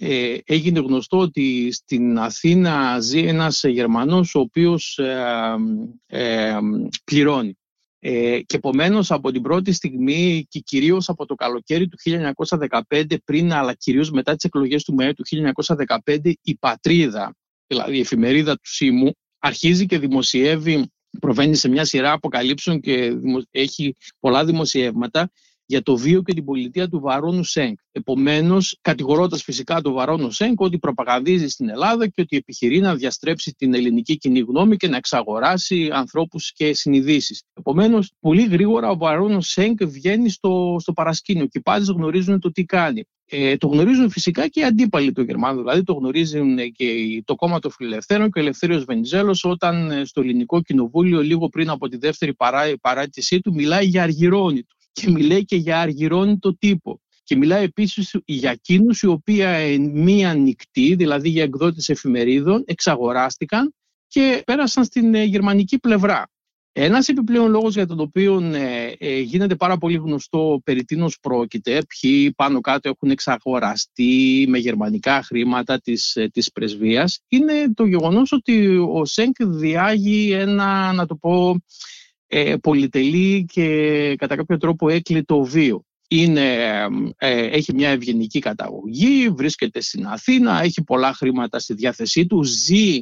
έγινε 0.44 0.80
γνωστό 0.80 1.18
ότι 1.18 1.72
στην 1.72 2.18
Αθήνα 2.18 3.00
ζει 3.00 3.18
ένας 3.18 3.64
Γερμανός 3.64 4.34
ο 4.34 4.40
οποίος 4.40 5.00
πληρώνει. 7.04 7.58
Ε, 8.06 8.40
και 8.40 8.56
επομένως 8.56 9.10
από 9.10 9.30
την 9.32 9.42
πρώτη 9.42 9.72
στιγμή 9.72 10.46
και 10.48 10.58
κυρίως 10.58 11.08
από 11.08 11.26
το 11.26 11.34
καλοκαίρι 11.34 11.88
του 11.88 11.98
1915 12.88 13.16
πριν 13.24 13.52
αλλά 13.52 13.74
κυρίως 13.74 14.10
μετά 14.10 14.34
τις 14.34 14.44
εκλογές 14.44 14.84
του 14.84 14.94
Μαΐου 14.98 15.12
του 15.16 15.54
1915 16.04 16.32
η 16.42 16.56
Πατρίδα, 16.56 17.36
δηλαδή 17.66 17.96
η 17.96 18.00
εφημερίδα 18.00 18.54
του 18.54 18.68
ΣΥΜΟΥ 18.68 19.12
αρχίζει 19.38 19.86
και 19.86 19.98
δημοσιεύει 19.98 20.92
προβαίνει 21.20 21.54
σε 21.54 21.68
μια 21.68 21.84
σειρά 21.84 22.12
αποκαλύψεων 22.12 22.80
και 22.80 23.12
έχει 23.50 23.96
πολλά 24.20 24.44
δημοσιεύματα 24.44 25.30
για 25.66 25.82
το 25.82 25.96
βίο 25.96 26.22
και 26.22 26.34
την 26.34 26.44
πολιτεία 26.44 26.88
του 26.88 27.00
Βαρόνου 27.00 27.44
Σέγκ. 27.44 27.74
Επομένως, 27.92 28.78
κατηγορώντας 28.80 29.42
φυσικά 29.42 29.80
τον 29.80 29.92
Βαρόνου 29.92 30.30
Σέγκ 30.30 30.60
ότι 30.60 30.78
προπαγανδίζει 30.78 31.48
στην 31.48 31.68
Ελλάδα 31.68 32.06
και 32.06 32.20
ότι 32.20 32.36
επιχειρεί 32.36 32.80
να 32.80 32.94
διαστρέψει 32.94 33.54
την 33.58 33.74
ελληνική 33.74 34.16
κοινή 34.16 34.38
γνώμη 34.38 34.76
και 34.76 34.88
να 34.88 34.96
εξαγοράσει 34.96 35.90
ανθρώπους 35.92 36.52
και 36.52 36.74
συνειδήσεις. 36.74 37.42
Επομένως, 37.54 38.12
πολύ 38.20 38.46
γρήγορα 38.46 38.90
ο 38.90 38.96
Βαρόνου 38.96 39.42
Σέγκ 39.42 39.84
βγαίνει 39.84 40.28
στο, 40.28 40.76
στο 40.80 40.92
παρασκήνιο 40.92 41.46
και 41.46 41.58
οι 41.58 41.62
πάντες 41.62 41.88
γνωρίζουν 41.88 42.40
το 42.40 42.52
τι 42.52 42.64
κάνει. 42.64 43.04
Ε, 43.26 43.56
το 43.56 43.66
γνωρίζουν 43.66 44.10
φυσικά 44.10 44.48
και 44.48 44.60
οι 44.60 44.64
αντίπαλοι 44.64 45.12
του 45.12 45.22
Γερμανού, 45.22 45.58
δηλαδή 45.58 45.82
το 45.82 45.92
γνωρίζουν 45.92 46.56
και 46.72 46.86
το 47.24 47.34
κόμμα 47.34 47.58
των 47.58 47.70
Φιλελευθέρων 47.70 48.30
και 48.30 48.38
ο 48.38 48.42
Ελευθέριος 48.42 48.84
Βενιζέλος 48.84 49.44
όταν 49.44 49.90
ε, 49.90 50.04
στο 50.04 50.20
ελληνικό 50.20 50.62
κοινοβούλιο 50.62 51.22
λίγο 51.22 51.48
πριν 51.48 51.70
από 51.70 51.88
τη 51.88 51.96
δεύτερη 51.96 52.34
παρά, 52.34 52.62
παράτησή 52.80 53.40
του 53.40 53.54
μιλάει 53.54 53.86
για 53.86 54.02
αργυρώνη 54.02 54.62
και 54.94 55.10
μιλάει 55.10 55.44
και 55.44 55.56
για 55.56 55.80
αργυρώνητο 55.80 56.56
τύπο. 56.56 57.00
Και 57.22 57.36
μιλάει 57.36 57.64
επίσης 57.64 58.16
για 58.24 58.50
εκείνους 58.50 59.02
οι 59.02 59.06
οποίοι 59.06 59.78
μία 59.92 60.34
νυχτή, 60.34 60.94
δηλαδή 60.94 61.28
για 61.28 61.42
εκδότες 61.42 61.88
εφημερίδων, 61.88 62.62
εξαγοράστηκαν 62.66 63.74
και 64.08 64.42
πέρασαν 64.46 64.84
στην 64.84 65.14
ε, 65.14 65.22
γερμανική 65.24 65.78
πλευρά. 65.78 66.28
Ένας 66.72 67.08
επιπλέον 67.08 67.50
λόγος 67.50 67.74
για 67.74 67.86
τον 67.86 68.00
οποίο 68.00 68.40
ε, 68.40 68.94
ε, 68.98 69.18
γίνεται 69.18 69.54
πάρα 69.54 69.76
πολύ 69.76 69.96
γνωστό 69.96 70.60
περί 70.64 70.84
τίνος 70.84 71.18
πρόκειται, 71.20 71.82
ποιοι 71.88 72.32
πάνω 72.32 72.60
κάτω 72.60 72.88
έχουν 72.88 73.10
εξαγοραστεί 73.10 74.44
με 74.48 74.58
γερμανικά 74.58 75.22
χρήματα 75.22 75.80
της, 75.80 76.16
της 76.32 76.52
πρεσβείας, 76.52 77.20
είναι 77.28 77.52
το 77.74 77.84
γεγονός 77.84 78.32
ότι 78.32 78.76
ο 78.76 79.04
Σέγκ 79.04 79.32
διάγει 79.38 80.32
ένα, 80.32 80.92
να 80.92 81.06
το 81.06 81.16
πω, 81.16 81.60
ε, 82.36 82.56
πολυτελή 82.56 83.44
και 83.52 84.14
κατά 84.18 84.36
κάποιο 84.36 84.56
τρόπο 84.56 84.88
έκλειτο 84.88 85.42
βίο. 85.42 85.84
είναι, 86.08 86.54
ε, 87.16 87.46
έχει 87.46 87.74
μια 87.74 87.88
ευγενική 87.88 88.38
καταγωγή, 88.38 89.28
βρίσκεται 89.28 89.80
στην 89.80 90.06
Αθήνα, 90.06 90.62
έχει 90.62 90.82
πολλά 90.82 91.12
χρήματα 91.12 91.58
στη 91.58 91.74
διάθεσή 91.74 92.26
του, 92.26 92.42
ζει 92.42 93.00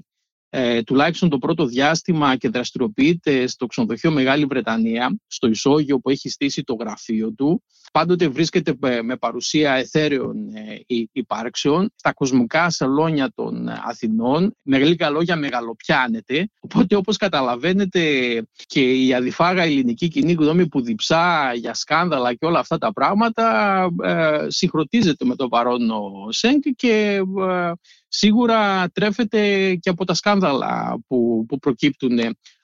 ε, 0.49 0.83
τουλάχιστον 0.83 1.29
το 1.29 1.39
πρώτο 1.39 1.67
διάστημα 1.67 2.37
και 2.37 2.49
δραστηριοποιείται 2.49 3.47
στο 3.47 3.67
ξενοδοχείο 3.67 4.11
Μεγάλη 4.11 4.45
Βρετανία, 4.45 5.19
στο 5.27 5.49
Ισόγειο 5.49 5.99
που 5.99 6.11
έχει 6.11 6.29
στήσει 6.29 6.63
το 6.63 6.75
γραφείο 6.75 7.33
του. 7.33 7.63
Πάντοτε 7.93 8.29
βρίσκεται 8.29 8.77
με 9.03 9.17
παρουσία 9.17 9.73
εθέρεων 9.73 10.37
ε, 10.55 11.09
υπάρξεων 11.13 11.93
στα 11.95 12.13
κοσμικά 12.13 12.71
σαλόνια 12.71 13.33
των 13.35 13.69
Αθηνών. 13.69 14.57
Με 14.63 14.79
λίγα 14.79 15.11
λόγια 15.11 15.37
μεγαλοπιάνεται. 15.37 16.49
Οπότε 16.61 16.97
όπως 16.97 17.17
καταλαβαίνετε 17.17 18.01
και 18.67 18.93
η 18.93 19.15
αδιφάγα 19.15 19.63
ελληνική 19.63 20.09
κοινή 20.09 20.33
γνώμη 20.33 20.69
που 20.69 20.83
διψά 20.83 21.53
για 21.55 21.75
σκάνδαλα 21.75 22.35
και 22.35 22.47
όλα 22.47 22.59
αυτά 22.59 22.79
τα 22.79 22.93
πράγματα 22.93 23.89
ε, 24.03 24.47
συγχρονίζεται 24.49 25.25
με 25.25 25.37
τον 25.37 25.49
παρόν 25.49 25.91
Σέγκ 26.29 26.61
και 26.77 27.23
ε, 27.49 27.73
σίγουρα 28.09 28.91
τρέφεται 28.91 29.75
και 29.75 29.91
από 29.91 30.05
τα 30.05 30.15
σκάνδαλα 30.15 30.99
που, 31.07 31.45
που 31.49 31.59
προκύπτουν 31.59 32.19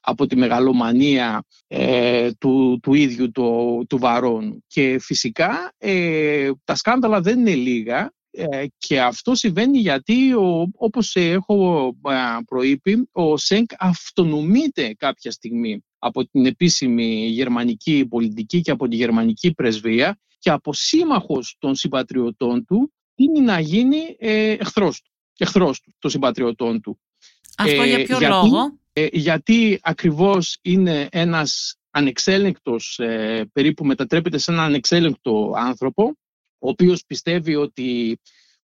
από 0.09 0.26
τη 0.26 0.36
μεγαλομανία 0.36 1.42
ε, 1.66 2.30
του, 2.32 2.78
του 2.82 2.94
ίδιου 2.94 3.30
του, 3.30 3.84
του 3.88 3.98
Βαρών. 3.98 4.64
Και 4.66 4.98
φυσικά 5.00 5.72
ε, 5.78 6.50
τα 6.64 6.74
σκάνδαλα 6.74 7.20
δεν 7.20 7.38
είναι 7.38 7.54
λίγα 7.54 8.12
ε, 8.30 8.64
και 8.78 9.00
αυτό 9.00 9.34
συμβαίνει 9.34 9.78
γιατί, 9.78 10.32
ο, 10.32 10.68
όπως 10.76 11.16
έχω 11.16 11.92
προείπει, 12.46 13.09
ο 13.12 13.36
ΣΕΝΚ 13.36 13.70
αυτονομείται 13.78 14.94
κάποια 14.94 15.30
στιγμή 15.30 15.84
από 15.98 16.26
την 16.26 16.46
επίσημη 16.46 17.26
γερμανική 17.26 18.06
πολιτική 18.09 18.61
και 18.61 18.70
από 18.70 18.88
τη 18.88 18.96
γερμανική 18.96 19.54
πρεσβεία 19.54 20.18
και 20.38 20.50
από 20.50 20.72
σύμμαχος 20.72 21.56
των 21.59 21.74
συμπατριωτών 21.74 22.64
του 22.64 22.92
είναι 23.14 23.40
να 23.40 23.61
γίνει 23.61 24.16
ε, 24.18 24.50
εχθρός 24.50 25.00
του 25.02 25.11
εχθρός 25.38 25.80
του, 25.80 25.94
των 25.98 26.11
συμπατριωτών 26.11 26.80
του. 26.80 27.00
Αυτό 27.59 27.82
για 27.82 27.98
ε, 27.98 28.02
ποιο 28.02 28.18
λόγο; 28.20 28.78
Ε, 28.92 29.06
γιατί 29.12 29.78
ακριβώς 29.82 30.59
είναι 30.62 31.09
ένας 31.11 31.76
ανεξέλεγκτος, 31.90 32.98
ε, 32.98 33.50
περίπου 33.52 33.84
μετατρέπεται 33.84 34.38
σε 34.38 34.50
έναν 34.50 34.64
ανεξέλεγκτο 34.64 35.52
άνθρωπο, 35.56 36.02
ο 36.59 36.68
οποίος 36.68 37.04
πιστεύει 37.06 37.54
ότι 37.54 38.20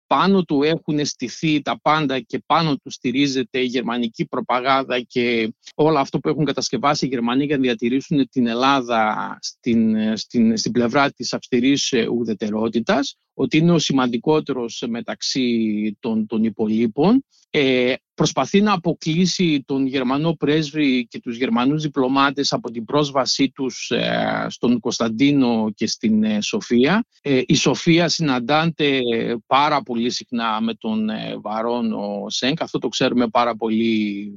πάνω 0.07 0.43
του 0.43 0.63
έχουν 0.63 1.05
στηθεί 1.05 1.61
τα 1.61 1.79
πάντα 1.81 2.19
και 2.19 2.43
πάνω 2.45 2.75
του 2.75 2.89
στηρίζεται 2.91 3.59
η 3.59 3.65
γερμανική 3.65 4.25
προπαγάνδα 4.25 4.99
και 4.99 5.53
όλα 5.75 5.99
αυτό 5.99 6.19
που 6.19 6.29
έχουν 6.29 6.45
κατασκευάσει 6.45 7.05
οι 7.05 7.09
Γερμανοί 7.09 7.45
για 7.45 7.55
να 7.55 7.61
διατηρήσουν 7.61 8.29
την 8.29 8.47
Ελλάδα 8.47 9.37
στην, 9.41 9.95
στην, 10.17 10.57
στην 10.57 10.71
πλευρά 10.71 11.11
της 11.11 11.33
αυστηρής 11.33 11.93
ουδετερότητας, 12.11 13.17
ότι 13.33 13.57
είναι 13.57 13.71
ο 13.71 13.79
σημαντικότερος 13.79 14.83
μεταξύ 14.87 15.97
των, 15.99 16.25
των 16.27 16.43
υπολείπων. 16.43 17.25
Ε, 17.49 17.93
προσπαθεί 18.13 18.61
να 18.61 18.73
αποκλείσει 18.73 19.63
τον 19.67 19.85
Γερμανό 19.85 20.33
πρέσβη 20.33 21.07
και 21.07 21.19
τους 21.19 21.37
Γερμανούς 21.37 21.81
διπλωμάτες 21.81 22.53
από 22.53 22.71
την 22.71 22.85
πρόσβασή 22.85 23.51
τους 23.51 23.91
ε, 23.91 24.45
στον 24.49 24.79
Κωνσταντίνο 24.79 25.71
και 25.75 25.87
στην 25.87 26.23
ε, 26.23 26.41
Σοφία. 26.41 27.05
Ε, 27.21 27.41
η 27.45 27.55
Σοφία 27.55 28.09
συναντάται 28.09 28.99
πάρα 29.47 29.81
πολύ 29.81 30.09
συχνά 30.09 30.61
με 30.61 30.73
τον 30.73 31.09
Βαρόνο 31.41 32.25
Σέγκ, 32.27 32.55
αυτό 32.59 32.77
το 32.77 32.87
ξέρουμε 32.87 33.27
πάρα 33.27 33.55
πολύ 33.55 34.31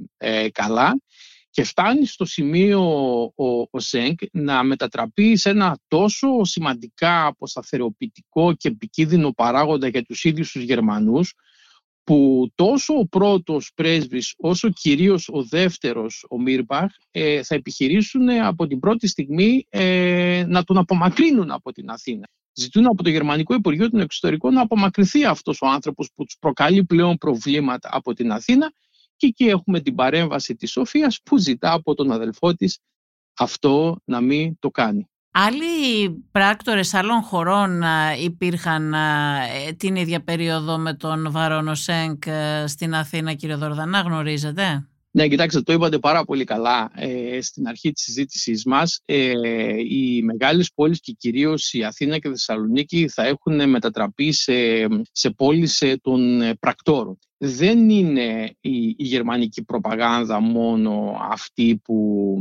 καλά. 0.53 0.95
Και 1.57 1.65
φτάνει 1.65 2.07
στο 2.07 2.25
σημείο 2.25 2.81
ο, 3.35 3.69
ο 3.71 3.81
ΣΕΝΚ 3.81 4.21
να 4.33 4.63
μετατραπεί 4.63 5.37
σε 5.37 5.51
ένα 5.51 5.79
τόσο 5.89 6.45
σημαντικά 6.45 7.27
αποσταθεροποιητικό 7.27 8.55
και 8.55 8.69
επικίνδυνο 8.69 9.33
παράγοντα 9.33 9.89
για 9.89 10.03
τους 10.03 10.25
ίδιους 10.25 10.53
τους 10.53 10.63
Γερμανούς, 10.63 11.35
που 12.05 12.49
τόσο 12.55 12.95
ο 12.95 13.07
πρώτος 13.07 13.73
πρέσβης 13.75 14.35
όσο 14.37 14.71
κυρίως 14.71 15.29
ο 15.33 15.43
δεύτερος 15.43 16.27
ο 16.31 16.41
Μίρμπαχ 16.41 16.93
ε, 17.11 17.43
θα 17.43 17.55
επιχειρήσουν 17.55 18.29
από 18.29 18.67
την 18.67 18.79
πρώτη 18.79 19.07
στιγμή 19.07 19.67
ε, 19.69 20.45
να 20.47 20.65
τον 20.65 20.79
απομακρύνουν 20.79 21.51
από 21.51 21.73
την 21.73 21.91
Αθήνα. 21.91 22.29
Ζητούν 22.53 22.87
από 22.87 23.03
το 23.03 23.11
Γερμανικό 23.11 23.55
Υπουργείο 23.55 23.91
των 23.91 24.01
Εξωτερικών 24.01 24.53
να 24.53 24.61
απομακρυνθεί 24.61 25.25
αυτός 25.25 25.63
ο 25.63 25.67
άνθρωπος 25.67 26.11
που 26.15 26.25
τους 26.25 26.37
προκαλεί 26.39 26.85
πλέον 26.85 27.17
προβλήματα 27.17 27.89
από 27.93 28.15
την 28.15 28.33
Αθήνα 28.33 28.73
και 29.17 29.27
εκεί 29.27 29.45
έχουμε 29.45 29.81
την 29.81 29.95
παρέμβαση 29.95 30.55
της 30.55 30.71
Σοφίας 30.71 31.21
που 31.23 31.39
ζητά 31.39 31.73
από 31.73 31.95
τον 31.95 32.13
αδελφό 32.13 32.55
της 32.55 32.79
αυτό 33.39 34.01
να 34.05 34.21
μην 34.21 34.59
το 34.59 34.71
κάνει. 34.71 35.09
Άλλοι 35.31 36.11
πράκτορες 36.31 36.95
άλλων 36.95 37.23
χωρών 37.23 37.83
υπήρχαν 38.23 38.95
την 39.77 39.97
ίδια 39.97 40.23
περίοδο 40.23 40.79
με 40.79 40.95
τον 40.95 41.31
Βαρόνο 41.31 41.75
Σέγκ 41.75 42.23
στην 42.67 42.95
Αθήνα, 42.95 43.35
κύριε 43.35 43.57
Δορδανά, 43.57 44.01
γνωρίζετε; 44.01 44.89
Ναι, 45.17 45.29
κοιτάξτε, 45.29 45.61
το 45.61 45.73
είπατε 45.73 45.99
πάρα 45.99 46.25
πολύ 46.25 46.45
καλά 46.45 46.91
ε, 46.95 47.41
στην 47.41 47.69
αρχή 47.69 47.93
της 47.93 48.03
συζήτησής 48.03 48.65
μας. 48.65 49.01
Ε, 49.05 49.33
οι 49.79 50.23
μεγάλες 50.23 50.71
πόλεις 50.75 51.01
και 51.01 51.13
κυρίως 51.13 51.73
η 51.73 51.85
Αθήνα 51.85 52.19
και 52.19 52.29
η 52.29 52.31
Θεσσαλονίκη 52.31 53.09
θα 53.09 53.27
έχουν 53.27 53.69
μετατραπεί 53.69 54.33
σε, 54.33 54.53
σε 55.13 55.31
πόλεις 55.31 55.83
ε, 55.83 55.97
των 56.03 56.41
πρακτόρων. 56.61 57.19
Δεν 57.37 57.91
είναι 57.91 58.57
η, 58.61 58.87
η 58.87 59.05
γερμανική 59.05 59.65
προπαγάνδα 59.65 60.41
μόνο 60.41 61.17
αυτή 61.31 61.81
που 61.85 62.37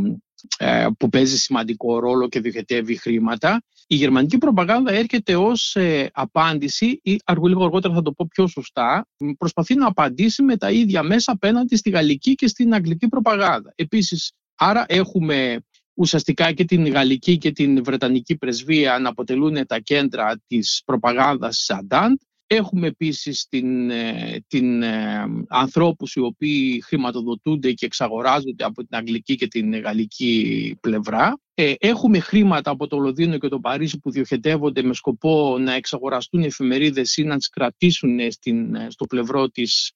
ε, 0.57 0.87
που 0.99 1.09
παίζει 1.09 1.37
σημαντικό 1.37 1.99
ρόλο 1.99 2.27
και 2.27 2.39
διοχετεύει 2.39 2.95
χρήματα. 2.95 3.63
Η 3.87 3.95
γερμανική 3.95 4.37
προπαγάνδα 4.37 4.91
έρχεται 4.91 5.35
ως 5.35 5.75
ε, 5.75 6.09
απάντηση 6.13 6.99
ή 7.03 7.19
αργού 7.25 7.47
λίγο 7.47 7.63
αργότερα 7.63 7.93
θα 7.93 8.01
το 8.01 8.11
πω 8.11 8.27
πιο 8.29 8.47
σωστά 8.47 9.07
προσπαθεί 9.37 9.75
να 9.75 9.87
απαντήσει 9.87 10.43
με 10.43 10.57
τα 10.57 10.71
ίδια 10.71 11.03
μέσα 11.03 11.31
απέναντι 11.31 11.75
στη 11.75 11.89
γαλλική 11.89 12.35
και 12.35 12.47
στην 12.47 12.73
αγγλική 12.73 13.07
προπαγάνδα. 13.07 13.73
Επίσης, 13.75 14.31
άρα 14.55 14.85
έχουμε 14.87 15.59
ουσιαστικά 15.93 16.51
και 16.51 16.65
την 16.65 16.87
γαλλική 16.87 17.37
και 17.37 17.51
την 17.51 17.83
βρετανική 17.83 18.37
πρεσβεία 18.37 18.99
να 18.99 19.09
αποτελούν 19.09 19.65
τα 19.65 19.79
κέντρα 19.79 20.41
της 20.47 20.81
προπαγάνδας 20.85 21.57
της 21.57 21.69
Αντάντ 21.69 22.17
Έχουμε 22.47 22.87
επίσης 22.87 23.47
την, 23.49 23.89
ε, 23.89 24.43
την 24.47 24.81
ε, 24.83 25.25
ανθρώπους 25.47 26.13
οι 26.13 26.19
οποίοι 26.19 26.81
χρηματοδοτούνται 26.81 27.71
και 27.71 27.85
εξαγοράζονται 27.85 28.63
από 28.63 28.81
την 28.85 28.97
αγγλική 28.97 29.35
και 29.35 29.47
την 29.47 29.79
γαλλική 29.79 30.75
πλευρά. 30.81 31.39
Ε, 31.53 31.73
έχουμε 31.77 32.19
χρήματα 32.19 32.71
από 32.71 32.87
το 32.87 32.97
Λονδίνο 32.97 33.37
και 33.37 33.47
το 33.47 33.59
Παρίσι 33.59 33.99
που 33.99 34.11
διοχετεύονται 34.11 34.83
με 34.83 34.93
σκοπό 34.93 35.57
να 35.59 35.73
εξαγοραστούν 35.73 36.41
οι 36.41 36.45
εφημερίδες 36.45 37.17
ή 37.17 37.23
να 37.23 37.37
τις 37.37 37.49
κρατήσουν 37.49 38.31
στην, 38.31 38.75
στο 38.87 39.05
πλευρό 39.05 39.49
της, 39.49 39.91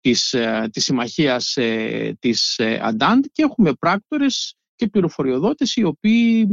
της, 0.00 0.34
της 0.70 0.84
συμμαχίας 0.84 1.56
της 2.18 2.60
Αντάντ 2.80 3.24
και 3.32 3.42
έχουμε 3.42 3.72
πράκτορες 3.72 4.54
και 4.76 4.86
πληροφοριοδότες 4.86 5.74
οι 5.76 5.84
οποίοι 5.84 6.48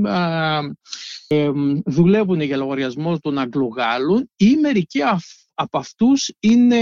δουλεύουν 1.85 2.41
για 2.41 2.57
λογαριασμός 2.57 3.19
των 3.19 3.37
Αγγλογάλων 3.37 4.29
ή 4.35 4.55
μερικοί 4.55 4.99
από 5.61 5.77
αυτούς 5.77 6.33
είναι 6.39 6.77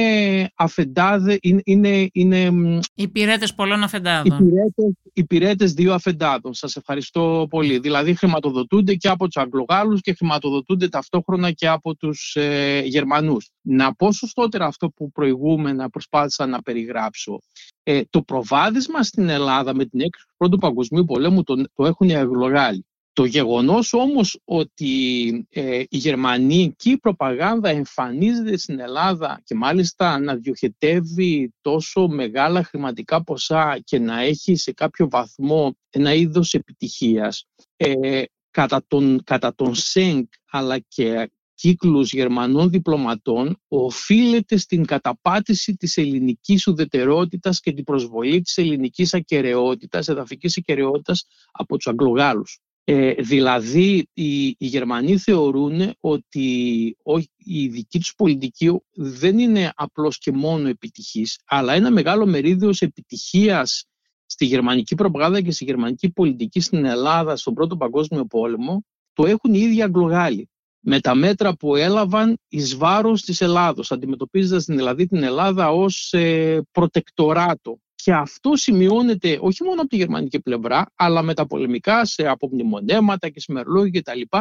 αφεντάδε, 0.56 1.38
είναι... 1.42 1.62
είναι, 1.64 2.10
είναι 2.12 2.80
υπηρέτες 2.94 3.54
πολλών 3.54 3.84
αφεντάδων. 3.84 4.38
Υπηρέτες, 4.38 4.92
υπηρέτες 5.14 5.74
δύο 5.74 5.94
αφεντάδων. 5.94 6.54
Σας 6.54 6.76
ευχαριστώ 6.76 7.48
πολύ. 7.50 7.80
Δηλαδή 7.80 8.16
χρηματοδοτούνται 8.16 8.96
και 8.96 9.08
από 9.08 9.26
τους 9.26 9.38
Αγγλογάλους 9.38 10.02
και 10.02 10.14
χρηματοδοτούνται 10.14 10.88
ταυτόχρονα 10.88 11.52
και 11.52 11.68
από 11.68 11.96
τους 11.96 12.36
ε, 12.36 12.82
Γερμανούς. 12.86 13.50
Να 13.62 13.94
πω 13.96 14.12
σωστότερα 14.12 14.66
αυτό 14.66 14.90
που 14.90 15.12
προηγούμενα 15.12 15.90
προσπάθησα 15.90 16.46
να 16.46 16.62
περιγράψω. 16.62 17.40
Ε, 17.84 18.02
το 18.10 18.22
προβάδισμα 18.22 19.04
στην 19.04 19.30
Ελλάδα 19.30 19.74
με 19.74 19.86
την 19.86 20.00
έκρηξη 20.00 20.26
του 20.28 20.34
Πρώτου 20.38 20.58
Παγκοσμίου 20.58 21.06
Πολέμου 21.06 21.44
το, 21.44 21.64
το 21.76 21.86
έχουν 21.86 22.10
οι 22.10 22.16
Αγγλογάλοι. 22.16 22.86
Το 23.20 23.26
γεγονός 23.26 23.94
όμως 23.94 24.40
ότι 24.46 25.48
ε, 25.50 25.80
η 25.90 25.98
γερμανική 25.98 26.98
προπαγάνδα 26.98 27.70
εμφανίζεται 27.70 28.58
στην 28.58 28.80
Ελλάδα 28.80 29.42
και 29.44 29.56
μάλιστα 29.56 30.20
να 30.20 30.36
διοχετεύει 30.36 31.54
τόσο 31.62 32.08
μεγάλα 32.08 32.64
χρηματικά 32.64 33.24
ποσά 33.24 33.80
και 33.84 34.00
να 34.00 34.22
έχει 34.22 34.56
σε 34.56 34.72
κάποιο 34.72 35.10
βαθμό 35.10 35.78
ένα 35.90 36.14
είδος 36.14 36.54
επιτυχίας 36.54 37.46
ε, 37.76 38.24
κατά, 38.52 38.84
τον, 38.88 39.22
κατά 39.24 39.56
τον 39.56 39.76
ΣΕΝΚ 39.76 40.34
αλλά 40.50 40.80
και 40.80 41.32
κύκλους 41.54 42.14
Γερμανών 42.14 42.70
διπλωματών 42.70 43.62
οφείλεται 43.68 44.58
στην 44.58 44.86
καταπάτηση 44.86 45.76
της 45.76 45.98
ελληνικής 45.98 46.68
ουδετερότητας 46.68 47.60
και 47.60 47.74
την 47.74 47.84
προσβολή 47.84 48.42
της 48.42 48.58
ελληνικής 48.58 49.14
ακαιρεότητας, 49.14 50.08
εδαφικής 50.08 50.58
ακαιρεότητας 50.58 51.26
από 51.52 51.76
τους 51.76 51.88
Αγγλογάλους. 51.88 52.60
Ε, 52.92 53.14
δηλαδή 53.14 54.08
οι, 54.14 54.48
οι 54.48 54.56
Γερμανοί 54.66 55.18
θεωρούν 55.18 55.94
ότι 56.00 56.48
η 57.38 57.68
δική 57.68 58.00
τους 58.00 58.14
πολιτική 58.16 58.82
δεν 58.92 59.40
είναι 59.40 59.72
απλώς 59.76 60.18
και 60.18 60.32
μόνο 60.32 60.68
επιτυχής, 60.68 61.40
αλλά 61.46 61.74
ένα 61.74 61.92
μεγάλο 61.92 62.26
μερίδιο 62.26 62.72
επιτυχίας 62.80 63.86
στη 64.26 64.46
γερμανική 64.46 64.96
προπαγάνδα 64.96 65.42
και 65.42 65.52
στη 65.52 65.64
γερμανική 65.64 66.12
πολιτική 66.12 66.60
στην 66.60 66.86
Ελλάδα 66.86 67.36
στον 67.36 67.54
Πρώτο 67.54 67.78
Παγκόσμιο 67.78 68.26
Πόλεμο 68.26 68.86
το 69.14 69.26
έχουν 69.26 69.54
οι 69.54 69.60
ίδιοι 69.60 69.82
Αγγλογάλοι. 69.82 70.50
με 70.80 71.00
τα 71.00 71.16
μέτρα 71.16 71.56
που 71.56 71.76
έλαβαν 71.76 72.38
εις 72.48 72.76
βάρος 72.76 73.22
της 73.22 73.42
Ελλάδος, 73.42 73.92
αντιμετωπίζοντας 73.92 74.66
δηλαδή 74.66 75.06
την 75.08 75.24
Ελλάδα 75.24 75.72
ως 75.72 76.14
ε, 76.14 76.62
προτεκτοράτο. 76.72 77.80
Και 78.04 78.14
αυτό 78.14 78.56
σημειώνεται 78.56 79.38
όχι 79.41 79.64
μόνο 79.64 79.82
από 79.82 79.89
τη 79.89 79.95
γερμανική 79.95 80.41
πλευρά, 80.41 80.91
αλλά 80.95 81.22
με 81.22 81.34
τα 81.34 81.47
πολεμικά 81.47 82.06
σε 82.06 82.28
απομνημονέματα 82.28 83.30
και 83.30 83.39
σημερολόγια 83.39 84.02
κτλ 84.02 84.38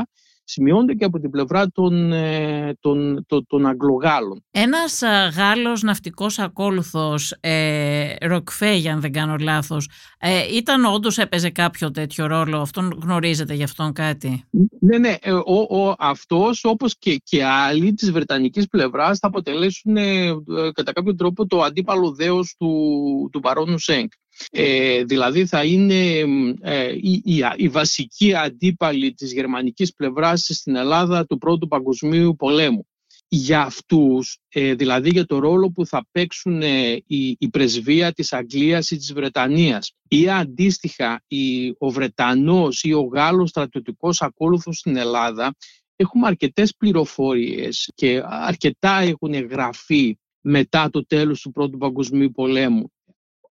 σημειώνεται 0.49 0.95
και 0.95 1.05
από 1.05 1.19
την 1.19 1.31
πλευρά 1.31 1.71
των, 1.71 2.13
ε, 2.13 2.77
των, 2.81 3.25
των, 3.27 3.47
των 3.47 3.67
Αγγλογάλων. 3.67 4.45
Ένας 4.51 5.03
Γάλλος 5.37 5.83
ναυτικός 5.83 6.39
ακόλουθος, 6.39 7.37
ε, 7.41 8.15
Ροκφέ, 8.21 8.89
αν 8.91 9.01
δεν 9.01 9.13
κάνω 9.13 9.37
λάθος, 9.41 9.89
ε, 10.19 10.57
ήταν 10.57 10.85
όντως 10.85 11.19
έπαιζε 11.19 11.51
κάποιο 11.51 11.91
τέτοιο 11.91 12.27
ρόλο, 12.27 12.61
αυτόν 12.61 12.99
γνωρίζετε 13.03 13.55
γι' 13.55 13.63
αυτόν 13.63 13.93
κάτι; 13.93 14.45
Ναι, 14.81 14.99
ναι, 14.99 15.15
ε, 15.21 15.33
ο, 15.33 15.67
ο, 15.69 15.95
αυτός 15.99 16.65
όπως 16.65 16.99
και, 16.99 17.21
και 17.25 17.45
άλλοι 17.45 17.95
της 17.95 18.13
Βρετανικής 18.13 18.67
πλευράς 18.67 19.19
θα 19.19 19.27
αποτελέσουν 19.27 19.97
ε, 19.97 20.33
κατά 20.73 20.93
κάποιο 20.93 21.15
τρόπο 21.15 21.47
το 21.47 21.63
αντίπαλο 21.63 22.15
δέος 22.15 22.55
του, 22.59 23.29
του 23.33 23.41
Παρόνου 23.41 23.79
Σέγκ. 23.79 24.07
Ε, 24.51 25.05
δηλαδή 25.05 25.47
θα 25.47 25.65
είναι 25.65 26.19
ε, 26.61 26.93
η, 26.93 27.23
η, 27.25 27.43
η, 27.57 27.69
βασική 27.69 28.35
αντίπαλη 28.35 29.15
της 29.15 29.33
γερμανικής 29.33 29.93
πλευράς 29.93 30.49
στην 30.53 30.77
Ελλάδα 30.77 31.27
του 31.27 31.39
Πρώτου 31.39 31.69
Παγκοσμίου 31.69 32.37
Πολέμου. 32.37 32.87
Για 33.31 33.63
αυτούς, 33.63 34.39
ε, 34.49 34.75
δηλαδή 34.75 35.11
για 35.11 35.25
το 35.25 35.39
ρόλο 35.39 35.71
που 35.71 35.87
θα 35.87 36.07
παίξουν 36.11 36.63
η, 37.07 37.37
η 37.39 37.49
πρεσβεία 37.49 38.13
της 38.13 38.33
Αγγλίας 38.33 38.91
ή 38.91 38.97
της 38.97 39.13
Βρετανίας 39.13 39.93
ή 40.09 40.29
αντίστοιχα 40.29 41.23
η, 41.27 41.69
ο 41.79 41.91
Βρετανός 41.91 42.83
ή 42.83 42.93
ο 42.93 43.01
Γάλλος 43.01 43.49
στρατιωτικός 43.49 44.23
ακόλουθος 44.23 44.79
στην 44.79 44.97
Ελλάδα, 44.97 45.55
έχουμε 45.97 46.27
αρκετές 46.27 46.75
πληροφορίες 46.77 47.91
και 47.95 48.23
αρκετά 48.25 48.99
έχουν 48.99 49.35
γραφεί 49.35 50.19
μετά 50.41 50.91
το 50.91 51.07
τέλος 51.07 51.41
του 51.41 51.51
Πρώτου 51.51 51.79
Παγκοσμίου 51.79 52.31
Πολέμου. 52.31 52.93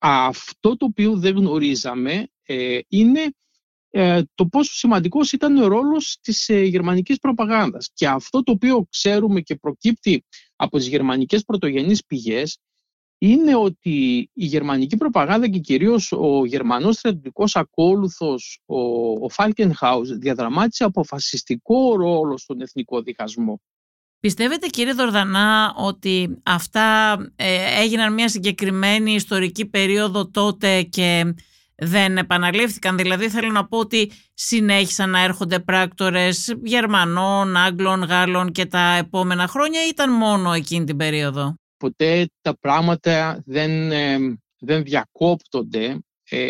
Αυτό 0.05 0.77
το 0.77 0.85
οποίο 0.85 1.17
δεν 1.17 1.35
γνωρίζαμε 1.35 2.27
ε, 2.43 2.79
είναι 2.87 3.33
ε, 3.89 4.21
το 4.35 4.45
πόσο 4.45 4.73
σημαντικός 4.73 5.31
ήταν 5.31 5.57
ο 5.57 5.67
ρόλος 5.67 6.17
της 6.21 6.49
ε, 6.49 6.63
γερμανικής 6.63 7.17
προπαγάνδας. 7.19 7.89
Και 7.93 8.07
αυτό 8.07 8.43
το 8.43 8.51
οποίο 8.51 8.85
ξέρουμε 8.89 9.41
και 9.41 9.55
προκύπτει 9.55 10.25
από 10.55 10.77
τις 10.77 10.87
γερμανικές 10.87 11.43
πρωτογενείς 11.43 12.05
πηγές 12.05 12.57
είναι 13.17 13.55
ότι 13.55 14.29
η 14.33 14.45
γερμανική 14.45 14.97
προπαγάνδα 14.97 15.49
και 15.49 15.59
κυρίως 15.59 16.11
ο 16.11 16.45
γερμανός 16.45 16.95
στρατιωτικός 16.95 17.55
ακόλουθος, 17.55 18.61
ο, 18.65 18.79
ο 19.11 19.27
Falkenhaus, 19.35 20.05
διαδραμάτισε 20.19 20.83
αποφασιστικό 20.83 21.95
ρόλο 21.95 22.37
στον 22.37 22.61
εθνικό 22.61 23.01
διχασμό. 23.01 23.61
Πιστεύετε 24.27 24.67
κύριε 24.67 24.93
Δορδανά 24.93 25.73
ότι 25.77 26.37
αυτά 26.43 27.17
ε, 27.35 27.81
έγιναν 27.81 28.13
μια 28.13 28.29
συγκεκριμένη 28.29 29.13
ιστορική 29.13 29.65
περίοδο 29.65 30.29
τότε 30.29 30.81
και 30.81 31.33
δεν 31.75 32.17
επαναλήφθηκαν; 32.17 32.97
Δηλαδή 32.97 33.29
θέλω 33.29 33.51
να 33.51 33.67
πω 33.67 33.77
ότι 33.77 34.11
συνέχισαν 34.33 35.09
να 35.09 35.23
έρχονται 35.23 35.59
πράκτορες 35.59 36.53
Γερμανών, 36.63 37.55
Άγγλων, 37.55 38.03
Γάλλων 38.03 38.51
και 38.51 38.65
τα 38.65 38.95
επόμενα 38.99 39.47
χρόνια 39.47 39.83
ή 39.85 39.87
ήταν 39.87 40.11
μόνο 40.11 40.53
εκείνη 40.53 40.85
την 40.85 40.97
περίοδο; 40.97 41.55
Ποτέ 41.77 42.29
τα 42.41 42.57
πράγματα 42.59 43.41
δεν, 43.45 43.91
ε, 43.91 44.17
δεν 44.59 44.83
διακόπτονται 44.83 45.85
ε, 45.85 45.97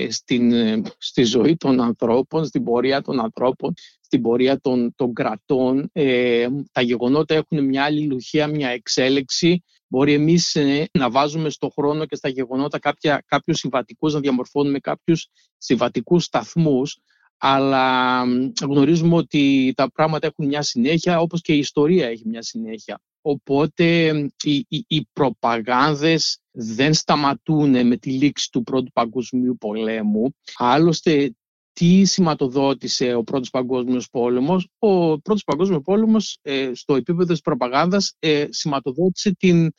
στην, 0.09 0.53
στη 0.97 1.23
ζωή 1.23 1.55
των 1.55 1.81
ανθρώπων, 1.81 2.45
στην 2.45 2.63
πορεία 2.63 3.01
των 3.01 3.19
ανθρώπων 3.19 3.73
στην 4.13 4.25
πορεία 4.25 4.59
των, 4.59 4.93
των 4.95 5.13
κρατών. 5.13 5.89
Ε, 5.91 6.47
τα 6.71 6.81
γεγονότα 6.81 7.33
έχουν 7.33 7.65
μια 7.65 7.83
άλλη 7.83 8.05
λουχία, 8.05 8.47
μια 8.47 8.69
εξέλιξη. 8.69 9.63
Μπορεί 9.87 10.13
εμείς 10.13 10.55
ε, 10.55 10.85
να 10.91 11.09
βάζουμε 11.09 11.49
στο 11.49 11.69
χρόνο 11.69 12.05
και 12.05 12.15
στα 12.15 12.29
γεγονότα 12.29 12.79
κάποια, 12.79 13.23
κάποιους 13.27 13.57
συμβατικούς, 13.57 14.13
να 14.13 14.19
διαμορφώνουμε 14.19 14.79
κάποιους 14.79 15.27
συμβατικούς 15.57 16.23
σταθμούς, 16.23 16.99
αλλά 17.37 18.19
γνωρίζουμε 18.61 19.15
ότι 19.15 19.73
τα 19.75 19.91
πράγματα 19.91 20.27
έχουν 20.27 20.47
μια 20.47 20.61
συνέχεια, 20.61 21.19
όπως 21.19 21.41
και 21.41 21.53
η 21.53 21.57
ιστορία 21.57 22.07
έχει 22.07 22.27
μια 22.27 22.41
συνέχεια. 22.41 23.01
Οπότε 23.21 24.07
οι, 24.43 24.65
οι, 24.67 24.85
οι 24.87 25.07
προπαγάνδες 25.13 26.42
δεν 26.53 26.93
σταματούν 26.93 27.87
με 27.87 27.97
τη 27.97 28.11
λήξη 28.11 28.51
του 28.51 28.63
Πρώτου 28.63 28.91
Παγκοσμίου 28.91 29.57
Πολέμου. 29.59 30.35
Άλλωστε 30.55 31.33
τι 31.73 32.05
σηματοδότησε 32.05 33.13
ο 33.13 33.23
Πρώτος 33.23 33.49
Παγκόσμιος 33.49 34.09
Πόλεμος; 34.09 34.67
Ο 34.79 35.19
Πρώτος 35.19 35.43
Παγκόσμιος 35.43 35.81
Πόλεμος 35.83 36.37
ε, 36.41 36.71
στο 36.73 36.95
επίπεδο 36.95 37.33
της 37.33 37.41
προπαγάνδας 37.41 38.15
ε, 38.19 38.45
σηματοδότησε 38.49 39.35
την, 39.35 39.71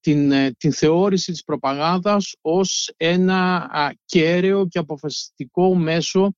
την, 0.00 0.32
ε, 0.32 0.52
την 0.58 0.72
θεώρηση 0.72 1.32
της 1.32 1.44
προπαγάνδας 1.44 2.34
ως 2.40 2.92
ένα 2.96 3.56
α, 3.56 3.90
κέραιο 4.04 4.66
και 4.68 4.78
αποφασιστικό 4.78 5.74
μέσο 5.74 6.32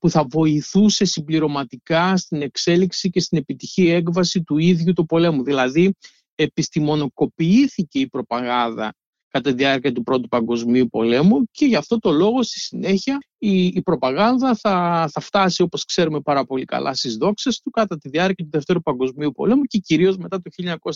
που 0.00 0.10
θα 0.10 0.26
βοηθούσε 0.30 1.04
συμπληρωματικά 1.04 2.16
στην 2.16 2.42
εξέλιξη 2.42 3.10
και 3.10 3.20
στην 3.20 3.38
επιτυχή 3.38 3.88
έκβαση 3.88 4.42
του 4.42 4.58
ίδιου 4.58 4.92
του 4.92 5.06
πολέμου. 5.06 5.42
Δηλαδή, 5.42 5.94
επιστημονοκοποιήθηκε 6.34 7.98
η 7.98 8.08
προπαγάνδα 8.08 8.92
κατά 9.28 9.50
τη 9.50 9.56
διάρκεια 9.56 9.92
του 9.92 10.02
Πρώτου 10.02 10.28
Παγκοσμίου 10.28 10.88
Πολέμου 10.88 11.44
και 11.50 11.66
γι' 11.66 11.76
αυτό 11.76 11.98
το 11.98 12.10
λόγο 12.10 12.42
στη 12.42 12.58
συνέχεια 12.58 13.18
η, 13.38 13.66
η 13.66 13.82
προπαγάνδα 13.82 14.54
θα, 14.54 15.08
θα 15.12 15.20
φτάσει 15.20 15.62
όπως 15.62 15.84
ξέρουμε 15.84 16.20
πάρα 16.20 16.44
πολύ 16.44 16.64
καλά 16.64 16.94
στις 16.94 17.16
δόξες 17.16 17.60
του 17.60 17.70
κατά 17.70 17.98
τη 17.98 18.08
διάρκεια 18.08 18.44
του 18.44 18.50
Δευτέρου 18.50 18.80
Παγκοσμίου 18.80 19.32
Πολέμου 19.32 19.62
και 19.62 19.78
κυρίως 19.78 20.16
μετά 20.16 20.40
το 20.40 20.50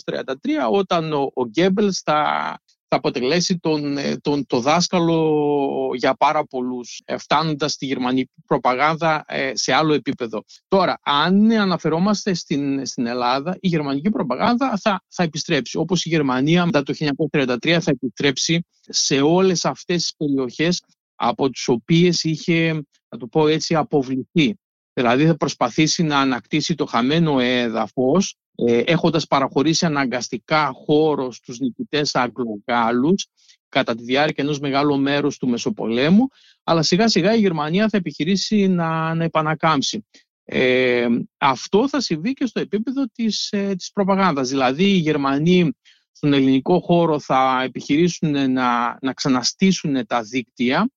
1933 0.05 0.33
όταν 0.71 1.13
ο, 1.13 1.31
ο 1.33 1.45
Γκέμπελς 1.45 1.99
θα, 1.99 2.59
θα 2.89 2.97
αποτελέσει 2.97 3.59
τον, 3.59 3.97
ε, 3.97 4.17
τον, 4.17 4.45
το 4.45 4.59
δάσκαλο 4.59 5.91
για 5.95 6.13
πάρα 6.13 6.43
πολλούς, 6.43 7.01
ε, 7.05 7.17
φτάνοντας 7.17 7.71
στη 7.71 7.85
γερμανική 7.85 8.31
προπαγάνδα 8.45 9.23
ε, 9.27 9.51
σε 9.55 9.73
άλλο 9.73 9.93
επίπεδο. 9.93 10.43
Τώρα, 10.67 10.99
αν 11.03 11.51
αναφερόμαστε 11.51 12.33
στην, 12.33 12.85
στην 12.85 13.05
Ελλάδα, 13.05 13.57
η 13.59 13.67
γερμανική 13.67 14.09
προπαγάνδα 14.09 14.77
θα, 14.81 15.03
θα 15.07 15.23
επιστρέψει. 15.23 15.77
Όπως 15.77 16.05
η 16.05 16.09
Γερμανία 16.09 16.65
μετά 16.65 16.83
το 16.83 16.93
1933 17.31 17.77
θα 17.81 17.91
επιστρέψει 17.91 18.65
σε 18.81 19.21
όλες 19.21 19.65
αυτές 19.65 20.01
τις 20.01 20.13
περιοχές 20.17 20.83
από 21.15 21.49
τις 21.49 21.67
οποίες 21.67 22.23
είχε, 22.23 22.73
να 23.09 23.17
το 23.17 23.27
πω 23.27 23.47
έτσι, 23.47 23.75
αποβληθεί. 23.75 24.57
Δηλαδή 24.93 25.25
θα 25.25 25.35
προσπαθήσει 25.35 26.03
να 26.03 26.19
ανακτήσει 26.19 26.75
το 26.75 26.85
χαμένο 26.85 27.39
έδαφος 27.39 28.35
ε, 28.67 28.77
έχοντας 28.77 29.27
παραχωρήσει 29.27 29.85
αναγκαστικά 29.85 30.71
χώρο 30.85 31.31
στους 31.31 31.59
νικητές 31.59 32.15
Αγγλογάλους 32.15 33.27
κατά 33.69 33.95
τη 33.95 34.03
διάρκεια 34.03 34.43
ενός 34.43 34.59
μεγάλου 34.59 34.99
μέρους 34.99 35.37
του 35.37 35.47
Μεσοπολέμου, 35.47 36.27
αλλά 36.63 36.81
σιγά 36.81 37.07
σιγά 37.07 37.35
η 37.35 37.39
Γερμανία 37.39 37.89
θα 37.89 37.97
επιχειρήσει 37.97 38.67
να, 38.67 39.13
να 39.13 39.23
επανακάμψει. 39.23 40.05
Ε, 40.43 41.07
αυτό 41.37 41.89
θα 41.89 42.01
συμβεί 42.01 42.33
και 42.33 42.45
στο 42.45 42.59
επίπεδο 42.59 43.05
της, 43.05 43.47
ε, 43.51 43.75
της 43.75 43.91
προπαγάνδας. 43.91 44.49
Δηλαδή 44.49 44.83
οι 44.83 44.97
Γερμανοί 44.97 45.71
στον 46.11 46.33
ελληνικό 46.33 46.79
χώρο 46.79 47.19
θα 47.19 47.61
επιχειρήσουν 47.63 48.51
να, 48.51 48.97
να 49.01 49.13
ξαναστήσουν 49.13 50.05
τα 50.05 50.21
δίκτυα 50.21 50.89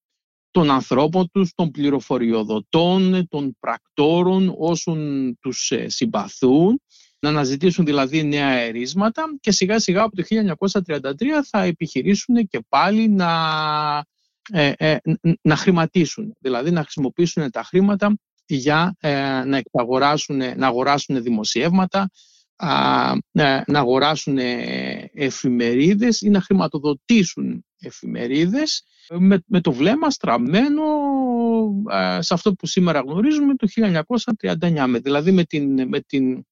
των 0.50 0.70
ανθρώπων 0.70 1.30
τους, 1.32 1.52
των 1.54 1.70
πληροφοριοδοτών, 1.70 3.28
των 3.28 3.56
πρακτόρων, 3.60 4.54
όσων 4.58 5.38
τους 5.40 5.70
ε, 5.70 5.88
συμπαθούν 5.88 6.81
να 7.22 7.28
αναζητήσουν 7.28 7.84
δηλαδή 7.84 8.24
νέα 8.24 8.48
αερίσματα 8.48 9.22
και 9.40 9.52
σιγά 9.52 9.78
σιγά 9.78 10.02
από 10.02 10.16
το 10.16 10.22
1933 10.86 11.12
θα 11.50 11.62
επιχειρήσουν 11.62 12.48
και 12.48 12.60
πάλι 12.68 13.08
να, 13.08 13.32
ε, 14.52 14.72
ε, 14.76 14.96
να 15.42 15.56
χρηματίσουν, 15.56 16.36
δηλαδή 16.38 16.70
να 16.70 16.82
χρησιμοποιήσουν 16.82 17.50
τα 17.50 17.62
χρήματα 17.62 18.16
για 18.46 18.96
ε, 19.00 19.44
να, 19.44 19.56
εξαγοράσουν, 19.56 20.36
να 20.36 20.66
αγοράσουν 20.66 21.22
δημοσιεύματα, 21.22 22.10
να 23.32 23.78
αγοράσουν 23.78 24.38
εφημερίδες 25.12 26.20
ή 26.20 26.30
να 26.30 26.40
χρηματοδοτήσουν 26.40 27.64
εφημερίδες 27.80 28.84
με, 29.18 29.42
με 29.46 29.60
το 29.60 29.72
βλέμμα 29.72 30.10
στραμμένο 30.10 30.82
σε 32.18 32.34
αυτό 32.34 32.52
που 32.52 32.66
σήμερα 32.66 33.00
γνωρίζουμε 33.00 33.54
το 33.54 33.66
1939, 34.46 35.00
δηλαδή 35.02 35.32
με 35.32 35.44
την, 35.44 35.88
με 35.88 36.00
την, 36.00 36.46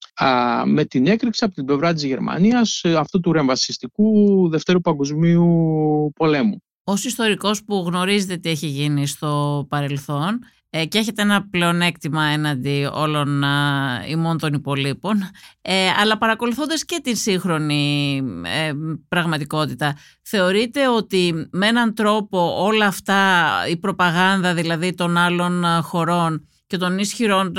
με 0.64 0.84
την 0.84 1.06
έκρηξη 1.06 1.44
από 1.44 1.54
την 1.54 1.64
πλευρά 1.64 1.92
της 1.92 2.04
Γερμανίας 2.04 2.80
ε, 2.84 2.94
αυτού 2.94 3.20
του 3.20 3.32
ρεμβασιστικού 3.32 4.48
Δευτέρου 4.48 4.80
Παγκοσμίου 4.80 6.12
Πολέμου. 6.14 6.62
Ως 6.84 7.04
ιστορικός 7.04 7.64
που 7.64 7.84
γνωρίζετε 7.86 8.36
τι 8.36 8.48
έχει 8.48 8.66
γίνει 8.66 9.06
στο 9.06 9.66
παρελθόν, 9.68 10.38
ε, 10.70 10.84
και 10.84 10.98
έχετε 10.98 11.22
ένα 11.22 11.48
πλεονέκτημα 11.50 12.24
έναντι 12.24 12.88
όλων 12.92 13.44
α, 13.44 14.04
ημών 14.08 14.38
των 14.38 14.52
υπολείπων, 14.52 15.22
ε, 15.62 15.88
αλλά 16.00 16.18
παρακολουθώντας 16.18 16.84
και 16.84 17.00
την 17.02 17.16
σύγχρονη 17.16 18.16
ε, 18.44 18.72
πραγματικότητα, 19.08 19.96
θεωρείτε 20.22 20.88
ότι 20.88 21.48
με 21.50 21.66
έναν 21.66 21.94
τρόπο 21.94 22.64
όλα 22.64 22.86
αυτά, 22.86 23.48
η 23.68 23.76
προπαγάνδα 23.76 24.54
δηλαδή 24.54 24.94
των 24.94 25.16
άλλων 25.16 25.64
χωρών 25.82 26.48
και 26.66 26.76
των 26.76 26.98
ισχυρών, 26.98 27.52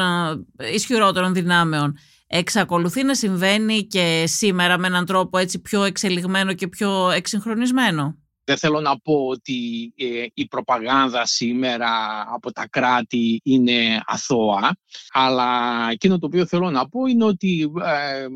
ισχυρότερων 0.74 1.34
δυνάμεων, 1.34 1.97
εξακολουθεί 2.28 3.03
να 3.03 3.16
συμβαίνει 3.16 3.88
και 3.88 4.24
σήμερα 4.28 4.78
με 4.78 4.88
έναν 4.88 5.05
τρόπο 5.05 5.38
έτσι 5.38 5.59
πιο 5.59 5.84
εξελιγμένο 5.84 6.53
και 6.53 6.68
πιο 6.68 7.09
εξυγχρονισμένο; 7.09 8.18
Δεν 8.51 8.59
θέλω 8.59 8.79
να 8.79 8.99
πω 8.99 9.13
ότι 9.13 9.93
ε, 9.97 10.25
η 10.33 10.47
προπαγάνδα 10.47 11.25
σήμερα 11.25 11.89
από 12.33 12.51
τα 12.51 12.67
κράτη 12.67 13.41
είναι 13.43 14.01
αθώα, 14.05 14.77
αλλά 15.11 15.87
εκείνο 15.91 16.19
το 16.19 16.25
οποίο 16.25 16.45
θέλω 16.45 16.69
να 16.69 16.89
πω 16.89 17.05
είναι 17.05 17.23
ότι 17.23 17.71
ε, 17.83 18.21
ε, 18.21 18.27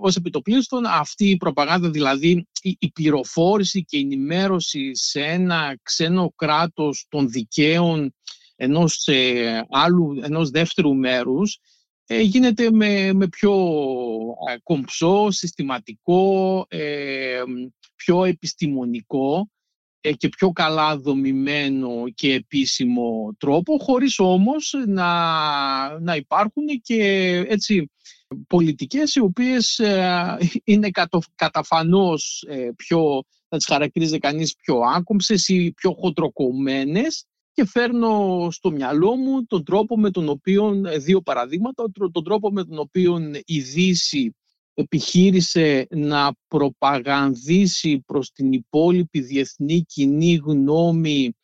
ως 0.00 0.16
επιτοπλίστων 0.16 0.86
αυτή 0.86 1.30
η 1.30 1.36
προπαγάνδα, 1.36 1.90
δηλαδή 1.90 2.46
η, 2.62 2.76
η 2.78 2.90
πληροφόρηση 2.90 3.84
και 3.84 3.96
η 3.96 4.00
ενημέρωση 4.00 4.90
σε 4.94 5.20
ένα 5.20 5.78
ξένο 5.82 6.32
κράτος 6.36 7.06
των 7.08 7.28
δικαίων 7.28 8.14
ενός, 8.56 9.08
άλλου, 9.70 10.20
ενός 10.22 10.50
δεύτερου 10.50 10.94
μέρους 10.94 11.58
γίνεται 12.08 12.70
με, 12.70 13.12
με 13.12 13.28
πιο 13.28 13.54
κομψό, 14.62 15.30
συστηματικό, 15.30 16.66
πιο 17.96 18.24
επιστημονικό 18.24 19.48
ε, 20.00 20.12
και 20.12 20.28
πιο 20.28 20.50
καλά 20.50 20.98
δομημένο 20.98 22.04
και 22.14 22.32
επίσημο 22.32 23.34
τρόπο, 23.38 23.78
χωρίς 23.78 24.18
όμως 24.18 24.74
να, 24.86 26.00
να 26.00 26.16
υπάρχουν 26.16 26.64
και 26.82 27.04
έτσι 27.48 27.90
πολιτικές 28.46 29.14
οι 29.14 29.20
οποίες 29.20 29.78
ε, 29.78 30.38
είναι 30.64 30.88
καταφανώς 31.34 32.44
ε, 32.48 32.70
πιο, 32.76 33.22
θα 33.48 33.56
τις 33.56 33.66
χαρακτηρίζει 33.66 34.18
κανείς 34.18 34.54
πιο 34.54 34.78
άκομψες 34.78 35.48
ή 35.48 35.72
πιο 35.72 35.92
χοντροκομμένες 35.92 37.26
και 37.52 37.66
φέρνω 37.66 38.48
στο 38.50 38.70
μυαλό 38.70 39.16
μου 39.16 39.44
τον 39.46 39.64
τρόπο 39.64 39.98
με 39.98 40.10
τον 40.10 40.28
οποίο, 40.28 40.80
δύο 40.98 41.20
παραδείγματα, 41.20 41.84
τον 42.12 42.24
τρόπο 42.24 42.50
με 42.50 42.64
τον 42.64 42.78
οποίο 42.78 43.18
η 43.44 43.60
Δύση 43.60 44.36
επιχείρησε 44.78 45.86
να 45.90 46.32
προπαγανδίσει 46.48 48.02
προς 48.06 48.32
την 48.32 48.52
υπόλοιπη 48.52 49.20
διεθνή 49.20 49.82
κοινή 49.82 50.34
γνώμη 50.44 51.36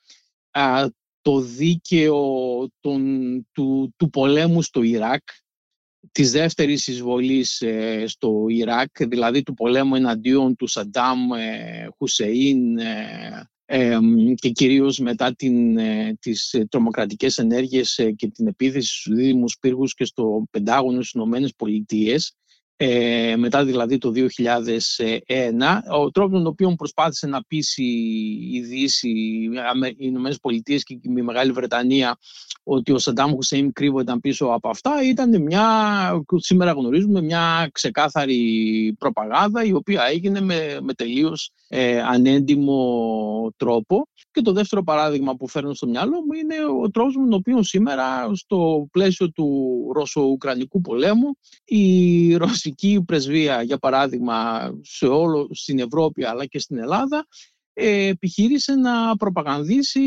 το 1.23 1.41
δίκαιο 1.41 2.21
του, 2.81 3.95
του 3.97 4.11
πολέμου 4.11 4.63
στο 4.63 4.83
Ιράκ, 4.83 5.23
της 6.13 6.33
δεύτερης 6.33 6.87
εισβολής 6.87 7.61
ε, 7.61 8.05
στο 8.07 8.45
Ιράκ, 8.49 9.07
δηλαδή 9.07 9.43
του 9.43 9.55
πολέμου 9.55 9.95
εναντίον 9.95 10.57
του 10.57 10.67
Σαντάμ 10.67 11.33
ε, 11.33 11.89
Χουσεΐν 11.99 12.79
ε, 12.79 13.99
και 14.35 14.49
κυρίως 14.49 14.99
μετά 14.99 15.35
την, 15.35 15.79
τις 16.21 16.65
τρομοκρατικές 16.69 17.39
ενέργειες 17.39 17.95
και 18.17 18.31
την 18.31 18.47
επίθεση 18.47 18.89
στους 18.89 19.15
δίδυμους 19.15 19.57
πύργους 19.61 19.95
και 19.95 20.05
στο 20.05 20.45
Πεντάγωνο 20.51 21.01
στις 21.01 21.13
Ηνωμένες 21.13 21.55
Πολιτείες 21.57 22.37
ε, 22.77 23.37
μετά 23.37 23.65
δηλαδή 23.65 23.99
το 23.99 24.13
2001, 24.15 24.23
ο 25.93 26.11
τρόπος 26.11 26.33
με 26.33 26.39
τον 26.39 26.47
οποίο 26.47 26.75
προσπάθησε 26.77 27.27
να 27.27 27.43
πείσει 27.43 27.85
η 28.53 28.61
Δύση, 28.61 29.09
οι 29.09 29.95
Ηνωμένες 29.97 30.39
Πολιτείες 30.39 30.83
και 30.83 30.99
η 31.03 31.23
Μεγάλη 31.23 31.53
Βρετανία 31.53 32.19
ότι 32.65 32.93
ο 32.93 32.99
Σαντάμ 32.99 33.33
Χουσέιμ 33.35 33.69
κρύβονταν 33.73 34.21
πίσω 34.21 34.47
από 34.47 34.69
αυτά 34.69 35.03
ήταν 35.09 35.43
μια, 35.43 35.65
σήμερα 36.37 36.73
γνωρίζουμε, 36.73 37.23
μια 37.23 37.69
ξεκάθαρη 37.73 38.95
προπαγάνδα 38.99 39.65
η 39.65 39.73
οποία 39.73 40.03
έγινε 40.05 40.41
με, 40.41 40.79
με 40.83 40.95
τελείως 40.95 41.51
ε, 41.69 42.01
ανέντιμο 42.01 43.53
τρόπο. 43.57 44.07
Και 44.31 44.41
το 44.41 44.53
δεύτερο 44.53 44.83
παράδειγμα 44.83 45.35
που 45.35 45.49
φέρνω 45.49 45.75
στο 45.75 45.87
μυαλό 45.87 46.17
μου 46.17 46.33
είναι 46.33 46.55
ο 46.83 46.91
τρόπος 46.91 47.17
με 47.17 47.23
τον 47.23 47.33
οποίο 47.33 47.63
σήμερα 47.63 48.31
στο 48.35 48.87
πλαίσιο 48.91 49.31
του 49.31 49.47
Ρωσο-Ουκρανικού 49.95 50.81
πολέμου 50.81 51.37
η 51.65 52.35
ρωσική 52.35 52.72
πρεσβεία, 53.07 53.63
για 53.63 53.79
παράδειγμα, 53.79 54.71
σε 54.83 55.07
όλο 55.07 55.49
στην 55.53 55.79
Ευρώπη 55.79 56.25
αλλά 56.25 56.47
και 56.47 56.59
στην 56.59 56.79
Ελλάδα 56.79 57.27
επιχείρησε 57.75 58.75
να 58.75 59.17
προπαγανδίσει 59.17 60.01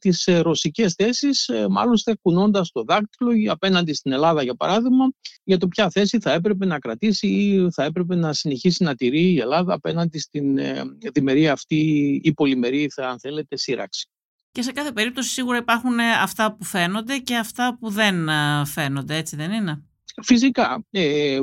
τις 0.00 0.26
ε, 0.26 0.38
ρωσικές 0.38 0.94
θέσεις, 0.94 1.48
ε, 1.48 1.66
μάλιστα 1.68 2.16
κουνώντας 2.22 2.70
το 2.70 2.82
δάκτυλο 2.82 3.52
απέναντι 3.52 3.92
στην 3.92 4.12
Ελλάδα, 4.12 4.42
για 4.42 4.54
παράδειγμα, 4.54 5.12
για 5.44 5.58
το 5.58 5.68
ποια 5.68 5.90
θέση 5.90 6.18
θα 6.18 6.32
έπρεπε 6.32 6.66
να 6.66 6.78
κρατήσει 6.78 7.26
ή 7.26 7.70
θα 7.70 7.84
έπρεπε 7.84 8.14
να 8.14 8.32
συνεχίσει 8.32 8.84
να 8.84 8.94
τηρεί 8.94 9.32
η 9.32 9.38
Ελλάδα 9.38 9.74
απέναντι 9.74 10.18
στην 10.18 10.58
ε, 10.58 10.82
διμερή 11.12 11.48
αυτή 11.48 12.20
ή 12.24 12.32
πολυμερή, 12.32 12.88
θα, 12.88 13.08
αν 13.08 13.20
θέλετε, 13.20 13.56
σύραξη. 13.56 14.08
Και 14.52 14.62
σε 14.62 14.72
κάθε 14.72 14.92
περίπτωση 14.92 15.28
σίγουρα 15.28 15.56
υπάρχουν 15.56 15.98
αυτά 16.00 16.54
που 16.54 16.64
φαίνονται 16.64 17.18
και 17.18 17.36
αυτά 17.36 17.76
που 17.80 17.90
δεν 17.90 18.28
φαίνονται, 18.66 19.16
έτσι 19.16 19.36
δεν 19.36 19.52
είναι; 19.52 19.84
Φυσικά, 20.22 20.84
ε, 20.90 21.38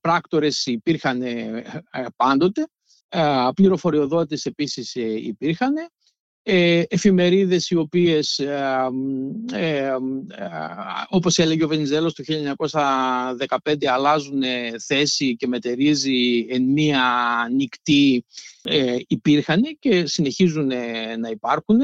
πράκτορες 0.00 0.66
υπήρχαν 0.66 1.22
πάντοτε, 2.16 2.66
πληροφοριοδότες 3.54 4.44
επίσης 4.44 4.94
ε, 4.94 5.26
υπήρχαν, 5.26 5.74
ε, 6.48 6.82
εφημερίδες 6.88 7.70
οι 7.70 7.76
οποίες, 7.76 8.38
ε, 8.38 8.88
ε, 9.52 9.90
όπως 11.08 11.38
έλεγε 11.38 11.64
ο 11.64 11.68
Βενιζέλος 11.68 12.14
το 12.14 12.22
1915, 12.22 13.86
αλλάζουν 13.86 14.42
θέση 14.86 15.36
και 15.36 15.46
μετερίζει 15.46 16.46
εν 16.48 16.62
μία 16.62 17.02
νυχτή 17.52 18.24
υπήρχαν 19.06 19.62
και 19.78 20.06
συνεχίζουν 20.06 20.66
να 21.18 21.28
υπάρχουν. 21.30 21.80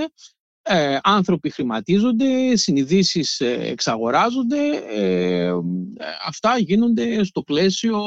Ε, 0.64 0.98
άνθρωποι 1.02 1.50
χρηματίζονται, 1.50 2.56
συνειδήσεις 2.56 3.40
εξαγοράζονται, 3.40 4.58
αυτά 6.26 6.58
γίνονται 6.58 7.24
στο 7.24 7.42
πλαίσιο 7.42 8.00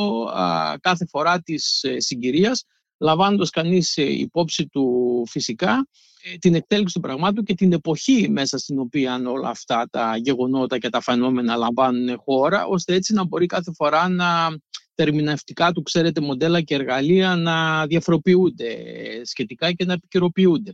κάθε 0.82 1.06
φορά 1.06 1.42
της 1.42 1.86
συγκυρίας 1.98 2.64
λαμβάνοντας 2.98 3.50
κανείς 3.50 3.98
ε, 3.98 4.04
υπόψη 4.04 4.68
του 4.68 5.24
φυσικά 5.28 5.88
ε, 6.24 6.38
την 6.38 6.56
εκτέλεξη 6.56 6.94
του 6.94 7.00
πραγμάτου 7.00 7.44
και 7.44 7.54
την 7.54 7.74
εποχή 7.74 8.30
μέσα 8.30 8.58
στην 8.58 8.80
οποία 8.80 9.22
όλα 9.26 9.50
αυτά 9.50 9.88
τα 9.92 10.18
γεγονότα 10.18 10.78
και 10.78 10.90
τα 10.90 11.02
φαινόμενα 11.02 11.56
λαμβάνουν 11.56 12.18
χώρα, 12.18 12.66
ώστε 12.66 12.94
έτσι 12.94 13.14
να 13.14 13.26
μπορεί 13.26 13.46
κάθε 13.46 13.72
φορά 13.76 14.10
να 14.10 14.58
τερμινευτικά 14.96 15.72
του, 15.72 15.82
ξέρετε, 15.82 16.22
μοντέλα 16.22 16.62
και 16.62 16.76
εργαλεία 16.76 17.36
να 17.36 17.86
διαφοροποιούνται 17.86 18.76
σχετικά 19.24 19.72
και 19.72 19.86
να 19.86 19.94
επικαιροποιούνται. 19.94 20.72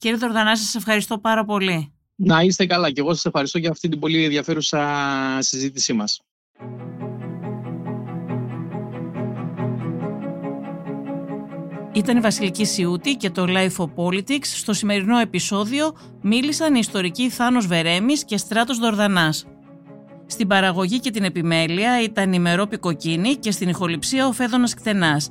Κύριε 0.00 0.18
Τορδανά, 0.18 0.56
σας 0.56 0.74
ευχαριστώ 0.74 1.18
πάρα 1.18 1.44
πολύ. 1.44 1.92
Να 2.14 2.40
είστε 2.40 2.66
καλά 2.66 2.90
και 2.90 3.00
εγώ 3.00 3.14
σας 3.14 3.24
ευχαριστώ 3.24 3.58
για 3.58 3.70
αυτή 3.70 3.88
την 3.88 3.98
πολύ 3.98 4.24
ενδιαφέρουσα 4.24 4.88
συζήτησή 5.38 5.92
μας. 5.92 6.20
Ήταν 11.92 12.16
η 12.16 12.20
Βασιλική 12.20 12.64
Σιούτη 12.64 13.14
και 13.14 13.30
το 13.30 13.44
Life 13.48 13.76
of 13.76 13.90
Politics. 13.94 14.44
Στο 14.44 14.72
σημερινό 14.72 15.18
επεισόδιο 15.18 15.96
μίλησαν 16.22 16.74
οι 16.74 16.78
ιστορικοί 16.82 17.30
Θάνος 17.30 17.66
Βερέμης 17.66 18.24
και 18.24 18.36
Στράτος 18.36 18.78
Δορδανάς. 18.78 19.46
Στην 20.26 20.46
παραγωγή 20.46 21.00
και 21.00 21.10
την 21.10 21.24
επιμέλεια 21.24 22.02
ήταν 22.02 22.32
η 22.32 22.38
Μερόπη 22.38 22.76
Κοκκίνη 22.76 23.34
και 23.34 23.50
στην 23.50 23.68
ηχοληψία 23.68 24.26
ο 24.26 24.32
Φέδωνας 24.32 24.74
Κτενάς. 24.74 25.30